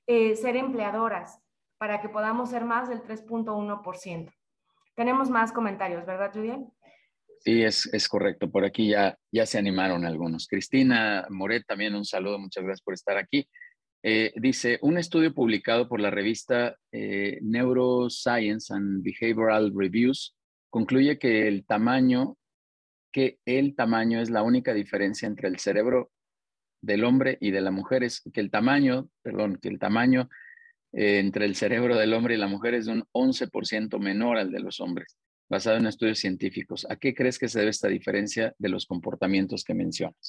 eh, 0.07 0.37
ser 0.37 0.57
empleadoras 0.57 1.41
para 1.79 2.01
que 2.01 2.09
podamos 2.09 2.51
ser 2.51 2.65
más 2.65 2.89
del 2.89 3.03
3.1%. 3.03 4.33
Tenemos 4.95 5.31
más 5.31 5.53
comentarios, 5.53 6.07
¿verdad, 6.07 6.33
Julián? 6.33 6.73
Sí, 7.41 7.65
es, 7.65 7.93
es, 7.93 8.07
correcto. 8.07 8.51
Por 8.51 8.65
aquí 8.65 8.91
ya, 8.91 9.19
ya 9.33 9.47
se 9.47 9.59
animaron 9.59 10.05
algunos. 10.05 10.47
Cristina 10.47 11.27
Moret, 11.29 11.65
también 11.67 11.97
un 11.97 12.05
saludo. 12.05 12.39
Muchas 12.39 12.63
gracias 12.63 12.83
por 12.83 12.95
estar 12.95 13.17
aquí. 13.17 13.49
Eh, 14.05 14.33
dice, 14.37 14.79
un 14.83 14.99
estudio 14.99 15.33
publicado 15.33 15.89
por 15.89 16.01
la 16.01 16.11
revista 16.11 16.77
eh, 16.91 17.39
Neuroscience 17.41 18.75
and 18.75 19.03
Behavioral 19.05 19.73
Reviews 19.75 20.37
concluye 20.71 21.19
que 21.19 21.47
el 21.47 21.65
tamaño, 21.65 22.37
que 23.13 23.39
el 23.45 23.77
tamaño 23.77 24.21
es 24.21 24.29
la 24.29 24.43
única 24.43 24.75
diferencia 24.75 25.29
entre 25.29 25.49
el 25.49 25.59
cerebro 25.61 26.11
del 26.81 27.05
hombre 27.05 27.39
y 27.41 27.53
de 27.53 27.61
la 27.61 27.71
mujer, 27.71 28.03
es 28.03 28.23
que 28.33 28.41
el 28.41 28.51
tamaño, 28.51 29.09
perdón, 29.23 29.59
que 29.63 29.69
el 29.69 29.79
tamaño 29.79 30.29
eh, 30.93 31.21
entre 31.21 31.45
el 31.45 31.55
cerebro 31.55 31.97
del 31.97 32.13
hombre 32.13 32.35
y 32.35 32.39
la 32.39 32.49
mujer 32.49 32.75
es 32.75 32.87
de 32.87 32.93
un 32.93 33.05
11% 33.13 34.01
menor 34.01 34.37
al 34.37 34.51
de 34.51 34.61
los 34.61 34.81
hombres, 34.81 35.17
basado 35.49 35.77
en 35.77 35.87
estudios 35.87 36.19
científicos. 36.19 36.87
¿A 36.91 36.97
qué 36.97 37.15
crees 37.15 37.39
que 37.39 37.49
se 37.49 37.61
debe 37.61 37.71
esta 37.71 37.89
diferencia 37.89 38.53
de 38.59 38.69
los 38.69 38.87
comportamientos 38.87 39.63
que 39.63 39.75
mencionas? 39.75 40.22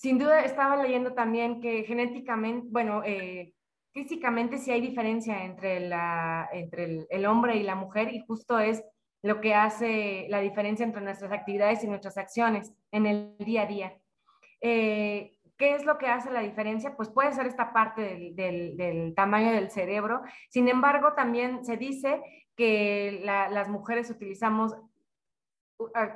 Sin 0.00 0.16
duda, 0.16 0.40
estaba 0.40 0.82
leyendo 0.82 1.12
también 1.12 1.60
que 1.60 1.84
genéticamente, 1.84 2.66
bueno, 2.70 3.02
eh, 3.04 3.52
físicamente 3.92 4.56
sí 4.56 4.70
hay 4.70 4.80
diferencia 4.80 5.44
entre, 5.44 5.76
el, 5.76 7.26
hombre 7.26 7.56
y 7.56 7.62
la 7.62 7.74
mujer 7.74 8.14
y 8.14 8.24
justo 8.26 8.58
es 8.58 8.82
lo 9.22 9.42
que 9.42 9.54
hace 9.54 10.26
la 10.30 10.40
diferencia 10.40 10.86
entre 10.86 11.02
nuestras 11.02 11.30
actividades 11.32 11.84
y 11.84 11.86
nuestras 11.86 12.16
acciones 12.16 12.72
en 12.92 13.04
el 13.04 13.36
día 13.40 13.64
a 13.64 13.66
día. 13.66 13.98
Eh, 14.62 15.36
¿Qué 15.58 15.74
es 15.74 15.84
lo 15.84 15.98
que 15.98 16.06
hace 16.06 16.30
la 16.30 16.40
diferencia? 16.40 16.96
Pues 16.96 17.10
puede 17.10 17.34
ser 17.34 17.44
esta 17.44 17.74
parte 17.74 18.32
del, 18.34 19.12
tamaño 19.14 19.52
del 19.52 19.70
cerebro. 19.70 20.22
Sin 20.48 20.68
embargo, 20.68 21.12
también 21.12 21.62
se 21.62 21.76
dice 21.76 22.22
que 22.56 23.20
las 23.22 23.68
mujeres 23.68 24.08
utilizamos 24.08 24.74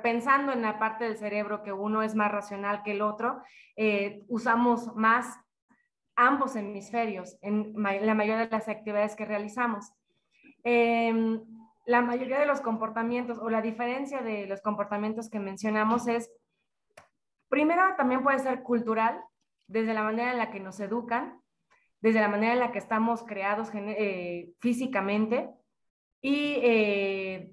pensando 0.03 0.51
en 0.51 0.61
la 0.61 0.79
parte 0.79 1.05
del 1.05 1.17
cerebro 1.17 1.63
que 1.63 1.71
uno 1.71 2.01
es 2.01 2.15
más 2.15 2.31
racional 2.31 2.83
que 2.83 2.91
el 2.91 3.01
otro, 3.01 3.41
eh, 3.75 4.21
usamos 4.27 4.95
más 4.95 5.39
ambos 6.15 6.55
hemisferios 6.55 7.37
en 7.41 7.73
la 7.75 8.13
mayoría 8.13 8.45
de 8.45 8.49
las 8.49 8.69
actividades 8.69 9.15
que 9.15 9.25
realizamos. 9.25 9.91
Em, 10.63 11.41
la 11.85 12.01
mayoría 12.01 12.39
de 12.39 12.45
los 12.45 12.61
comportamientos 12.61 13.37
o 13.37 13.49
la 13.49 13.61
diferencia 13.61 14.21
de 14.21 14.47
los 14.47 14.61
comportamientos 14.61 15.29
que 15.29 15.39
mencionamos 15.39 16.07
es, 16.07 16.31
primero 17.49 17.83
también 17.97 18.23
puede 18.23 18.39
ser 18.39 18.63
cultural, 18.63 19.21
desde 19.67 19.93
la 19.93 20.03
manera 20.03 20.31
en 20.31 20.37
la 20.37 20.51
que 20.51 20.59
nos 20.59 20.79
educan, 20.79 21.41
desde 22.01 22.21
la 22.21 22.27
manera 22.27 22.53
en 22.53 22.59
la 22.59 22.71
que 22.71 22.79
estamos 22.79 23.23
creados 23.23 23.69
eh, 23.73 24.53
físicamente 24.59 25.49
y 26.21 26.55
eh, 26.61 27.51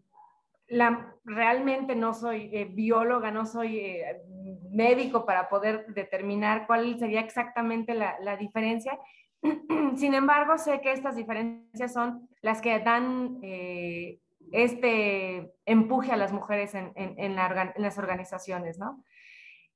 la, 0.69 1.12
realmente 1.25 1.95
no 1.95 2.15
soy 2.15 2.51
eh, 2.53 2.65
bióloga, 2.65 3.31
no 3.31 3.47
soy 3.47 3.79
eh, 3.79 4.23
médico 4.71 5.25
para 5.25 5.49
poder 5.49 5.87
determinar 5.89 6.67
cuál 6.67 6.99
sería 6.99 7.21
exactamente 7.21 7.95
la, 7.95 8.37
diferencia. 8.37 8.99
Sin 9.97 10.15
embargo, 10.15 10.59
sé 10.59 10.81
que 10.81 10.93
estas 10.93 11.17
diferencias 11.17 11.93
son 11.93 12.29
las 12.41 12.61
que 12.61 12.79
dan 12.81 13.39
eh, 13.43 14.19
este 14.51 15.53
empuje 15.65 16.13
a 16.13 16.17
las 16.17 16.33
mujeres 16.33 16.75
en, 16.75 17.37
las 17.37 17.99
organizaciones, 17.99 18.79
¿no? 18.79 19.03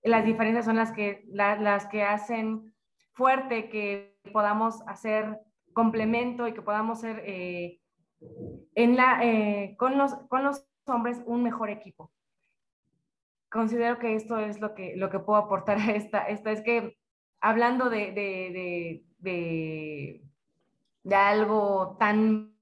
Las 0.03 0.25
diferencias 0.25 0.67
son 0.67 0.77
las 0.77 0.93
que, 0.93 1.25
las 1.29 1.87
que 1.87 2.03
hacen 2.03 2.75
fuerte 3.13 3.71
que 3.71 4.19
podamos 4.33 4.83
hacer 4.87 5.41
complemento 5.73 6.47
y 6.47 6.53
que 6.53 6.63
podamos 6.63 7.01
ser 7.01 7.23
en 7.27 8.97
la, 8.97 9.21
con 9.79 9.97
los 9.97 10.67
hombres 10.89 11.21
un 11.27 11.43
mejor 11.43 11.71
equipo. 11.71 12.13
Considero 13.51 13.99
que 13.99 14.15
esto 14.15 14.39
es 14.39 14.61
lo 14.61 14.75
que, 14.75 14.97
lo 14.97 15.11
que 15.11 15.19
puedo 15.19 15.39
aportar 15.39 15.79
a 15.79 15.93
esta, 15.93 16.21
esta 16.29 16.51
es 16.53 16.63
que 16.63 16.99
hablando 17.41 17.91
de, 17.91 18.13
de, 18.13 19.03
de, 19.21 20.23
de, 21.03 21.15
algo 21.15 21.97
tan 21.99 22.55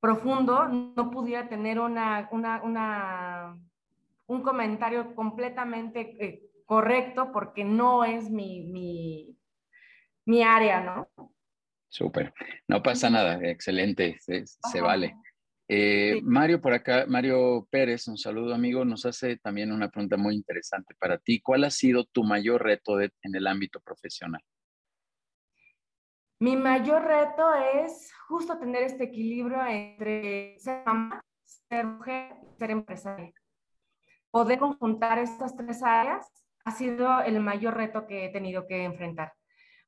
profundo, 0.00 0.68
no 0.68 1.10
pudiera 1.10 1.48
tener 1.48 1.78
una, 1.78 2.28
una, 2.32 2.62
una 2.62 3.58
un 4.26 4.42
comentario 4.42 5.14
completamente 5.14 6.16
eh, 6.24 6.50
correcto 6.66 7.30
porque 7.32 7.64
no 7.64 8.04
es 8.04 8.30
mi, 8.30 8.66
mi, 8.66 9.36
mi 10.24 10.42
área, 10.42 10.80
¿no? 10.80 11.08
Súper. 11.88 12.34
No 12.66 12.82
pasa 12.82 13.08
nada, 13.10 13.38
excelente, 13.42 14.18
se, 14.20 14.44
se 14.46 14.80
vale. 14.80 15.16
Eh, 15.66 16.20
Mario 16.22 16.60
por 16.60 16.74
acá, 16.74 17.06
Mario 17.08 17.66
Pérez, 17.70 18.06
un 18.08 18.18
saludo 18.18 18.54
amigo, 18.54 18.84
nos 18.84 19.06
hace 19.06 19.38
también 19.38 19.72
una 19.72 19.88
pregunta 19.88 20.16
muy 20.16 20.34
interesante 20.34 20.94
para 20.98 21.16
ti. 21.18 21.40
¿Cuál 21.40 21.64
ha 21.64 21.70
sido 21.70 22.04
tu 22.04 22.22
mayor 22.22 22.62
reto 22.62 23.00
en 23.00 23.10
el 23.22 23.46
ámbito 23.46 23.80
profesional? 23.80 24.42
Mi 26.40 26.56
mayor 26.56 27.04
reto 27.04 27.54
es 27.54 28.12
justo 28.28 28.58
tener 28.58 28.82
este 28.82 29.04
equilibrio 29.04 29.64
entre 29.64 30.58
ser 30.58 30.82
mamá, 30.84 31.24
ser 31.44 31.86
mujer 31.86 32.34
y 32.42 32.58
ser 32.58 32.70
empresaria. 32.70 33.32
Poder 34.30 34.58
conjuntar 34.58 35.18
estas 35.18 35.56
tres 35.56 35.82
áreas 35.82 36.26
ha 36.66 36.72
sido 36.72 37.20
el 37.22 37.40
mayor 37.40 37.76
reto 37.76 38.06
que 38.06 38.26
he 38.26 38.28
tenido 38.30 38.66
que 38.66 38.84
enfrentar, 38.84 39.32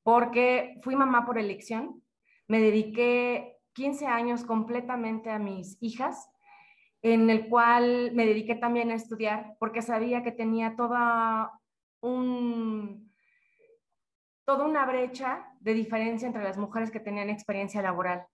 porque 0.03 0.77
fui 0.83 0.95
mamá 0.95 1.27
por 1.27 1.37
elección, 1.39 2.03
me 2.47 2.61
dediqué 2.61 3.56
15 3.77 4.07
años 4.07 4.43
completamente 4.43 5.31
a 5.31 5.39
mis 5.39 5.77
hijas, 5.83 6.31
en 7.03 7.29
el 7.29 7.47
cual 7.49 8.11
me 8.15 8.25
dediqué 8.25 8.55
también 8.55 8.91
a 8.91 8.95
estudiar 8.95 9.55
porque 9.61 9.83
sabía 9.83 10.23
que 10.23 10.33
tenía 10.33 10.77
toda, 10.77 11.53
un, 12.01 13.13
toda 14.47 14.65
una 14.65 14.87
brecha 14.87 15.47
de 15.61 15.75
diferencia 15.75 16.27
entre 16.27 16.43
las 16.43 16.57
mujeres 16.57 16.91
que 16.91 17.01
tenían 17.01 17.29
experiencia 17.29 17.83
laboral. 17.83 18.27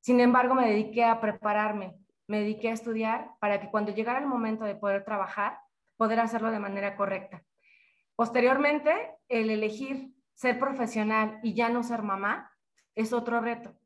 Sin 0.00 0.18
embargo, 0.18 0.56
me 0.56 0.68
dediqué 0.68 1.04
a 1.04 1.20
prepararme, 1.20 1.94
me 2.26 2.40
dediqué 2.40 2.70
a 2.70 2.74
estudiar 2.74 3.30
para 3.38 3.60
que 3.60 3.70
cuando 3.70 3.94
llegara 3.94 4.18
el 4.18 4.26
momento 4.26 4.64
de 4.64 4.74
poder 4.74 5.04
trabajar, 5.04 5.60
poder 5.96 6.18
hacerlo 6.18 6.50
de 6.50 6.58
manera 6.58 6.96
correcta. 6.96 7.44
Posteriormente, 8.16 8.90
el 9.28 9.48
elegir 9.48 10.12
ser 10.34 10.58
profesional 10.58 11.38
y 11.44 11.54
ya 11.54 11.68
no 11.68 11.84
ser 11.84 12.02
mamá 12.02 12.50
es 12.96 13.12
otro 13.12 13.40
reto 13.40 13.76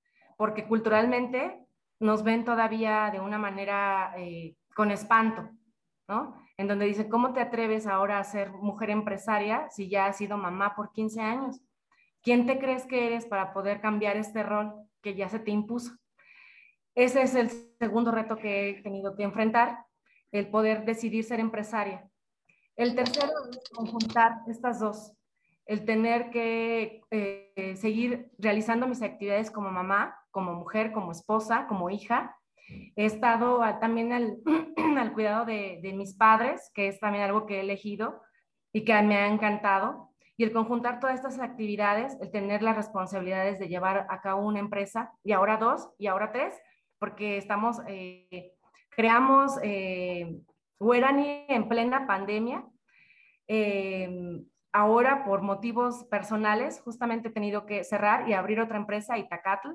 porque 0.41 0.67
culturalmente 0.67 1.67
nos 1.99 2.25
ven 2.25 2.47
todavía 2.47 3.11
de 3.13 3.21
una 3.21 3.37
manera 3.37 4.15
eh, 4.17 4.57
con 4.75 4.91
espanto, 4.91 5.51
¿no? 6.09 6.35
En 6.57 6.67
donde 6.67 6.87
dice, 6.87 7.11
¿cómo 7.11 7.35
te 7.35 7.41
atreves 7.41 7.87
ahora 7.87 8.19
a 8.19 8.25
ser 8.25 8.51
mujer 8.51 8.89
empresaria 8.89 9.69
si 9.69 9.91
ya 9.91 10.07
has 10.07 10.17
sido 10.17 10.39
mamá 10.39 10.75
por 10.75 10.93
15 10.93 11.21
años? 11.21 11.61
¿Quién 12.23 12.47
te 12.47 12.59
crees 12.59 12.87
que 12.87 13.07
eres 13.07 13.27
para 13.27 13.53
poder 13.53 13.83
cambiar 13.83 14.17
este 14.17 14.43
rol 14.43 14.73
que 15.03 15.15
ya 15.15 15.29
se 15.29 15.41
te 15.41 15.51
impuso? 15.51 15.93
Ese 16.95 17.21
es 17.21 17.35
el 17.35 17.51
segundo 17.79 18.11
reto 18.11 18.39
que 18.39 18.71
he 18.71 18.83
tenido 18.83 19.15
que 19.17 19.25
enfrentar, 19.25 19.85
el 20.33 20.49
poder 20.49 20.87
decidir 20.87 21.25
ser 21.25 21.39
empresaria. 21.39 22.09
El 22.77 22.95
tercero 22.95 23.33
es 23.51 23.69
conjuntar 23.75 24.39
estas 24.47 24.81
dos, 24.81 25.13
el 25.71 25.85
tener 25.85 26.31
que 26.31 27.01
eh, 27.13 27.77
seguir 27.77 28.29
realizando 28.39 28.89
mis 28.89 29.03
actividades 29.03 29.53
como 29.53 29.71
mamá, 29.71 30.19
como 30.33 30.53
mujer, 30.55 30.91
como 30.91 31.13
esposa, 31.13 31.69
como 31.69 31.91
hija. 31.91 32.37
He 32.97 33.05
estado 33.05 33.61
también 33.81 34.13
al, 34.99 35.13
cuidado 35.13 35.45
de, 35.45 35.79
de, 35.81 35.93
mis 35.93 36.17
padres, 36.17 36.73
que 36.75 36.89
es 36.89 36.99
también 36.99 37.23
algo 37.23 37.47
que 37.47 37.59
he 37.59 37.61
elegido 37.61 38.21
y 38.73 38.85
que 38.85 39.01
me 39.03 39.19
ha 39.19 39.29
encantado. 39.29 40.11
Y 40.37 40.43
el 40.43 40.53
conjuntar 40.53 40.99
todas 40.99 41.15
estas 41.15 41.39
actividades, 41.39 42.19
el 42.21 42.33
tener 42.33 42.65
las 42.65 42.75
responsabilidades 42.75 43.61
de 43.61 43.69
llevar 43.69 44.09
a 44.11 44.21
cabo 44.21 44.45
una 44.45 44.59
empresa, 44.59 45.13
y 45.23 45.31
ahora 45.31 45.57
dos, 45.57 45.89
y 45.99 46.09
ahora 46.09 46.33
tres, 46.33 46.53
porque 46.99 47.37
estamos, 47.37 47.77
eh, 47.87 48.55
creamos 48.89 49.57
eh, 49.63 50.37
en 50.81 51.69
plena 51.69 52.09
pandemia. 52.09 52.65
Eh, 53.47 54.43
ahora, 54.73 55.25
por 55.25 55.43
motivos 55.43 56.05
personales, 56.05 56.81
justamente 56.81 57.29
he 57.29 57.33
tenido 57.33 57.67
que 57.67 57.85
cerrar 57.85 58.29
y 58.29 58.33
abrir 58.33 58.61
otra 58.61 58.77
empresa, 58.77 59.19
Itacatl, 59.19 59.71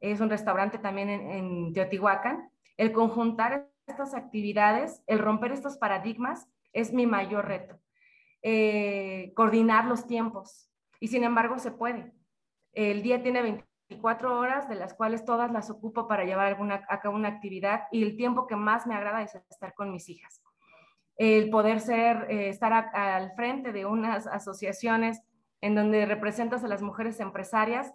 es 0.00 0.20
un 0.20 0.30
restaurante 0.30 0.78
también 0.78 1.08
en, 1.08 1.72
Teotihuacán, 1.72 2.50
el 2.76 2.92
conjuntar 2.92 3.68
estas 3.86 4.14
actividades, 4.14 5.02
el 5.06 5.18
romper 5.18 5.52
estos 5.52 5.78
paradigmas, 5.78 6.48
es 6.72 6.92
mi 6.92 7.06
mayor 7.06 7.46
reto. 7.46 7.80
Eh, 8.42 9.32
coordinar 9.34 9.86
los 9.86 10.06
tiempos. 10.06 10.70
Y 11.00 11.08
sin 11.08 11.24
embargo, 11.24 11.58
se 11.58 11.70
puede. 11.70 12.12
El 12.72 13.02
día 13.02 13.22
tiene 13.22 13.42
24 13.88 14.38
horas, 14.38 14.68
de 14.68 14.74
las 14.74 14.92
cuales 14.92 15.24
todas 15.24 15.50
las 15.50 15.70
ocupo 15.70 16.06
para 16.06 16.24
llevar 16.24 16.46
alguna, 16.46 16.84
a 16.88 17.00
cabo 17.00 17.16
una 17.16 17.28
actividad 17.28 17.84
y 17.90 18.02
el 18.02 18.16
tiempo 18.16 18.46
que 18.46 18.56
más 18.56 18.86
me 18.86 18.94
agrada 18.94 19.22
es 19.22 19.34
estar 19.34 19.74
con 19.74 19.90
mis 19.90 20.08
hijas. 20.08 20.42
El 21.16 21.50
poder 21.50 21.80
ser, 21.80 22.26
eh, 22.30 22.48
estar 22.48 22.72
al 22.72 23.32
frente 23.34 23.72
de 23.72 23.86
unas 23.86 24.26
asociaciones 24.26 25.22
en 25.60 25.74
donde 25.74 26.06
representas 26.06 26.62
a 26.62 26.68
las 26.68 26.82
mujeres 26.82 27.20
empresarias, 27.20 27.92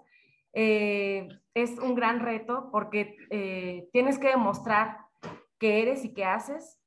eh, 0.53 1.27
es 1.53 1.77
un 1.79 1.95
gran 1.95 2.19
reto 2.19 2.69
porque 2.71 3.17
tienes 3.93 4.19
que 4.19 4.29
demostrar 4.29 4.97
que 5.59 5.81
eres 5.81 6.03
y 6.03 6.13
que 6.13 6.25
haces 6.25 6.81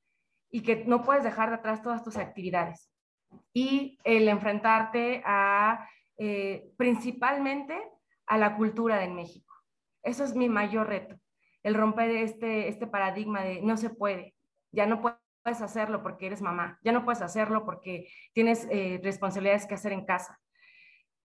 y 0.51 0.63
que 0.63 0.85
no 0.85 1.03
puedes 1.03 1.25
dejar 1.25 1.49
de 1.49 1.57
atrás 1.57 1.83
todas 1.83 2.05
tus 2.05 2.17
actividades. 2.17 2.89
Y 3.53 3.99
el 4.05 4.29
enfrentarte 4.29 5.21
a, 5.25 5.89
eh, 6.17 6.71
principalmente 6.77 7.77
a 8.27 8.39
la 8.39 8.57
cultura 8.57 8.99
de 8.99 9.09
México. 9.09 9.53
Eso 10.05 10.23
es 10.23 10.37
mi 10.37 10.49
mayor 10.49 10.89
reto, 10.89 11.17
el 11.63 11.75
romper 11.75 12.11
este, 12.11 12.69
este 12.69 12.87
paradigma 12.87 13.43
de 13.43 13.63
no 13.63 13.77
se 13.77 13.91
puede, 13.91 14.37
ya 14.71 14.87
no 14.87 15.01
puedes 15.45 15.61
hacerlo 15.61 16.03
porque 16.03 16.27
eres 16.27 16.41
mamá, 16.41 16.81
ya 16.83 16.91
no 16.91 17.05
puedes 17.05 17.23
hacerlo 17.23 17.65
porque 17.65 18.09
tienes 18.33 18.67
eh, 18.71 18.99
responsabilidades 19.05 19.67
que 19.67 19.75
hacer 19.75 19.93
en 19.93 20.07
casa. 20.07 20.41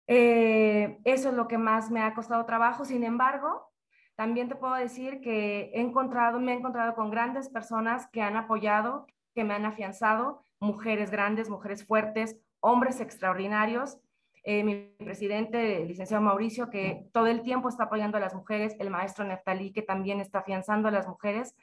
Eh, 0.07 0.99
eso 1.05 1.31
es 1.31 1.35
lo 1.35 1.49
que 1.49 1.57
más 1.57 1.91
me 1.91 2.03
ha 2.03 2.15
costado 2.15 2.45
trabajo, 2.45 2.85
sin 2.85 3.03
embargo, 3.03 3.73
también 4.15 4.49
te 4.49 4.57
puedo 4.57 4.75
decir 4.75 5.23
que 5.23 5.71
he 5.73 5.81
encontrado, 5.81 6.39
me 6.39 6.53
he 6.53 6.57
encontrado 6.57 6.95
con 6.95 7.11
grandes 7.11 7.49
personas 7.49 8.07
que 8.13 8.21
han 8.21 8.37
apoyado, 8.37 9.07
que 9.35 9.43
me 9.43 9.55
han 9.55 9.65
afianzado, 9.65 10.45
mujeres 10.61 11.11
grandes, 11.11 11.49
mujeres 11.49 11.87
fuertes, 11.87 12.37
hombres 12.61 13.01
extraordinarios. 13.01 13.99
Eh, 14.45 14.63
mi 14.63 14.95
presidente, 14.99 15.83
el 15.83 15.89
licenciado 15.89 16.23
Mauricio, 16.23 16.69
que 16.69 17.09
todo 17.13 17.27
el 17.27 17.43
tiempo 17.43 17.71
está 17.71 17.85
apoyando 17.85 18.19
a 18.19 18.21
las 18.21 18.35
mujeres, 18.35 18.77
el 18.79 18.91
maestro 18.91 19.25
Neftalí, 19.25 19.73
que 19.73 19.83
también 19.83 20.21
está 20.21 20.41
afianzando 20.41 20.89
a 20.89 20.93
las 20.93 21.09
mujeres. 21.09 21.57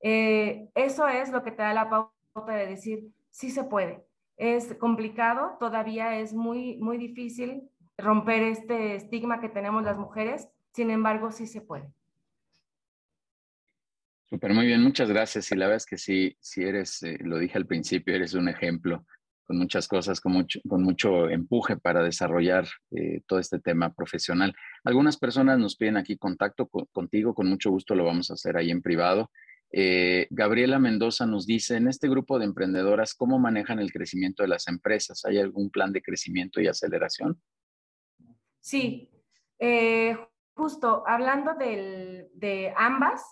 Eh, 0.00 0.68
eso 0.74 1.08
es 1.08 1.30
lo 1.30 1.42
que 1.42 1.50
te 1.50 1.62
da 1.62 1.74
la 1.74 1.88
pauta 1.88 2.52
de 2.52 2.66
decir, 2.66 3.08
sí 3.30 3.50
se 3.50 3.64
puede. 3.64 4.04
Es 4.36 4.74
complicado, 4.74 5.56
todavía 5.58 6.18
es 6.18 6.32
muy, 6.32 6.76
muy 6.78 6.98
difícil 6.98 7.68
romper 7.96 8.42
este 8.42 8.94
estigma 8.94 9.40
que 9.40 9.48
tenemos 9.48 9.82
las 9.82 9.98
mujeres, 9.98 10.48
sin 10.72 10.90
embargo, 10.90 11.32
sí 11.32 11.46
se 11.46 11.60
puede. 11.60 11.92
Súper, 14.30 14.52
muy 14.52 14.66
bien, 14.66 14.82
muchas 14.82 15.08
gracias. 15.08 15.50
Y 15.50 15.56
la 15.56 15.66
verdad 15.66 15.78
es 15.78 15.86
que 15.86 15.96
sí, 15.96 16.36
si 16.38 16.62
eres, 16.62 17.02
eh, 17.02 17.18
lo 17.20 17.38
dije 17.38 17.56
al 17.56 17.66
principio, 17.66 18.14
eres 18.14 18.34
un 18.34 18.48
ejemplo 18.48 19.04
con 19.46 19.56
muchas 19.56 19.88
cosas, 19.88 20.20
con 20.20 20.32
mucho, 20.32 20.60
con 20.68 20.82
mucho 20.82 21.30
empuje 21.30 21.78
para 21.78 22.02
desarrollar 22.02 22.68
eh, 22.90 23.22
todo 23.26 23.38
este 23.38 23.58
tema 23.58 23.94
profesional. 23.94 24.54
Algunas 24.84 25.16
personas 25.16 25.58
nos 25.58 25.74
piden 25.74 25.96
aquí 25.96 26.18
contacto 26.18 26.68
contigo, 26.92 27.34
con 27.34 27.48
mucho 27.48 27.70
gusto 27.70 27.94
lo 27.94 28.04
vamos 28.04 28.30
a 28.30 28.34
hacer 28.34 28.58
ahí 28.58 28.70
en 28.70 28.82
privado. 28.82 29.30
Eh, 29.70 30.26
Gabriela 30.30 30.78
Mendoza 30.78 31.26
nos 31.26 31.46
dice, 31.46 31.76
en 31.76 31.88
este 31.88 32.08
grupo 32.08 32.38
de 32.38 32.46
emprendedoras, 32.46 33.14
¿cómo 33.14 33.38
manejan 33.38 33.78
el 33.78 33.92
crecimiento 33.92 34.42
de 34.42 34.48
las 34.48 34.68
empresas? 34.68 35.24
¿Hay 35.24 35.38
algún 35.38 35.70
plan 35.70 35.92
de 35.92 36.02
crecimiento 36.02 36.60
y 36.60 36.68
aceleración? 36.68 37.40
Sí, 38.60 39.10
justo 40.54 41.04
hablando 41.06 41.54
de 41.54 42.72
ambas, 42.76 43.22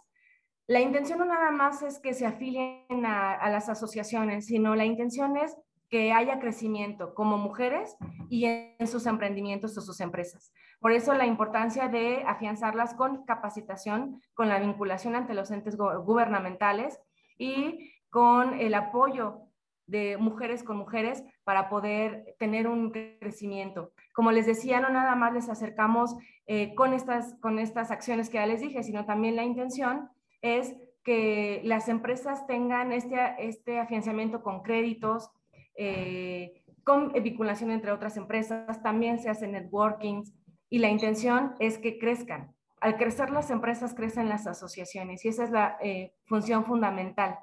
la 0.68 0.80
intención 0.80 1.20
no 1.20 1.26
nada 1.26 1.52
más 1.52 1.82
es 1.82 2.00
que 2.00 2.12
se 2.12 2.26
afilien 2.26 3.06
a, 3.06 3.48
las 3.50 3.68
asociaciones, 3.68 4.46
sino 4.46 4.74
la 4.74 4.84
intención 4.84 5.36
es 5.36 5.56
que 5.88 6.12
haya 6.12 6.40
crecimiento 6.40 7.14
como 7.14 7.38
mujeres 7.38 7.96
y 8.28 8.46
en 8.46 8.86
sus 8.88 9.06
emprendimientos 9.06 9.78
o 9.78 9.80
sus 9.80 10.00
empresas. 10.00 10.52
Por 10.80 10.92
eso 10.92 11.14
la 11.14 11.26
importancia 11.26 11.88
de 11.88 12.22
afianzarlas 12.26 12.94
con 12.94 13.24
capacitación, 13.24 14.20
con 14.34 14.48
la 14.48 14.58
vinculación 14.58 15.16
ante 15.16 15.34
los 15.34 15.50
entes 15.50 15.76
gubernamentales 15.76 17.00
y 17.38 17.92
con 18.10 18.54
el 18.60 18.74
apoyo 18.74 19.46
de 19.86 20.16
mujeres 20.16 20.62
con 20.64 20.76
mujeres 20.76 21.22
para 21.44 21.68
poder 21.68 22.34
tener 22.38 22.66
un 22.66 22.90
crecimiento. 22.90 23.92
Como 24.12 24.32
les 24.32 24.46
decía, 24.46 24.80
no 24.80 24.90
nada 24.90 25.14
más 25.14 25.32
les 25.32 25.48
acercamos 25.48 26.16
eh, 26.46 26.74
con, 26.74 26.92
estas, 26.92 27.34
con 27.40 27.58
estas 27.58 27.90
acciones 27.90 28.28
que 28.28 28.38
ya 28.38 28.46
les 28.46 28.60
dije, 28.60 28.82
sino 28.82 29.06
también 29.06 29.36
la 29.36 29.44
intención 29.44 30.10
es 30.42 30.74
que 31.04 31.60
las 31.64 31.88
empresas 31.88 32.46
tengan 32.46 32.92
este, 32.92 33.16
este 33.38 33.78
afianzamiento 33.78 34.42
con 34.42 34.62
créditos, 34.62 35.30
eh, 35.76 36.64
con 36.82 37.12
vinculación 37.12 37.70
entre 37.70 37.92
otras 37.92 38.16
empresas, 38.16 38.82
también 38.82 39.20
se 39.20 39.28
hacen 39.28 39.52
networkings 39.52 40.32
y 40.68 40.78
la 40.78 40.88
intención 40.88 41.54
es 41.60 41.78
que 41.78 41.98
crezcan. 41.98 42.54
Al 42.80 42.96
crecer 42.96 43.30
las 43.30 43.50
empresas, 43.50 43.94
crecen 43.94 44.28
las 44.28 44.46
asociaciones 44.46 45.24
y 45.24 45.28
esa 45.28 45.44
es 45.44 45.50
la 45.50 45.78
eh, 45.82 46.12
función 46.24 46.64
fundamental 46.64 47.38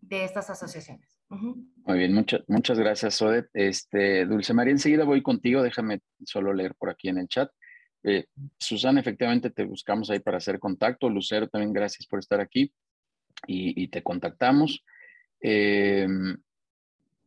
de 0.00 0.24
estas 0.24 0.50
asociaciones. 0.50 1.18
Muy 1.28 1.98
bien, 1.98 2.14
muchas, 2.14 2.40
muchas 2.48 2.78
gracias, 2.78 3.20
Odette. 3.20 3.50
Este, 3.52 4.24
Dulce 4.24 4.54
María, 4.54 4.72
enseguida 4.72 5.04
voy 5.04 5.22
contigo, 5.22 5.62
déjame 5.62 6.00
solo 6.24 6.54
leer 6.54 6.74
por 6.74 6.88
aquí 6.90 7.08
en 7.08 7.18
el 7.18 7.28
chat. 7.28 7.50
Eh, 8.02 8.26
Susana, 8.58 9.00
efectivamente 9.00 9.50
te 9.50 9.64
buscamos 9.64 10.08
ahí 10.10 10.20
para 10.20 10.38
hacer 10.38 10.58
contacto. 10.58 11.10
Lucero, 11.10 11.48
también 11.48 11.72
gracias 11.72 12.06
por 12.06 12.18
estar 12.18 12.40
aquí 12.40 12.72
y, 13.46 13.88
te 13.88 14.02
contactamos. 14.02 14.84
Em, 15.40 16.36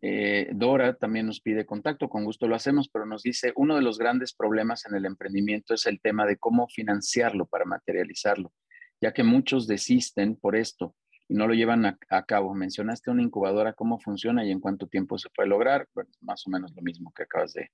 eh, 0.03 0.49
Dora 0.53 0.95
también 0.95 1.27
nos 1.27 1.41
pide 1.41 1.65
contacto, 1.65 2.09
con 2.09 2.25
gusto 2.25 2.47
lo 2.47 2.55
hacemos, 2.55 2.89
pero 2.89 3.05
nos 3.05 3.21
dice, 3.21 3.53
uno 3.55 3.75
de 3.75 3.83
los 3.83 3.99
grandes 3.99 4.33
problemas 4.33 4.85
en 4.87 4.95
el 4.95 5.05
emprendimiento 5.05 5.75
es 5.75 5.85
el 5.85 6.01
tema 6.01 6.25
de 6.25 6.37
cómo 6.37 6.67
financiarlo 6.67 7.45
para 7.45 7.65
materializarlo, 7.65 8.51
ya 8.99 9.13
que 9.13 9.23
muchos 9.23 9.67
desisten 9.67 10.35
por 10.35 10.55
esto 10.55 10.95
y 11.29 11.35
no 11.35 11.47
lo 11.47 11.53
llevan 11.53 11.85
a, 11.85 12.25
cabo. 12.25 12.53
Mencionaste 12.55 13.11
una 13.11 13.21
incubadora, 13.21 13.73
cómo 13.73 13.99
funciona 13.99 14.43
y 14.43 14.51
en 14.51 14.59
cuánto 14.59 14.87
tiempo 14.87 15.17
se 15.17 15.29
puede 15.29 15.49
lograr. 15.49 15.87
más 16.19 16.45
o 16.47 16.49
menos 16.49 16.73
lo 16.75 16.81
mismo 16.81 17.13
que 17.15 17.23
acabas 17.23 17.53
de, 17.53 17.69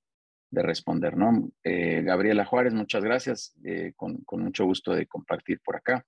responder, 0.51 1.17
¿no? 1.17 1.49
Eh, 1.63 2.03
Gabriela 2.03 2.45
Juárez, 2.45 2.73
muchas 2.73 3.03
gracias. 3.03 3.53
Eh, 3.63 3.93
con, 3.95 4.23
mucho 4.31 4.65
gusto 4.65 4.93
de 4.93 5.07
compartir 5.07 5.59
por 5.63 5.77
acá. 5.77 6.05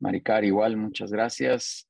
Maricar, 0.00 0.44
igual, 0.44 0.76
muchas 0.76 1.10
gracias. 1.10 1.88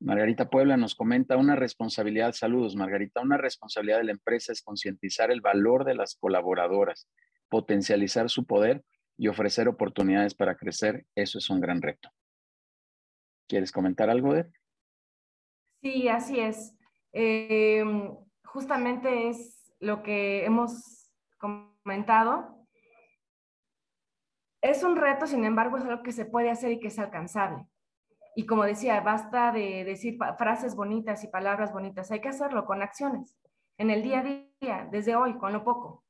Margarita 0.00 0.48
Puebla 0.48 0.76
nos 0.76 0.94
comenta 0.94 1.36
una 1.36 1.56
responsabilidad, 1.56 2.32
saludos 2.32 2.76
Margarita, 2.76 3.20
una 3.20 3.36
responsabilidad 3.36 3.98
de 3.98 4.04
la 4.04 4.12
empresa 4.12 4.52
es 4.52 4.62
concientizar 4.62 5.30
el 5.30 5.40
valor 5.40 5.84
de 5.84 5.94
las 5.94 6.14
colaboradoras, 6.14 7.08
potencializar 7.48 8.30
su 8.30 8.46
poder 8.46 8.84
y 9.16 9.26
ofrecer 9.26 9.66
oportunidades 9.66 10.34
para 10.34 10.56
crecer, 10.56 11.04
eso 11.16 11.38
es 11.38 11.50
un 11.50 11.60
gran 11.60 11.82
reto. 11.82 12.10
¿Quieres 13.48 13.72
comentar 13.72 14.08
algo 14.08 14.34
de? 14.34 14.46
Sí, 15.82 16.08
así 16.08 16.38
es. 16.38 16.76
Em, 17.12 18.14
justamente 18.44 19.28
es 19.28 19.72
lo 19.80 20.02
que 20.02 20.44
hemos 20.44 21.10
comentado. 21.38 22.66
Es 24.60 24.84
un 24.84 24.96
reto, 24.96 25.26
sin 25.26 25.44
embargo, 25.44 25.78
es 25.78 25.84
algo 25.84 26.02
que 26.02 26.12
se 26.12 26.24
puede 26.24 26.50
hacer 26.50 26.72
y 26.72 26.80
que 26.80 26.88
es 26.88 26.98
alcanzable. 26.98 27.66
Y 28.38 28.46
como 28.46 28.62
decía, 28.62 29.00
basta 29.00 29.50
de 29.50 29.82
decir 29.82 30.16
frases 30.38 30.76
bonitas 30.76 31.24
y 31.24 31.26
palabras 31.26 31.72
bonitas, 31.72 32.12
hay 32.12 32.20
que 32.20 32.28
hacerlo 32.28 32.66
con 32.66 32.82
acciones, 32.82 33.36
en 33.78 33.90
el 33.90 34.04
día 34.04 34.20
a 34.20 34.22
día, 34.22 34.88
desde 34.92 35.16
hoy, 35.16 35.36
con 35.38 35.52
lo 35.52 35.64
poco. 35.64 36.04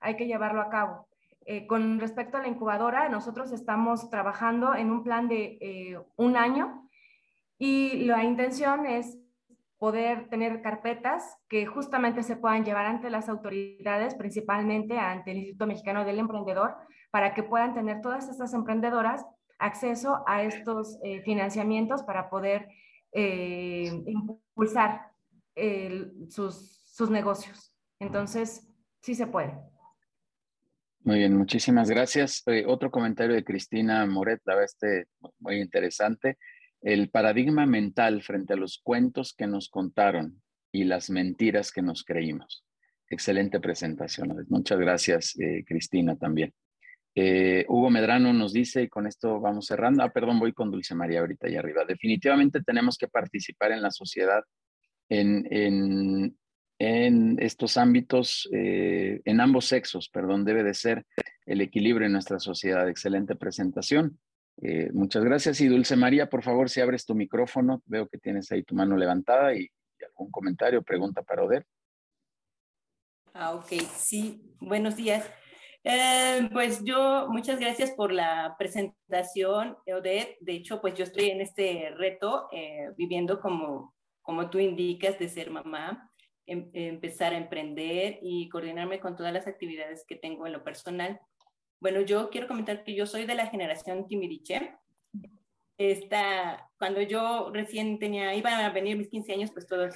Hay 0.00 0.16
que 0.16 0.26
llevarlo 0.26 0.60
a 0.60 0.70
cabo. 0.70 1.06
Eh, 1.46 1.68
con 1.68 2.00
respecto 2.00 2.36
a 2.36 2.40
la 2.40 2.48
incubadora, 2.48 3.08
nosotros 3.08 3.52
estamos 3.52 4.10
trabajando 4.10 4.74
en 4.74 4.90
un 4.90 5.04
plan 5.04 5.28
de 5.28 5.56
eh, 5.60 6.00
un 6.16 6.36
año 6.36 6.90
y 7.58 8.06
la 8.06 8.24
intención 8.24 8.84
es 8.84 9.16
poder 9.78 10.28
tener 10.30 10.62
carpetas 10.62 11.38
que 11.48 11.64
justamente 11.66 12.24
se 12.24 12.34
puedan 12.34 12.64
llevar 12.64 12.86
ante 12.86 13.08
las 13.08 13.28
autoridades, 13.28 14.16
principalmente 14.16 14.98
ante 14.98 15.30
el 15.30 15.36
Instituto 15.36 15.68
Mexicano 15.68 16.04
del 16.04 16.18
Emprendedor, 16.18 16.74
para 17.12 17.34
que 17.34 17.44
puedan 17.44 17.72
tener 17.72 18.00
todas 18.00 18.28
estas 18.28 18.52
emprendedoras 18.52 19.24
acceso 19.58 20.22
a 20.26 20.42
estos 20.42 20.98
eh, 21.02 21.22
financiamientos 21.22 22.02
para 22.02 22.30
poder 22.30 22.68
impulsar 23.12 25.12
sus, 26.28 26.82
sus 26.84 27.10
negocios. 27.10 27.74
Entonces, 27.98 28.68
sí 29.00 29.14
se 29.14 29.26
puede. 29.26 29.54
Muy 31.08 31.20
bien, 31.20 31.36
muchísimas 31.36 31.88
gracias. 31.88 32.42
Eh, 32.46 32.64
otro 32.66 32.90
comentario 32.90 33.34
de 33.34 33.44
Cristina 33.44 34.04
Moret, 34.04 34.42
la 34.44 34.62
este 34.62 35.06
muy 35.38 35.56
interesante. 35.56 36.36
El 36.82 37.08
paradigma 37.08 37.66
mental 37.66 38.22
frente 38.22 38.52
a 38.52 38.56
los 38.56 38.80
cuentos 38.82 39.32
que 39.32 39.46
nos 39.46 39.68
contaron 39.68 40.42
y 40.70 40.84
las 40.84 41.08
mentiras 41.08 41.72
que 41.72 41.82
nos 41.82 42.04
creímos. 42.04 42.64
Excelente 43.08 43.58
presentación. 43.58 44.44
Muchas 44.48 44.78
gracias, 44.78 45.38
eh, 45.38 45.64
Cristina, 45.66 46.16
también. 46.16 46.52
Eh, 47.20 47.64
Hugo 47.68 47.90
Medrano 47.90 48.32
nos 48.32 48.52
dice, 48.52 48.82
y 48.82 48.88
con 48.88 49.08
esto 49.08 49.40
vamos 49.40 49.66
cerrando, 49.66 50.04
ah, 50.04 50.10
perdón, 50.12 50.38
voy 50.38 50.52
con 50.52 50.70
Dulce 50.70 50.94
María 50.94 51.18
ahorita 51.18 51.48
allá 51.48 51.58
arriba. 51.58 51.84
Definitivamente 51.84 52.62
tenemos 52.62 52.96
que 52.96 53.08
participar 53.08 53.72
en 53.72 53.82
la 53.82 53.90
sociedad 53.90 54.44
en, 55.08 56.36
estos 56.78 57.76
ámbitos, 57.76 58.48
eh, 58.52 59.20
en 59.24 59.40
ambos 59.40 59.64
sexos, 59.64 60.08
perdón, 60.08 60.44
debe 60.44 60.62
de 60.62 60.74
ser 60.74 61.06
el 61.44 61.60
equilibrio 61.60 62.06
en 62.06 62.12
nuestra 62.12 62.38
sociedad. 62.38 62.88
Excelente 62.88 63.34
presentación. 63.34 64.20
Eh, 64.62 64.90
muchas 64.92 65.24
gracias. 65.24 65.60
Y 65.60 65.66
Dulce 65.66 65.96
María, 65.96 66.28
por 66.28 66.44
favor, 66.44 66.70
si 66.70 66.80
abres 66.80 67.04
tu 67.04 67.16
micrófono, 67.16 67.82
veo 67.86 68.06
que 68.06 68.18
tienes 68.18 68.52
ahí 68.52 68.62
tu 68.62 68.76
mano 68.76 68.96
levantada 68.96 69.56
y, 69.56 69.68
algún 70.06 70.30
comentario, 70.30 70.82
pregunta 70.82 71.22
para 71.22 71.42
Oder. 71.42 71.66
Ah, 73.34 73.54
ok, 73.54 73.72
sí, 73.96 74.54
buenos 74.60 74.94
días. 74.94 75.28
Eh, 75.90 76.50
pues 76.52 76.84
yo, 76.84 77.28
muchas 77.30 77.58
gracias 77.58 77.92
por 77.92 78.12
la 78.12 78.56
presentación, 78.58 79.78
Odette. 79.86 80.36
De 80.40 80.52
hecho, 80.52 80.82
pues 80.82 80.92
yo 80.92 81.04
estoy 81.04 81.30
en 81.30 81.40
este 81.40 81.94
reto, 81.96 82.46
eh, 82.52 82.90
viviendo 82.98 83.40
como, 83.40 83.94
como 84.20 84.50
tú 84.50 84.58
indicas, 84.58 85.18
de 85.18 85.30
ser 85.30 85.50
mamá, 85.50 86.12
em, 86.44 86.68
empezar 86.74 87.32
a 87.32 87.38
emprender 87.38 88.18
y 88.20 88.50
coordinarme 88.50 89.00
con 89.00 89.16
todas 89.16 89.32
las 89.32 89.46
actividades 89.46 90.04
que 90.06 90.16
tengo 90.16 90.46
en 90.46 90.52
lo 90.52 90.62
personal. 90.62 91.22
Bueno, 91.80 92.02
yo 92.02 92.28
quiero 92.28 92.48
comentar 92.48 92.84
que 92.84 92.94
yo 92.94 93.06
soy 93.06 93.24
de 93.24 93.36
la 93.36 93.46
generación 93.46 94.06
Timiriche. 94.06 94.76
Esta, 95.78 96.70
cuando 96.78 97.00
yo 97.00 97.50
recién 97.50 97.98
tenía, 97.98 98.34
iban 98.34 98.60
a 98.60 98.68
venir 98.68 98.98
mis 98.98 99.08
15 99.08 99.32
años, 99.32 99.50
pues 99.52 99.66
todos 99.66 99.94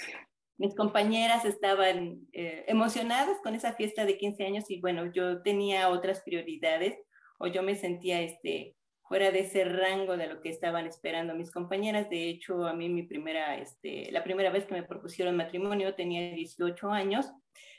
mis 0.62 0.76
compañeras 0.76 1.44
estaban 1.44 2.20
eh, 2.32 2.64
emocionadas 2.68 3.36
con 3.42 3.56
esa 3.56 3.72
fiesta 3.72 4.04
de 4.04 4.16
15 4.16 4.46
años 4.46 4.70
y 4.70 4.80
bueno, 4.80 5.12
yo 5.12 5.42
tenía 5.42 5.88
otras 5.88 6.20
prioridades 6.20 6.96
o 7.40 7.48
yo 7.48 7.64
me 7.64 7.74
sentía 7.74 8.20
este, 8.20 8.76
fuera 9.08 9.32
de 9.32 9.40
ese 9.40 9.64
rango 9.64 10.16
de 10.16 10.28
lo 10.28 10.40
que 10.40 10.50
estaban 10.50 10.86
esperando 10.86 11.34
mis 11.34 11.50
compañeras. 11.50 12.08
De 12.08 12.28
hecho, 12.28 12.64
a 12.64 12.74
mí 12.74 12.88
mi 12.88 13.02
primera, 13.02 13.56
este, 13.56 14.12
la 14.12 14.22
primera 14.22 14.50
vez 14.50 14.64
que 14.64 14.74
me 14.74 14.84
propusieron 14.84 15.36
matrimonio 15.36 15.96
tenía 15.96 16.32
18 16.32 16.92
años 16.92 17.28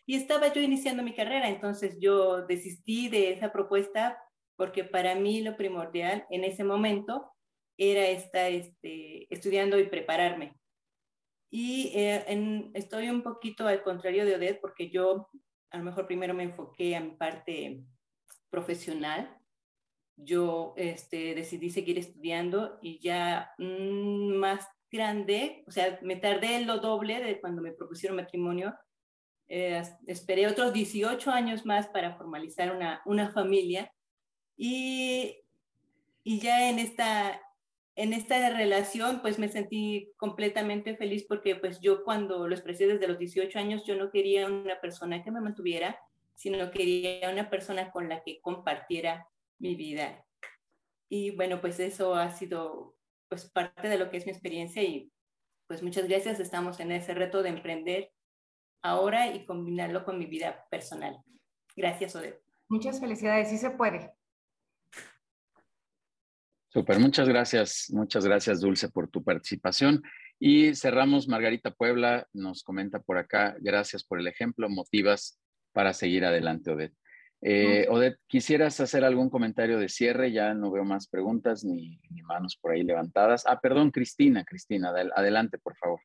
y 0.06 0.18
estaba 0.18 0.52
yo 0.52 0.60
iniciando 0.60 1.04
mi 1.04 1.16
carrera, 1.16 1.48
entonces 1.48 1.96
yo 2.02 2.46
desistí 2.46 3.08
de 3.08 3.32
esa 3.32 3.54
propuesta 3.54 4.18
porque 4.58 4.84
para 4.84 5.16
mí 5.16 5.40
lo 5.40 5.56
primordial 5.56 6.26
en 6.30 6.44
ese 6.44 6.66
momento 6.66 7.32
era 7.78 8.06
estar 8.10 8.52
este, 8.52 9.34
estudiando 9.34 9.80
y 9.80 9.88
prepararme 9.88 10.58
y 11.56 11.92
eh, 11.94 12.72
estoy 12.74 13.12
un 13.12 13.22
poquito 13.22 13.68
al 13.68 13.84
contrario 13.84 14.26
de 14.26 14.34
Odette 14.34 14.60
porque 14.60 14.90
yo 14.90 15.30
a 15.70 15.78
lo 15.78 15.84
mejor 15.84 16.08
primero 16.08 16.34
me 16.34 16.42
enfoqué 16.42 17.00
mi 17.00 17.12
parte 17.12 17.84
profesional. 18.50 19.38
Yo 20.16 20.74
este, 20.78 21.36
decidí 21.36 21.70
seguir 21.70 22.00
estudiando 22.00 22.80
y 22.82 22.98
ya 22.98 23.52
mm, 23.60 24.34
más 24.34 24.68
grande, 24.90 25.64
o 25.68 25.72
sea, 25.72 26.00
me 26.02 26.16
tardé 26.16 26.66
lo 26.66 26.80
doble 26.80 27.24
de 27.24 27.40
cuando 27.40 27.62
me 27.62 27.72
propusieron 27.72 28.18
matrimonio. 28.18 28.74
Eh, 29.48 29.84
esperé 30.08 30.48
otros 30.48 30.74
18 30.74 31.30
años 31.30 31.68
más 31.68 31.88
para 31.90 32.18
formalizar 32.18 32.76
una, 32.76 33.04
una 33.06 33.30
familia 33.30 33.94
y, 34.58 35.38
y 36.24 36.40
ya 36.40 36.68
en 36.68 36.80
esta, 36.80 37.43
en 37.96 38.14
esta 38.14 38.50
relación 38.50 39.22
pues 39.22 39.38
me 39.38 39.50
sentí 39.50 40.12
completamente 40.18 40.96
feliz 40.96 41.26
porque 41.28 41.56
pues 41.56 41.80
yo 41.80 42.04
cuando 42.04 42.48
lo 42.48 42.56
expresé 42.56 42.88
desde 42.88 43.08
los 43.08 43.20
18 43.20 43.58
años 43.60 43.84
yo 43.86 43.96
no 43.96 44.10
quería 44.10 44.48
una 44.48 44.80
persona 44.82 45.24
que 45.24 45.32
me 45.32 45.42
mantuviera, 45.42 46.00
sino 46.34 46.72
quería 46.72 47.30
una 47.30 47.50
persona 47.50 47.92
con 47.92 48.10
la 48.10 48.24
que 48.24 48.42
compartiera 48.42 49.28
mi 49.60 49.76
vida. 49.76 50.26
Y 51.08 51.32
bueno, 51.32 51.62
pues 51.62 51.80
eso 51.80 52.16
ha 52.16 52.32
sido 52.32 52.96
pues 53.30 53.50
parte 53.50 53.88
de 53.88 53.98
lo 53.98 54.10
que 54.10 54.18
es 54.18 54.26
mi 54.26 54.32
experiencia 54.32 54.82
y 54.82 55.12
pues 55.68 55.84
muchas 55.84 56.08
gracias, 56.08 56.40
estamos 56.40 56.80
en 56.80 56.92
ese 56.92 57.14
reto 57.14 57.44
de 57.44 57.50
emprender 57.50 58.12
ahora 58.82 59.34
y 59.34 59.46
combinarlo 59.46 60.04
con 60.04 60.18
mi 60.18 60.26
vida 60.26 60.66
personal. 60.70 61.24
Gracias, 61.76 62.16
Odette. 62.16 62.42
Muchas 62.68 63.00
felicidades, 63.00 63.50
sí 63.50 63.58
se 63.58 63.72
puede. 63.72 64.12
Super, 66.74 66.98
muchas 66.98 67.30
gracias, 67.30 67.92
muchas 67.92 68.26
gracias 68.26 68.60
Dulce 68.60 68.90
por 68.90 69.08
tu 69.08 69.24
participación. 69.24 70.02
Y 70.40 70.74
cerramos, 70.74 71.28
Margarita 71.28 71.70
Puebla 71.70 72.28
nos 72.34 72.64
comenta 72.64 73.00
por 73.00 73.20
acá, 73.20 73.56
gracias 73.60 74.04
por 74.04 74.20
el 74.20 74.26
ejemplo, 74.26 74.68
motivas 74.70 75.40
para 75.72 75.94
seguir 75.94 76.26
adelante, 76.26 76.72
Odette. 76.72 76.96
Eh, 77.42 77.86
Odette, 77.92 78.18
¿quisieras 78.26 78.80
hacer 78.80 79.04
algún 79.04 79.30
comentario 79.30 79.78
de 79.78 79.88
cierre? 79.88 80.32
Ya 80.32 80.56
no 80.56 80.72
veo 80.72 80.84
más 80.84 81.08
preguntas 81.08 81.64
ni, 81.64 82.00
manos 82.24 82.58
por 82.60 82.72
ahí 82.72 82.82
levantadas. 82.82 83.44
Ah, 83.46 83.60
perdón, 83.62 83.92
Cristina, 83.92 84.44
Cristina, 84.44 84.92
adelante, 85.16 85.60
por 85.60 85.78
favor. 85.78 86.00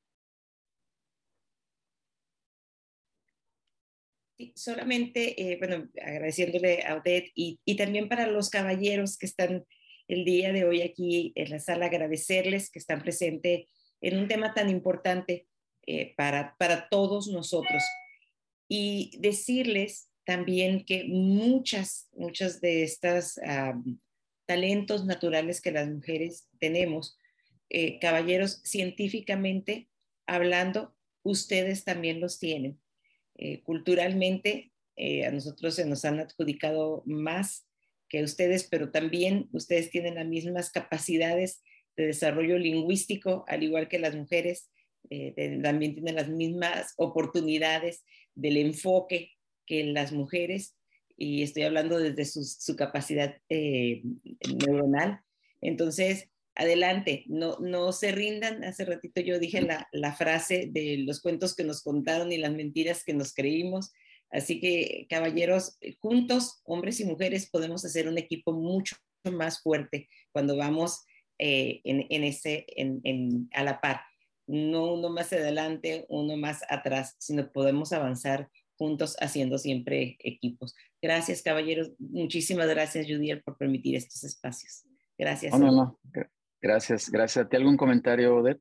Sí, 4.36 4.52
solamente, 4.54 5.50
eh, 5.50 5.56
bueno, 5.56 5.88
agradeciéndole 5.98 6.84
a 6.84 6.96
Odette 6.96 7.32
y, 7.34 7.58
y 7.64 7.74
también 7.74 8.10
para 8.10 8.26
los 8.26 8.50
caballeros 8.50 9.16
que 9.16 9.24
están 9.24 9.64
el 10.08 10.24
día 10.24 10.52
de 10.52 10.64
hoy 10.64 10.82
aquí 10.82 11.32
en 11.36 11.50
la 11.50 11.60
sala, 11.60 11.86
agradecerles 11.86 12.70
que 12.70 12.78
están 12.78 13.02
presentes 13.02 13.66
en 14.00 14.18
un 14.18 14.26
tema 14.26 14.54
tan 14.54 14.70
importante 14.70 15.46
eh, 15.86 16.14
para, 16.16 16.56
para 16.58 16.88
todos 16.88 17.28
nosotros 17.28 17.82
y 18.68 19.12
decirles 19.20 20.10
también 20.24 20.84
que 20.84 21.04
muchas, 21.04 22.08
muchas 22.12 22.60
de 22.60 22.82
estas 22.82 23.38
talentos 24.46 25.04
naturales 25.04 25.60
que 25.60 25.72
las 25.72 25.88
mujeres 25.88 26.48
tenemos, 26.58 27.18
eh, 27.70 27.98
caballeros, 27.98 28.60
científicamente 28.64 29.88
hablando, 30.26 30.94
ustedes 31.22 31.84
también 31.84 32.20
los 32.20 32.38
tienen. 32.38 32.78
Eh, 33.36 33.62
culturalmente, 33.62 34.72
a 35.26 35.30
nosotros 35.30 35.76
se 35.76 35.86
nos 35.86 36.04
han 36.04 36.18
adjudicado 36.18 37.04
más 37.06 37.67
que 38.08 38.22
ustedes, 38.22 38.64
pero 38.64 38.90
también 38.90 39.48
ustedes 39.52 39.90
tienen 39.90 40.16
las 40.16 40.26
mismas 40.26 40.70
capacidades 40.70 41.62
de 41.96 42.06
desarrollo 42.06 42.58
lingüístico, 42.58 43.44
al 43.48 43.62
igual 43.62 43.88
que 43.88 43.98
las 43.98 44.14
mujeres, 44.14 44.70
eh, 45.10 45.58
también 45.62 45.94
tienen 45.94 46.16
las 46.16 46.28
mismas 46.28 46.94
oportunidades 46.96 48.04
del 48.34 48.56
enfoque 48.56 49.32
que 49.66 49.84
las 49.84 50.12
mujeres, 50.12 50.76
y 51.16 51.42
estoy 51.42 51.64
hablando 51.64 51.98
desde 51.98 52.24
su, 52.24 52.76
capacidad 52.76 53.36
eh, 53.48 54.02
neuronal. 54.64 55.20
Entonces, 55.60 56.28
adelante, 56.54 57.24
no, 57.26 57.58
no 57.58 57.92
se 57.92 58.12
rindan. 58.12 58.62
Hace 58.62 58.84
ratito 58.84 59.20
yo 59.20 59.40
dije 59.40 59.60
la, 59.60 59.88
la 59.90 60.14
frase 60.14 60.68
de 60.70 60.98
los 60.98 61.20
cuentos 61.20 61.56
que 61.56 61.64
nos 61.64 61.82
contaron 61.82 62.30
y 62.30 62.38
las 62.38 62.52
mentiras 62.52 63.02
que 63.02 63.14
nos 63.14 63.34
creímos. 63.34 63.92
Así 64.30 64.60
que, 64.60 65.06
caballeros, 65.08 65.78
eh, 65.80 65.96
juntos, 66.00 66.60
hombres 66.64 67.00
y 67.00 67.04
mujeres, 67.04 67.48
podemos 67.50 67.84
hacer 67.84 68.08
un 68.08 68.18
equipo 68.18 68.52
mucho 68.52 68.96
más 69.24 69.62
fuerte 69.62 70.08
cuando 70.32 70.56
vamos 70.56 71.04
eh, 71.38 71.80
en, 71.84 72.24
ese, 72.24 72.66
en, 72.76 73.48
a 73.52 73.62
la 73.64 73.80
par. 73.80 74.00
No 74.46 74.94
uno 74.94 75.10
más 75.10 75.32
adelante, 75.32 76.06
uno 76.08 76.36
más 76.36 76.62
atrás, 76.68 77.16
sino 77.18 77.52
podemos 77.52 77.92
avanzar 77.92 78.50
juntos 78.76 79.16
haciendo 79.20 79.58
siempre 79.58 80.16
equipos. 80.20 80.74
Gracias, 81.02 81.42
caballeros. 81.42 81.92
Muchísimas 81.98 82.68
gracias, 82.68 83.06
Judiel, 83.06 83.42
por 83.42 83.56
permitir 83.56 83.96
estos 83.96 84.24
espacios. 84.24 84.84
Gracias. 85.18 85.52
No, 85.58 85.66
no, 85.66 85.72
no. 85.72 86.00
Gracias, 86.60 87.10
gracias. 87.10 87.48
¿Te 87.48 87.56
algún 87.56 87.76
comentario, 87.76 88.36
Odette? 88.36 88.60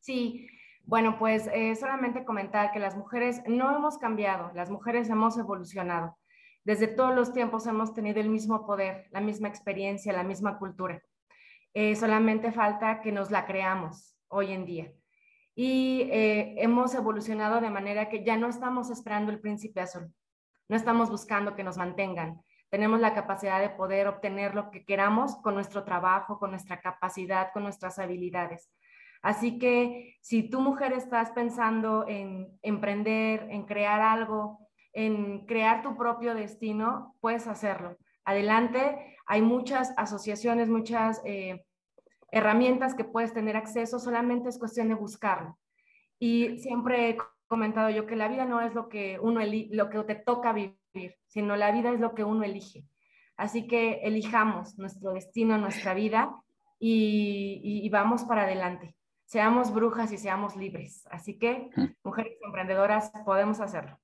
Sí, 0.00 0.46
bueno, 0.86 1.18
pues 1.18 1.48
eh, 1.52 1.74
solamente 1.76 2.24
comentar 2.24 2.70
que 2.72 2.78
las 2.78 2.96
mujeres 2.96 3.42
no 3.46 3.74
hemos 3.74 3.98
cambiado, 3.98 4.52
las 4.54 4.70
mujeres 4.70 5.08
hemos 5.08 5.38
evolucionado. 5.38 6.18
Desde 6.64 6.88
todos 6.88 7.14
los 7.14 7.32
tiempos 7.32 7.66
hemos 7.66 7.94
tenido 7.94 8.20
el 8.20 8.28
mismo 8.28 8.66
poder, 8.66 9.06
la 9.10 9.20
misma 9.20 9.48
experiencia, 9.48 10.12
la 10.12 10.24
misma 10.24 10.58
cultura. 10.58 11.02
Eh, 11.72 11.96
solamente 11.96 12.52
falta 12.52 13.00
que 13.00 13.12
nos 13.12 13.30
la 13.30 13.46
creamos 13.46 14.16
hoy 14.28 14.52
en 14.52 14.64
día. 14.66 14.92
Y 15.54 16.02
eh, 16.10 16.54
hemos 16.58 16.94
evolucionado 16.94 17.60
de 17.60 17.70
manera 17.70 18.08
que 18.08 18.24
ya 18.24 18.36
no 18.36 18.48
estamos 18.48 18.90
esperando 18.90 19.30
el 19.30 19.40
príncipe 19.40 19.80
azul, 19.80 20.12
no 20.68 20.76
estamos 20.76 21.10
buscando 21.10 21.54
que 21.54 21.64
nos 21.64 21.76
mantengan. 21.76 22.42
Tenemos 22.70 23.00
la 23.00 23.14
capacidad 23.14 23.60
de 23.60 23.70
poder 23.70 24.08
obtener 24.08 24.54
lo 24.54 24.70
que 24.70 24.84
queramos 24.84 25.36
con 25.36 25.54
nuestro 25.54 25.84
trabajo, 25.84 26.38
con 26.38 26.50
nuestra 26.50 26.80
capacidad, 26.80 27.52
con 27.52 27.62
nuestras 27.62 27.98
habilidades. 27.98 28.68
Así 29.24 29.58
que 29.58 30.18
si 30.20 30.42
tu 30.50 30.60
mujer 30.60 30.92
estás 30.92 31.30
pensando 31.30 32.04
en 32.06 32.58
emprender, 32.60 33.48
en 33.50 33.64
crear 33.64 34.02
algo, 34.02 34.58
en 34.92 35.46
crear 35.46 35.82
tu 35.82 35.96
propio 35.96 36.34
destino, 36.34 37.16
puedes 37.22 37.46
hacerlo. 37.46 37.96
Adelante, 38.26 39.16
hay 39.24 39.40
muchas 39.40 39.94
asociaciones, 39.96 40.68
muchas 40.68 41.22
eh, 41.24 41.64
herramientas 42.30 42.94
que 42.94 43.04
puedes 43.04 43.32
tener 43.32 43.56
acceso, 43.56 43.98
solamente 43.98 44.50
es 44.50 44.58
cuestión 44.58 44.88
de 44.88 44.94
buscarlo. 44.94 45.58
Y 46.18 46.58
siempre 46.58 47.08
he 47.08 47.16
comentado 47.46 47.88
yo 47.88 48.06
que 48.06 48.16
la 48.16 48.28
vida 48.28 48.44
no 48.44 48.60
es 48.60 48.74
lo 48.74 48.90
que 48.90 49.18
uno 49.18 49.40
lo 49.70 49.88
que 49.88 50.02
te 50.02 50.16
toca 50.16 50.52
vivir, 50.52 51.16
sino 51.28 51.56
la 51.56 51.72
vida 51.72 51.90
es 51.90 51.98
lo 51.98 52.14
que 52.14 52.24
uno 52.24 52.44
elige. 52.44 52.84
Así 53.38 53.66
que 53.66 54.00
elijamos 54.02 54.78
nuestro 54.78 55.14
destino, 55.14 55.56
nuestra 55.56 55.94
vida 55.94 56.36
y, 56.78 57.88
vamos 57.88 58.24
para 58.24 58.42
adelante. 58.42 58.94
Seamos 59.34 59.74
brujas 59.74 60.12
y 60.12 60.16
seamos 60.16 60.54
libres. 60.54 61.08
Así 61.10 61.36
que, 61.36 61.68
mujeres 62.04 62.38
emprendedoras, 62.40 63.10
podemos 63.24 63.58
hacerlo. 63.58 63.98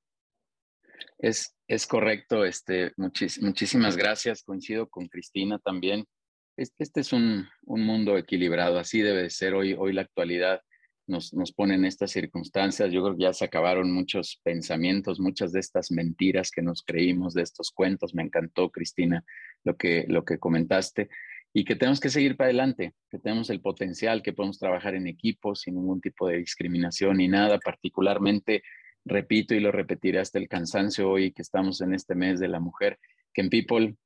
Es, 1.19 1.57
es 1.69 1.87
correcto, 1.87 2.45
este, 2.45 2.93
muchísimas 2.97 3.97
gracias. 3.97 4.43
Coincido 4.43 4.89
con 4.89 5.07
Cristina 5.07 5.61
también. 5.61 6.05
Este, 6.57 6.83
este 6.83 7.03
es 7.03 7.13
un, 7.13 7.47
un, 7.63 7.81
mundo 7.87 8.19
equilibrado, 8.19 8.81
así 8.81 9.03
debe 9.03 9.31
ser 9.31 9.55
hoy, 9.55 9.77
hoy 9.79 9.93
la 9.93 10.03
actualidad 10.03 10.63
nos, 11.07 11.33
nos 11.33 11.53
pone 11.53 11.77
en 11.77 11.85
estas 11.85 12.11
circunstancias. 12.11 12.91
Yo 12.91 13.01
creo 13.05 13.17
que 13.17 13.23
ya 13.23 13.33
se 13.33 13.45
acabaron 13.45 13.93
muchos 13.93 14.41
pensamientos, 14.43 15.21
muchas 15.21 15.53
de 15.53 15.61
estas 15.61 15.93
mentiras 15.93 16.51
que 16.51 16.63
nos 16.63 16.83
creímos 16.83 17.35
de 17.35 17.43
estos 17.43 17.71
cuentos. 17.71 18.17
Me 18.17 18.25
encantó, 18.25 18.71
Cristina, 18.71 19.25
lo 19.63 19.77
que, 19.77 20.07
lo 20.09 20.25
que 20.25 20.41
comentaste 20.41 21.09
y 21.53 21.65
que 21.65 21.77
tenemos 21.77 22.01
que 22.01 22.11
seguir 22.11 22.37
para 22.37 22.49
adelante, 22.49 22.95
que 23.11 23.19
tenemos 23.19 23.51
el 23.51 23.61
potencial, 23.61 24.23
que 24.23 24.33
podemos 24.33 24.59
trabajar 24.59 24.95
en 24.95 25.07
equipo 25.07 25.55
sin 25.55 25.75
ningún 25.75 26.01
tipo 26.01 26.29
de 26.29 26.39
discriminación 26.39 27.17
ni 27.17 27.29
nada, 27.29 27.59
particularmente, 27.59 28.63
repito 29.05 29.55
y 29.55 29.61
lo 29.61 29.73
repetiré 29.73 30.21
hasta 30.21 30.39
el 30.39 30.49
cansancio 30.49 31.11
hoy 31.11 31.33
que 31.33 31.43
estamos 31.43 31.81
en 31.81 31.95
este 31.95 32.15
mes 32.15 32.39
de 32.39 32.49
la 32.49 32.61
mujer, 32.61 32.99
que 33.33 33.41
en 33.41 33.51
People 33.51 33.97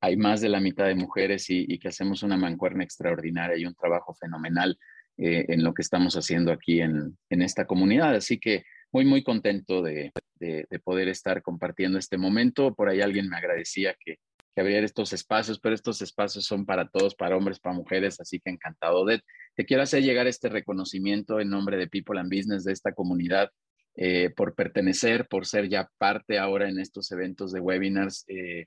hay 0.00 0.16
más 0.16 0.40
de 0.40 0.48
la 0.48 0.60
mitad 0.60 0.86
de 0.86 0.94
mujeres 0.94 1.46
y, 1.48 1.78
que 1.78 1.88
hacemos 1.88 2.22
una 2.22 2.36
mancuerna 2.36 2.84
extraordinaria 2.84 3.56
y 3.56 3.66
un 3.66 3.74
trabajo 3.74 4.14
fenomenal 4.14 4.78
eh, 5.16 5.46
en 5.48 5.64
lo 5.64 5.72
que 5.72 5.82
estamos 5.82 6.14
haciendo 6.16 6.52
aquí 6.52 6.80
en, 6.80 7.16
en, 7.30 7.42
esta 7.42 7.66
comunidad. 7.66 8.14
Así 8.14 8.38
que 8.38 8.64
muy, 8.92 9.06
muy 9.06 9.22
contento 9.22 9.80
de, 9.80 10.12
de, 10.34 10.66
de 10.68 10.78
poder 10.78 11.08
estar 11.08 11.40
compartiendo 11.40 11.98
este 11.98 12.18
momento. 12.18 12.74
Por 12.74 12.90
ahí 12.90 13.00
alguien 13.00 13.30
me 13.30 13.36
agradecía 13.38 13.96
que 13.98 14.18
que 14.54 14.60
abrir 14.60 14.84
estos 14.84 15.12
espacios, 15.12 15.58
pero 15.58 15.74
estos 15.74 16.00
espacios 16.00 16.44
son 16.44 16.64
para 16.64 16.88
todos, 16.88 17.14
para 17.14 17.36
hombres, 17.36 17.58
para 17.58 17.74
mujeres, 17.74 18.20
así 18.20 18.40
que 18.40 18.50
encantado 18.50 19.04
de, 19.04 19.20
te 19.56 19.64
quiero 19.64 19.82
hacer 19.82 20.02
llegar 20.02 20.26
este 20.26 20.48
reconocimiento 20.48 21.40
en 21.40 21.50
nombre 21.50 21.76
de 21.76 21.88
People 21.88 22.20
and 22.20 22.32
Business 22.32 22.64
de 22.64 22.72
esta 22.72 22.92
comunidad 22.92 23.50
eh, 23.96 24.30
por 24.30 24.54
pertenecer, 24.54 25.28
por 25.28 25.46
ser 25.46 25.68
ya 25.68 25.88
parte 25.98 26.38
ahora 26.38 26.68
en 26.68 26.78
estos 26.78 27.10
eventos 27.12 27.52
de 27.52 27.60
webinars 27.60 28.24
eh, 28.28 28.66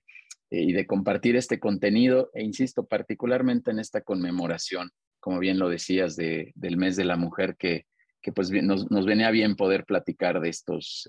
eh, 0.49 0.61
y 0.61 0.73
de 0.73 0.85
compartir 0.85 1.35
este 1.35 1.59
contenido 1.59 2.29
e 2.33 2.43
insisto, 2.43 2.85
particularmente 2.85 3.71
en 3.71 3.79
esta 3.79 4.01
conmemoración, 4.01 4.91
como 5.19 5.39
bien 5.39 5.59
lo 5.59 5.69
decías, 5.69 6.15
de, 6.15 6.51
del 6.55 6.77
mes 6.77 6.95
de 6.95 7.05
la 7.05 7.17
mujer 7.17 7.55
que, 7.57 7.85
que 8.21 8.31
pues 8.31 8.51
nos, 8.51 8.89
nos 8.91 9.05
venía 9.05 9.31
bien 9.31 9.55
poder 9.55 9.85
platicar 9.85 10.39
de 10.39 10.49
estos 10.49 11.07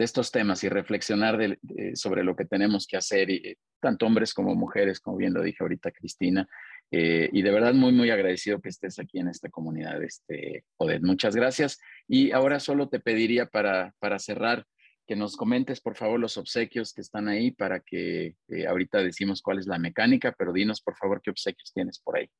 de 0.00 0.06
estos 0.06 0.32
temas 0.32 0.64
y 0.64 0.70
reflexionar 0.70 1.58
sobre 1.92 2.24
lo 2.24 2.34
que 2.34 2.46
tenemos 2.46 2.86
que 2.86 2.96
hacer, 2.96 3.28
y, 3.28 3.36
eh, 3.36 3.58
tanto 3.80 4.06
hombres 4.06 4.32
como 4.32 4.54
mujeres, 4.54 4.98
como 4.98 5.18
bien 5.18 5.34
lo 5.34 5.42
dije 5.42 5.58
ahorita 5.60 5.90
Cristina. 5.90 6.48
Eh, 6.90 7.28
y 7.30 7.42
de 7.42 7.50
verdad 7.50 7.74
muy, 7.74 7.92
muy 7.92 8.08
agradecido 8.08 8.62
que 8.62 8.70
estés 8.70 8.98
aquí 8.98 9.18
en 9.18 9.28
esta 9.28 9.50
comunidad, 9.50 10.02
este, 10.02 10.64
Odette. 10.78 11.02
Muchas 11.02 11.36
gracias. 11.36 11.78
Y 12.08 12.32
ahora 12.32 12.60
solo 12.60 12.88
te 12.88 12.98
pediría 12.98 13.44
para, 13.44 13.92
para 13.98 14.18
cerrar 14.18 14.64
que 15.06 15.16
nos 15.16 15.36
comentes, 15.36 15.82
por 15.82 15.96
favor, 15.96 16.18
los 16.18 16.38
obsequios 16.38 16.94
que 16.94 17.02
están 17.02 17.28
ahí 17.28 17.50
para 17.50 17.80
que 17.80 18.36
eh, 18.48 18.66
ahorita 18.66 19.02
decimos 19.02 19.42
cuál 19.42 19.58
es 19.58 19.66
la 19.66 19.78
mecánica, 19.78 20.32
pero 20.32 20.54
dinos, 20.54 20.80
por 20.80 20.96
favor, 20.96 21.20
qué 21.20 21.28
obsequios 21.28 21.74
tienes 21.74 21.98
por 21.98 22.16
ahí. 22.16 22.30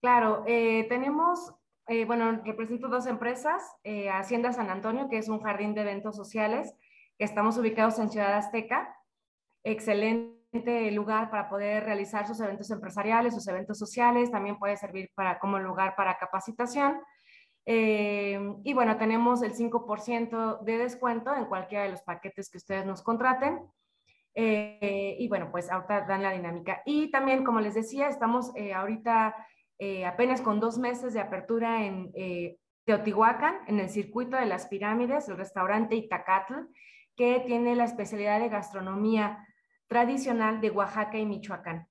Claro, 0.00 0.44
tenemos 0.46 1.52
bueno, 2.06 2.40
represento 2.44 2.88
dos 2.88 3.06
empresas, 3.06 3.60
Hacienda 4.12 4.52
San 4.52 4.70
Antonio, 4.70 5.08
que 5.10 5.18
es 5.18 5.28
un 5.28 5.40
jardín 5.40 5.74
de 5.74 5.82
eventos 5.82 6.16
sociales, 6.16 6.74
Estamos 7.18 7.56
ubicados 7.58 7.98
en 7.98 8.10
Ciudad 8.10 8.34
Azteca, 8.34 8.96
excelente 9.64 10.90
lugar 10.90 11.30
para 11.30 11.48
poder 11.48 11.84
realizar 11.84 12.26
sus 12.26 12.40
eventos 12.40 12.70
empresariales, 12.70 13.34
sus 13.34 13.46
eventos 13.48 13.78
sociales, 13.78 14.30
también 14.30 14.58
puede 14.58 14.76
servir 14.76 15.10
para, 15.14 15.38
como 15.38 15.58
lugar 15.58 15.94
para 15.96 16.18
capacitación. 16.18 17.00
Eh, 17.64 18.40
y 18.64 18.74
bueno, 18.74 18.96
tenemos 18.96 19.42
el 19.42 19.54
5% 19.54 20.62
de 20.62 20.78
descuento 20.78 21.34
en 21.34 21.46
cualquiera 21.46 21.84
de 21.84 21.90
los 21.90 22.02
paquetes 22.02 22.50
que 22.50 22.58
ustedes 22.58 22.84
nos 22.84 23.02
contraten. 23.02 23.60
Eh, 24.34 25.16
y 25.18 25.28
bueno, 25.28 25.50
pues 25.50 25.70
ahorita 25.70 26.02
dan 26.02 26.22
la 26.22 26.32
dinámica. 26.32 26.82
Y 26.84 27.10
también, 27.10 27.44
como 27.44 27.60
les 27.60 27.74
decía, 27.74 28.08
estamos 28.08 28.52
eh, 28.56 28.72
ahorita 28.72 29.34
apenas 30.06 30.40
con 30.42 30.60
dos 30.60 30.78
meses 30.78 31.12
de 31.12 31.18
apertura 31.18 31.84
en 31.84 32.12
Teotihuacán, 32.84 33.62
en 33.66 33.80
el 33.80 33.90
circuito 33.90 34.36
de 34.36 34.46
las 34.46 34.68
pirámides, 34.68 35.28
el 35.28 35.36
restaurante 35.36 35.96
Itacatl 35.96 36.54
que 37.16 37.40
tiene 37.46 37.76
la 37.76 37.84
especialidad 37.84 38.40
de 38.40 38.48
gastronomía 38.48 39.46
tradicional 39.86 40.60
de 40.60 40.70
Oaxaca 40.70 41.18
y 41.18 41.26
Michoacán. 41.26 41.86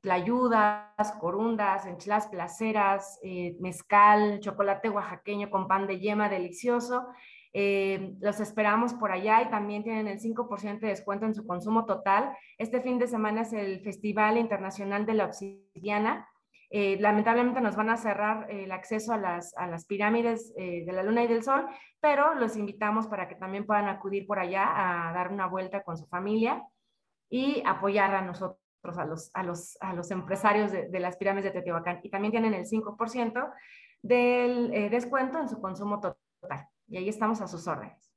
Tlayudas, 0.00 1.12
corundas, 1.20 1.86
enchiladas 1.86 2.28
placeras, 2.28 3.18
eh, 3.22 3.56
mezcal, 3.60 4.40
chocolate 4.40 4.90
oaxaqueño 4.90 5.50
con 5.50 5.68
pan 5.68 5.86
de 5.86 6.00
yema 6.00 6.28
delicioso. 6.28 7.06
Eh, 7.52 8.14
los 8.20 8.40
esperamos 8.40 8.94
por 8.94 9.12
allá 9.12 9.42
y 9.42 9.50
también 9.50 9.84
tienen 9.84 10.08
el 10.08 10.18
5% 10.18 10.80
de 10.80 10.88
descuento 10.88 11.26
en 11.26 11.34
su 11.34 11.46
consumo 11.46 11.84
total. 11.84 12.36
Este 12.58 12.80
fin 12.80 12.98
de 12.98 13.06
semana 13.06 13.42
es 13.42 13.52
el 13.52 13.80
Festival 13.80 14.38
Internacional 14.38 15.04
de 15.04 15.14
la 15.14 15.26
Obsidiana, 15.26 16.28
eh, 16.74 16.96
lamentablemente 16.98 17.60
nos 17.60 17.76
van 17.76 17.90
a 17.90 17.98
cerrar 17.98 18.50
el 18.50 18.72
acceso 18.72 19.12
a 19.12 19.18
las, 19.18 19.54
a 19.58 19.66
las 19.66 19.84
pirámides 19.84 20.54
eh, 20.56 20.86
de 20.86 20.92
la 20.92 21.02
Luna 21.02 21.22
y 21.22 21.26
del 21.26 21.42
Sol, 21.42 21.66
pero 22.00 22.34
los 22.34 22.56
invitamos 22.56 23.08
para 23.08 23.28
que 23.28 23.34
también 23.34 23.66
puedan 23.66 23.88
acudir 23.88 24.26
por 24.26 24.38
allá 24.38 25.08
a 25.08 25.12
dar 25.12 25.30
una 25.30 25.46
vuelta 25.48 25.82
con 25.82 25.98
su 25.98 26.06
familia 26.06 26.66
y 27.28 27.62
apoyar 27.66 28.14
a 28.14 28.22
nosotros, 28.22 28.58
a 28.96 29.04
los, 29.04 29.30
a 29.34 29.42
los, 29.42 29.76
a 29.82 29.92
los 29.92 30.10
empresarios 30.10 30.72
de, 30.72 30.98
las 30.98 31.18
pirámides 31.18 31.44
de 31.44 31.50
Teotihuacán. 31.50 32.00
Y 32.02 32.08
también 32.08 32.32
tienen 32.32 32.54
el 32.54 32.64
5% 32.64 33.52
del 34.00 34.72
eh, 34.72 34.88
descuento 34.88 35.40
en 35.40 35.50
su 35.50 35.60
consumo 35.60 36.00
total. 36.00 36.68
Y 36.88 36.96
ahí 36.96 37.10
estamos 37.10 37.42
a 37.42 37.48
sus 37.48 37.68
órdenes. 37.68 38.11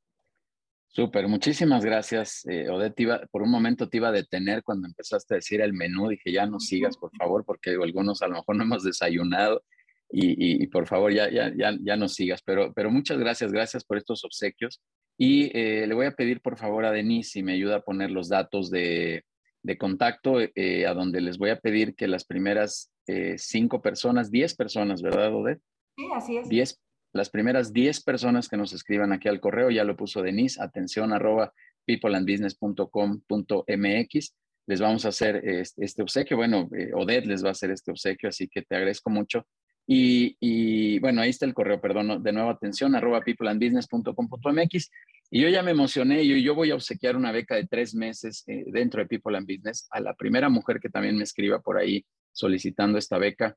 Súper, 0.95 1.27
muchísimas 1.27 1.83
gracias, 1.83 2.45
eh, 2.47 2.69
Odette. 2.69 3.27
por 3.29 3.41
un 3.41 3.51
momento 3.51 3.89
te 3.89 3.97
iba 3.97 4.07
a 4.07 4.13
detener 4.13 4.63
cuando 4.63 4.87
empezaste 4.87 5.33
a 5.33 5.35
decir 5.35 5.59
el 5.59 5.73
menú. 5.73 6.07
Dije, 6.07 6.31
ya 6.31 6.45
no 6.45 6.57
sigas, 6.57 6.95
por 6.95 7.11
favor, 7.17 7.43
porque 7.43 7.71
algunos 7.71 8.21
a 8.21 8.29
lo 8.29 8.35
mejor 8.35 8.55
no 8.55 8.63
hemos 8.63 8.81
desayunado 8.85 9.61
y, 10.09 10.65
por 10.67 10.87
favor, 10.87 11.11
ya, 11.11 11.29
ya, 11.29 11.51
ya, 11.53 11.77
ya 11.81 11.97
no 11.97 12.07
sigas. 12.07 12.41
Pero, 12.43 12.71
pero 12.73 12.89
muchas 12.91 13.17
gracias, 13.17 13.51
gracias 13.51 13.83
por 13.83 13.97
estos 13.97 14.23
obsequios. 14.23 14.81
Y 15.17 15.51
eh, 15.57 15.85
le 15.85 15.93
voy 15.93 16.05
a 16.05 16.11
pedir, 16.11 16.39
por 16.39 16.57
favor, 16.57 16.85
a 16.85 16.93
Denise 16.93 17.29
si 17.29 17.43
me 17.43 17.51
ayuda 17.51 17.77
a 17.77 17.81
poner 17.81 18.09
los 18.09 18.29
datos 18.29 18.69
de, 18.69 19.25
de 19.63 19.77
contacto, 19.77 20.37
eh, 20.39 20.85
a 20.87 20.93
donde 20.93 21.19
les 21.19 21.37
voy 21.37 21.49
a 21.49 21.59
pedir 21.59 21.95
que 21.95 22.07
las 22.07 22.23
primeras 22.23 22.93
eh, 23.07 23.35
cinco 23.37 23.81
personas, 23.81 24.31
diez 24.31 24.55
personas, 24.55 25.01
¿verdad, 25.01 25.35
Odette? 25.35 25.61
Sí, 25.97 26.05
así 26.15 26.37
es. 26.37 26.47
Diez 26.47 26.79
las 27.15 27.29
primeras 27.29 27.71
10 27.71 28.03
personas 28.03 28.49
que 28.49 28.57
nos 28.57 28.73
escriban 28.73 29.13
aquí 29.13 29.29
al 29.29 29.39
correo, 29.39 29.71
ya 29.71 29.85
lo 29.85 29.95
puso 29.95 30.21
Denise, 30.21 30.61
atención 30.61 31.13
arroba 31.13 31.53
peopleandbusiness.com.mx. 31.85 34.35
Les 34.67 34.81
vamos 34.81 35.05
a 35.05 35.09
hacer 35.09 35.41
este, 35.77 36.01
obsequio. 36.01 36.35
Bueno, 36.35 36.67
eh, 36.77 36.91
Odette 36.93 37.27
les 37.27 37.41
va 37.41 37.49
a 37.49 37.51
hacer 37.51 37.71
este 37.71 37.91
obsequio, 37.91 38.27
así 38.27 38.49
que 38.49 38.63
te 38.63 38.75
agradezco 38.75 39.09
mucho. 39.09 39.47
Y, 39.87 40.99
bueno, 40.99 41.21
ahí 41.21 41.29
está 41.29 41.45
el 41.45 41.53
correo, 41.53 41.79
perdón, 41.79 42.21
de 42.21 42.33
nuevo 42.33 42.49
atención, 42.49 42.95
arroba 42.95 43.21
peopleandbusiness.com.mx. 43.21 44.91
Y 45.31 45.41
yo 45.41 45.47
ya 45.47 45.63
me 45.63 45.71
emocioné 45.71 46.21
y 46.21 46.43
yo, 46.43 46.53
voy 46.53 46.71
a 46.71 46.75
obsequiar 46.75 47.15
una 47.15 47.31
beca 47.31 47.55
de 47.55 47.65
tres 47.65 47.95
meses 47.95 48.43
eh, 48.47 48.65
dentro 48.67 48.99
de 48.99 49.07
People 49.07 49.37
and 49.37 49.47
Business 49.47 49.87
a 49.89 50.01
la 50.01 50.15
primera 50.15 50.49
mujer 50.49 50.81
que 50.81 50.89
también 50.89 51.15
me 51.15 51.23
escriba 51.23 51.61
por 51.61 51.77
ahí 51.77 52.05
solicitando 52.33 52.97
esta 52.97 53.17
beca. 53.17 53.55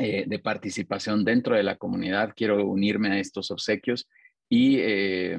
Eh, 0.00 0.26
de 0.28 0.38
participación 0.38 1.24
dentro 1.24 1.56
de 1.56 1.64
la 1.64 1.74
comunidad. 1.74 2.32
Quiero 2.36 2.64
unirme 2.64 3.08
a 3.10 3.18
estos 3.18 3.50
obsequios 3.50 4.08
y 4.48 4.76
eh, 4.78 5.36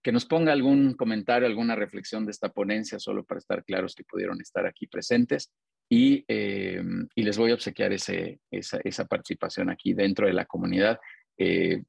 que 0.00 0.12
nos 0.12 0.24
ponga 0.24 0.52
algún 0.52 0.94
comentario, 0.94 1.48
alguna 1.48 1.74
reflexión 1.74 2.24
de 2.24 2.30
esta 2.30 2.48
ponencia, 2.50 3.00
solo 3.00 3.24
para 3.24 3.40
estar 3.40 3.64
claros 3.64 3.96
que 3.96 4.04
pudieron 4.04 4.40
estar 4.40 4.64
aquí 4.66 4.86
presentes. 4.86 5.50
Y, 5.90 6.24
eh, 6.28 6.80
les 7.16 7.36
voy 7.38 7.50
a 7.50 7.54
obsequiar 7.54 7.92
ese, 7.92 8.38
esa, 8.52 9.04
participación 9.06 9.68
aquí 9.68 9.94
dentro 9.94 10.28
de 10.28 10.32
la 10.32 10.44
comunidad 10.44 11.00
en, 11.36 11.84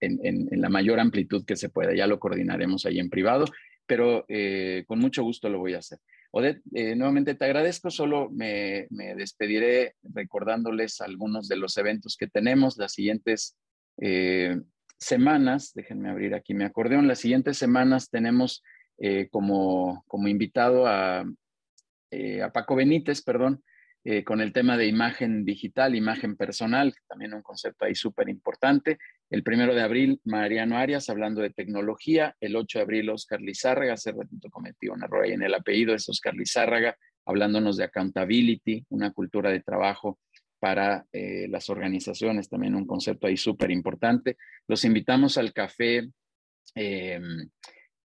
en, 0.00 0.60
la 0.60 0.68
mayor 0.68 1.00
amplitud 1.00 1.46
que 1.46 1.56
se 1.56 1.70
pueda. 1.70 1.94
Ya 1.94 2.06
lo 2.06 2.18
coordinaremos 2.18 2.84
ahí 2.84 2.98
en 2.98 3.08
privado, 3.08 3.46
pero 3.86 4.24
con 4.86 4.98
mucho 4.98 5.22
gusto 5.22 5.48
lo 5.48 5.58
voy 5.58 5.74
a 5.74 5.78
hacer. 5.78 5.98
Odette, 6.36 6.62
eh, 6.74 6.96
nuevamente 6.96 7.36
te 7.36 7.44
agradezco, 7.44 7.92
solo 7.92 8.28
me, 8.28 8.88
despediré 8.90 9.94
recordándoles 10.02 11.00
algunos 11.00 11.46
de 11.46 11.54
los 11.54 11.76
eventos 11.76 12.16
que 12.16 12.26
tenemos 12.26 12.76
las 12.76 12.92
siguientes 12.92 13.56
eh, 14.00 14.60
semanas. 14.98 15.70
Déjenme 15.74 16.10
abrir 16.10 16.34
aquí 16.34 16.52
mi 16.52 16.64
acordeón. 16.64 17.06
Las 17.06 17.20
siguientes 17.20 17.56
semanas 17.56 18.10
tenemos 18.10 18.64
eh, 18.98 19.28
como, 19.30 20.02
como, 20.08 20.26
invitado 20.26 20.88
a, 20.88 21.20
a 21.20 22.52
Paco 22.52 22.74
Benítez, 22.74 23.22
perdón, 23.22 23.62
eh, 24.06 24.22
con 24.22 24.42
el 24.42 24.52
tema 24.52 24.76
de 24.76 24.86
imagen 24.86 25.46
digital, 25.46 25.94
imagen 25.94 26.36
personal, 26.36 26.94
también 27.08 27.32
un 27.32 27.40
concepto 27.40 27.86
ahí 27.86 27.94
súper 27.94 28.28
importante. 28.28 28.98
El 29.30 29.42
primero 29.42 29.74
de 29.74 29.82
abril, 29.82 30.20
Mariano 30.24 30.76
Arias 30.76 31.08
hablando 31.08 31.40
de 31.40 31.50
tecnología. 31.50 32.36
El 32.40 32.56
8 32.56 32.78
de 32.78 32.82
abril, 32.82 33.10
Oscar 33.10 33.40
Lizárraga. 33.40 33.94
Hace 33.94 34.12
ratito 34.12 34.50
cometí 34.50 34.88
un 34.88 35.02
error 35.02 35.24
ahí 35.24 35.32
en 35.32 35.42
el 35.42 35.54
apellido, 35.54 35.94
es 35.94 36.08
Oscar 36.08 36.34
Lizárraga, 36.34 36.96
hablándonos 37.24 37.76
de 37.76 37.84
accountability, 37.84 38.84
una 38.90 39.12
cultura 39.12 39.50
de 39.50 39.60
trabajo 39.60 40.18
para 40.58 41.06
eh, 41.12 41.46
las 41.48 41.68
organizaciones, 41.68 42.48
también 42.48 42.74
un 42.74 42.86
concepto 42.86 43.26
ahí 43.26 43.36
súper 43.36 43.70
importante. 43.70 44.36
Los 44.66 44.84
invitamos 44.84 45.36
al 45.36 45.52
café, 45.52 46.08
em, 46.74 47.50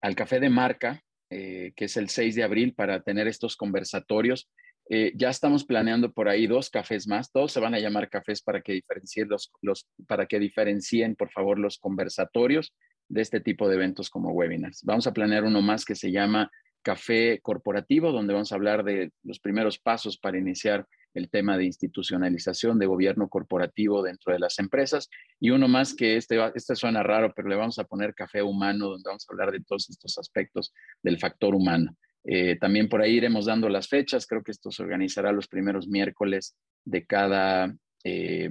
al 0.01 0.15
café 0.15 0.39
de 0.39 0.49
marca, 0.49 1.01
eh, 1.29 1.73
que 1.75 1.85
es 1.85 1.95
el 1.95 2.09
6 2.09 2.35
de 2.35 2.43
abril, 2.43 2.73
para 2.73 3.01
tener 3.01 3.27
estos 3.27 3.55
conversatorios. 3.55 4.49
Eh, 4.91 5.13
ya 5.15 5.29
estamos 5.29 5.65
planeando 5.65 6.11
por 6.11 6.27
ahí 6.27 6.47
dos 6.47 6.71
cafés 6.71 7.07
más, 7.07 7.31
todos 7.31 7.51
se 7.51 7.59
van 7.59 7.75
a 7.75 7.79
llamar 7.79 8.09
cafés 8.09 8.41
para 8.41 8.61
que 8.61 8.73
diferencien 8.73 9.29
los, 9.29 9.51
los, 9.61 9.87
para 10.07 10.25
que 10.25 10.39
diferencien, 10.39 11.15
por 11.15 11.29
favor, 11.29 11.59
los 11.59 11.77
conversatorios 11.77 12.73
de 13.07 13.21
este 13.21 13.39
tipo 13.39 13.69
de 13.69 13.75
eventos 13.75 14.09
como 14.09 14.31
webinars. 14.31 14.81
Vamos 14.83 15.05
a 15.05 15.13
planear 15.13 15.43
uno 15.43 15.61
más 15.61 15.85
que 15.85 15.95
se 15.95 16.11
llama 16.11 16.49
Café 16.81 17.39
Corporativo, 17.41 18.11
donde 18.11 18.33
vamos 18.33 18.51
a 18.51 18.55
hablar 18.55 18.83
de 18.83 19.11
los 19.23 19.39
primeros 19.39 19.77
pasos 19.77 20.17
para 20.17 20.39
iniciar 20.39 20.87
el 21.13 21.29
tema 21.29 21.57
de 21.57 21.65
institucionalización 21.65 22.79
de 22.79 22.85
gobierno 22.85 23.29
corporativo 23.29 24.01
dentro 24.01 24.33
de 24.33 24.39
las 24.39 24.59
empresas. 24.59 25.09
Y 25.39 25.49
uno 25.51 25.67
más 25.67 25.93
que 25.93 26.17
este, 26.17 26.39
este 26.55 26.75
suena 26.75 27.03
raro, 27.03 27.33
pero 27.35 27.49
le 27.49 27.55
vamos 27.55 27.79
a 27.79 27.83
poner 27.83 28.13
Café 28.13 28.41
Humano, 28.41 28.89
donde 28.89 29.07
vamos 29.07 29.25
a 29.27 29.33
hablar 29.33 29.51
de 29.51 29.61
todos 29.61 29.89
estos 29.89 30.17
aspectos 30.17 30.73
del 31.03 31.19
factor 31.19 31.53
humano. 31.53 31.95
Eh, 32.23 32.57
también 32.59 32.89
por 32.89 33.01
ahí 33.01 33.15
iremos 33.15 33.45
dando 33.45 33.69
las 33.69 33.87
fechas. 33.87 34.27
Creo 34.27 34.43
que 34.43 34.51
esto 34.51 34.71
se 34.71 34.83
organizará 34.83 35.31
los 35.31 35.47
primeros 35.47 35.87
miércoles 35.87 36.55
de 36.85 37.05
cada, 37.05 37.73
eh, 38.03 38.49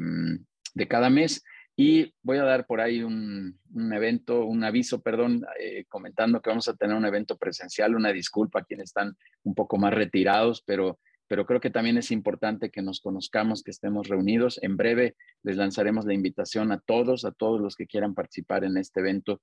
de 0.75 0.89
cada 0.89 1.11
mes. 1.11 1.43
Y 1.77 2.13
voy 2.23 2.39
a 2.39 2.43
dar 2.43 2.67
por 2.67 2.81
ahí 2.81 3.05
un, 3.05 3.57
evento, 3.93 4.45
un 4.45 4.65
aviso, 4.65 5.01
perdón, 5.01 5.45
eh, 5.61 5.85
comentando 5.89 6.43
que 6.43 6.51
vamos 6.51 6.67
a 6.67 6.75
tener 6.75 6.97
un 6.97 7.07
evento 7.07 7.37
presencial. 7.37 7.95
Una 7.95 8.13
disculpa 8.13 8.61
a 8.61 8.65
quienes 8.65 8.87
están 8.87 9.17
un 9.45 9.55
poco 9.55 9.79
más 9.79 9.95
retirados, 9.95 10.63
pero, 10.67 10.99
pero 11.29 11.47
creo 11.47 11.61
que 11.61 11.71
también 11.71 11.97
es 11.97 12.11
importante 12.11 12.71
que 12.71 12.83
nos 12.83 13.01
conozcamos, 13.01 13.63
que 13.63 13.71
estemos 13.71 14.09
reunidos. 14.09 14.59
En 14.61 14.77
breve 14.77 15.15
les 15.45 15.57
lanzaremos 15.57 16.05
la 16.05 16.15
invitación 16.15 16.73
a 16.73 16.81
todos, 16.81 17.25
a 17.25 17.31
todos 17.31 17.61
los 17.61 17.77
que 17.77 17.87
quieran 17.87 18.13
participar 18.13 18.65
en 18.65 18.77
este 18.77 18.99
evento 18.99 19.41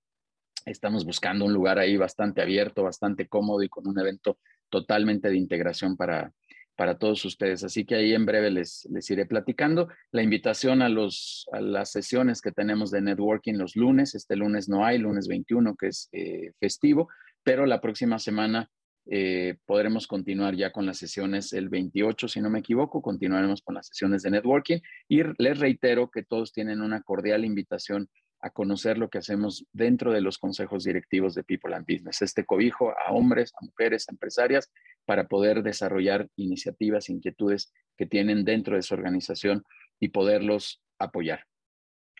Estamos 0.65 1.05
buscando 1.05 1.45
un 1.45 1.53
lugar 1.53 1.79
ahí 1.79 1.95
bastante 1.95 2.41
abierto, 2.41 2.83
bastante 2.83 3.27
cómodo 3.27 3.61
y 3.63 3.69
con 3.69 3.87
un 3.87 3.99
evento 3.99 4.39
totalmente 4.69 5.29
de 5.29 5.37
integración 5.37 5.95
para, 5.95 6.33
para 6.75 6.97
todos 6.97 7.23
ustedes. 7.25 7.63
Así 7.63 7.85
que 7.85 7.95
ahí 7.95 8.13
en 8.13 8.25
breve 8.25 8.51
les, 8.51 8.87
les 8.91 9.09
iré 9.09 9.25
platicando. 9.25 9.87
La 10.11 10.23
invitación 10.23 10.81
a, 10.81 10.89
los, 10.89 11.47
a 11.51 11.61
las 11.61 11.91
sesiones 11.91 12.41
que 12.41 12.51
tenemos 12.51 12.91
de 12.91 13.01
networking 13.01 13.53
los 13.53 13.75
lunes, 13.75 14.15
este 14.15 14.35
lunes 14.35 14.67
no 14.67 14.85
hay, 14.85 14.97
lunes 14.97 15.27
21, 15.27 15.75
que 15.75 15.87
es 15.87 16.09
eh, 16.11 16.51
festivo, 16.59 17.09
pero 17.43 17.65
la 17.65 17.79
próxima 17.79 18.19
semana 18.19 18.69
eh, 19.07 19.57
podremos 19.65 20.07
continuar 20.07 20.55
ya 20.55 20.71
con 20.71 20.85
las 20.87 20.97
sesiones 20.97 21.53
el 21.53 21.69
28, 21.69 22.27
si 22.27 22.41
no 22.41 22.49
me 22.49 22.59
equivoco, 22.59 23.03
continuaremos 23.03 23.61
con 23.61 23.75
las 23.75 23.87
sesiones 23.87 24.23
de 24.23 24.31
networking 24.31 24.79
y 25.07 25.21
les 25.37 25.59
reitero 25.59 26.09
que 26.09 26.23
todos 26.23 26.51
tienen 26.51 26.81
una 26.81 27.03
cordial 27.03 27.45
invitación 27.45 28.09
a 28.45 28.51
conocer 28.51 28.99
lo 28.99 29.09
que 29.09 29.17
hacemos 29.17 29.65
dentro 29.73 30.13
de 30.13 30.21
los 30.21 30.37
consejos 30.37 30.83
directivos 30.83 31.33
de 31.33 31.43
People 31.43 31.73
and 31.73 31.87
Business. 31.87 32.21
Este 32.21 32.45
cobijo 32.45 32.91
a 32.91 33.11
hombres, 33.11 33.51
a 33.59 33.65
mujeres, 33.65 34.07
a 34.07 34.11
empresarias, 34.11 34.71
para 35.03 35.27
poder 35.27 35.63
desarrollar 35.63 36.29
iniciativas, 36.35 37.09
inquietudes 37.09 37.73
que 37.97 38.05
tienen 38.05 38.45
dentro 38.45 38.75
de 38.75 38.83
su 38.83 38.93
organización 38.93 39.63
y 39.99 40.09
poderlos 40.09 40.83
apoyar. 40.99 41.45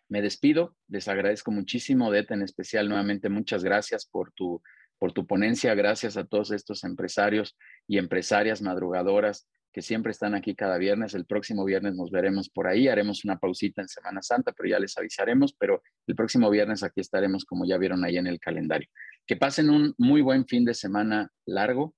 Me 0.09 0.23
despido, 0.23 0.75
les 0.87 1.07
agradezco 1.07 1.51
muchísimo, 1.51 2.07
Odette, 2.07 2.31
en 2.31 2.41
especial 2.41 2.89
nuevamente 2.89 3.29
muchas 3.29 3.63
gracias 3.63 4.07
por 4.07 4.31
tu, 4.31 4.63
por 4.97 5.13
tu 5.13 5.27
ponencia, 5.27 5.75
gracias 5.75 6.17
a 6.17 6.25
todos 6.25 6.49
estos 6.49 6.83
empresarios 6.83 7.55
y 7.85 7.99
empresarias 7.99 8.63
madrugadoras 8.63 9.47
que 9.75 9.81
siempre 9.81 10.13
están 10.13 10.35
aquí 10.35 10.55
cada 10.55 10.77
viernes. 10.77 11.15
El 11.15 11.25
próximo 11.25 11.65
viernes 11.65 11.95
nos 11.95 12.09
veremos 12.09 12.49
por 12.49 12.65
ahí. 12.65 12.87
Haremos 12.87 13.25
una 13.25 13.37
pausita 13.37 13.81
en 13.81 13.89
Semana 13.89 14.21
Santa, 14.21 14.53
pero 14.53 14.69
ya 14.69 14.79
les 14.79 14.97
avisaremos. 14.97 15.53
Pero 15.59 15.83
el 16.07 16.15
próximo 16.15 16.49
viernes 16.49 16.81
aquí 16.81 17.01
estaremos, 17.01 17.43
como 17.43 17.65
ya 17.65 17.77
vieron 17.77 18.05
ahí 18.05 18.15
en 18.15 18.25
el 18.25 18.39
calendario. 18.39 18.87
Que 19.27 19.35
pasen 19.35 19.69
un 19.69 19.93
muy 19.97 20.21
buen 20.21 20.47
fin 20.47 20.63
de 20.63 20.73
semana 20.73 21.29
largo, 21.45 21.93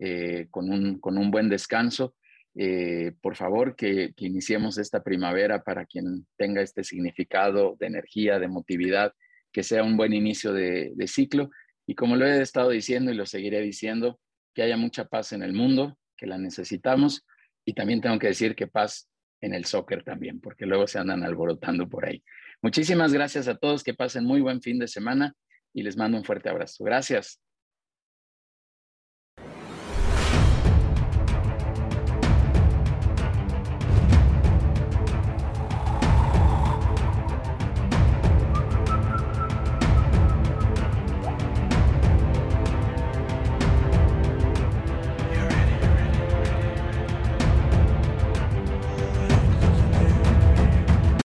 eh, 0.00 0.48
con, 0.50 0.72
un, 0.72 0.98
con 0.98 1.18
un 1.18 1.30
buen 1.30 1.48
descanso. 1.48 2.16
Eh, 2.56 3.12
por 3.22 3.36
favor, 3.36 3.76
que, 3.76 4.12
iniciemos 4.16 4.76
esta 4.76 5.04
primavera 5.04 5.62
para 5.62 5.86
quien 5.86 6.26
tenga 6.36 6.62
este 6.62 6.82
significado 6.82 7.76
de 7.78 7.86
energía, 7.86 8.40
de 8.40 8.48
motividad, 8.48 9.14
que 9.52 9.62
sea 9.62 9.84
un 9.84 9.96
buen 9.96 10.14
inicio 10.14 10.52
de 10.52 11.06
ciclo. 11.06 11.48
Y 11.86 11.94
como 11.94 12.16
lo 12.16 12.26
he 12.26 12.42
estado 12.42 12.70
diciendo 12.70 13.12
y 13.12 13.14
lo 13.14 13.24
seguiré 13.24 13.60
diciendo, 13.60 14.18
que 14.52 14.62
haya 14.62 14.76
mucha 14.76 15.04
paz 15.04 15.32
en 15.32 15.44
el 15.44 15.52
mundo, 15.52 15.96
que 16.20 16.26
la 16.26 16.36
necesitamos. 16.36 17.24
Y 17.64 17.72
también 17.72 18.02
tengo 18.02 18.18
que 18.18 18.28
decir 18.28 18.54
que 18.54 18.66
paz 18.66 19.08
en 19.40 19.54
el 19.54 19.64
soccer 19.64 20.04
también, 20.04 20.38
porque 20.38 20.66
luego 20.66 20.86
se 20.86 20.98
andan 20.98 21.24
alborotando 21.24 21.88
por 21.88 22.04
ahí. 22.04 22.22
Muchísimas 22.60 23.14
gracias 23.14 23.48
a 23.48 23.56
todos, 23.56 23.82
que 23.82 23.94
pasen 23.94 24.26
muy 24.26 24.42
buen 24.42 24.60
fin 24.60 24.78
de 24.78 24.86
semana 24.86 25.34
y 25.72 25.82
les 25.82 25.96
mando 25.96 26.18
un 26.18 26.24
fuerte 26.24 26.50
abrazo. 26.50 26.84
Gracias. 26.84 27.40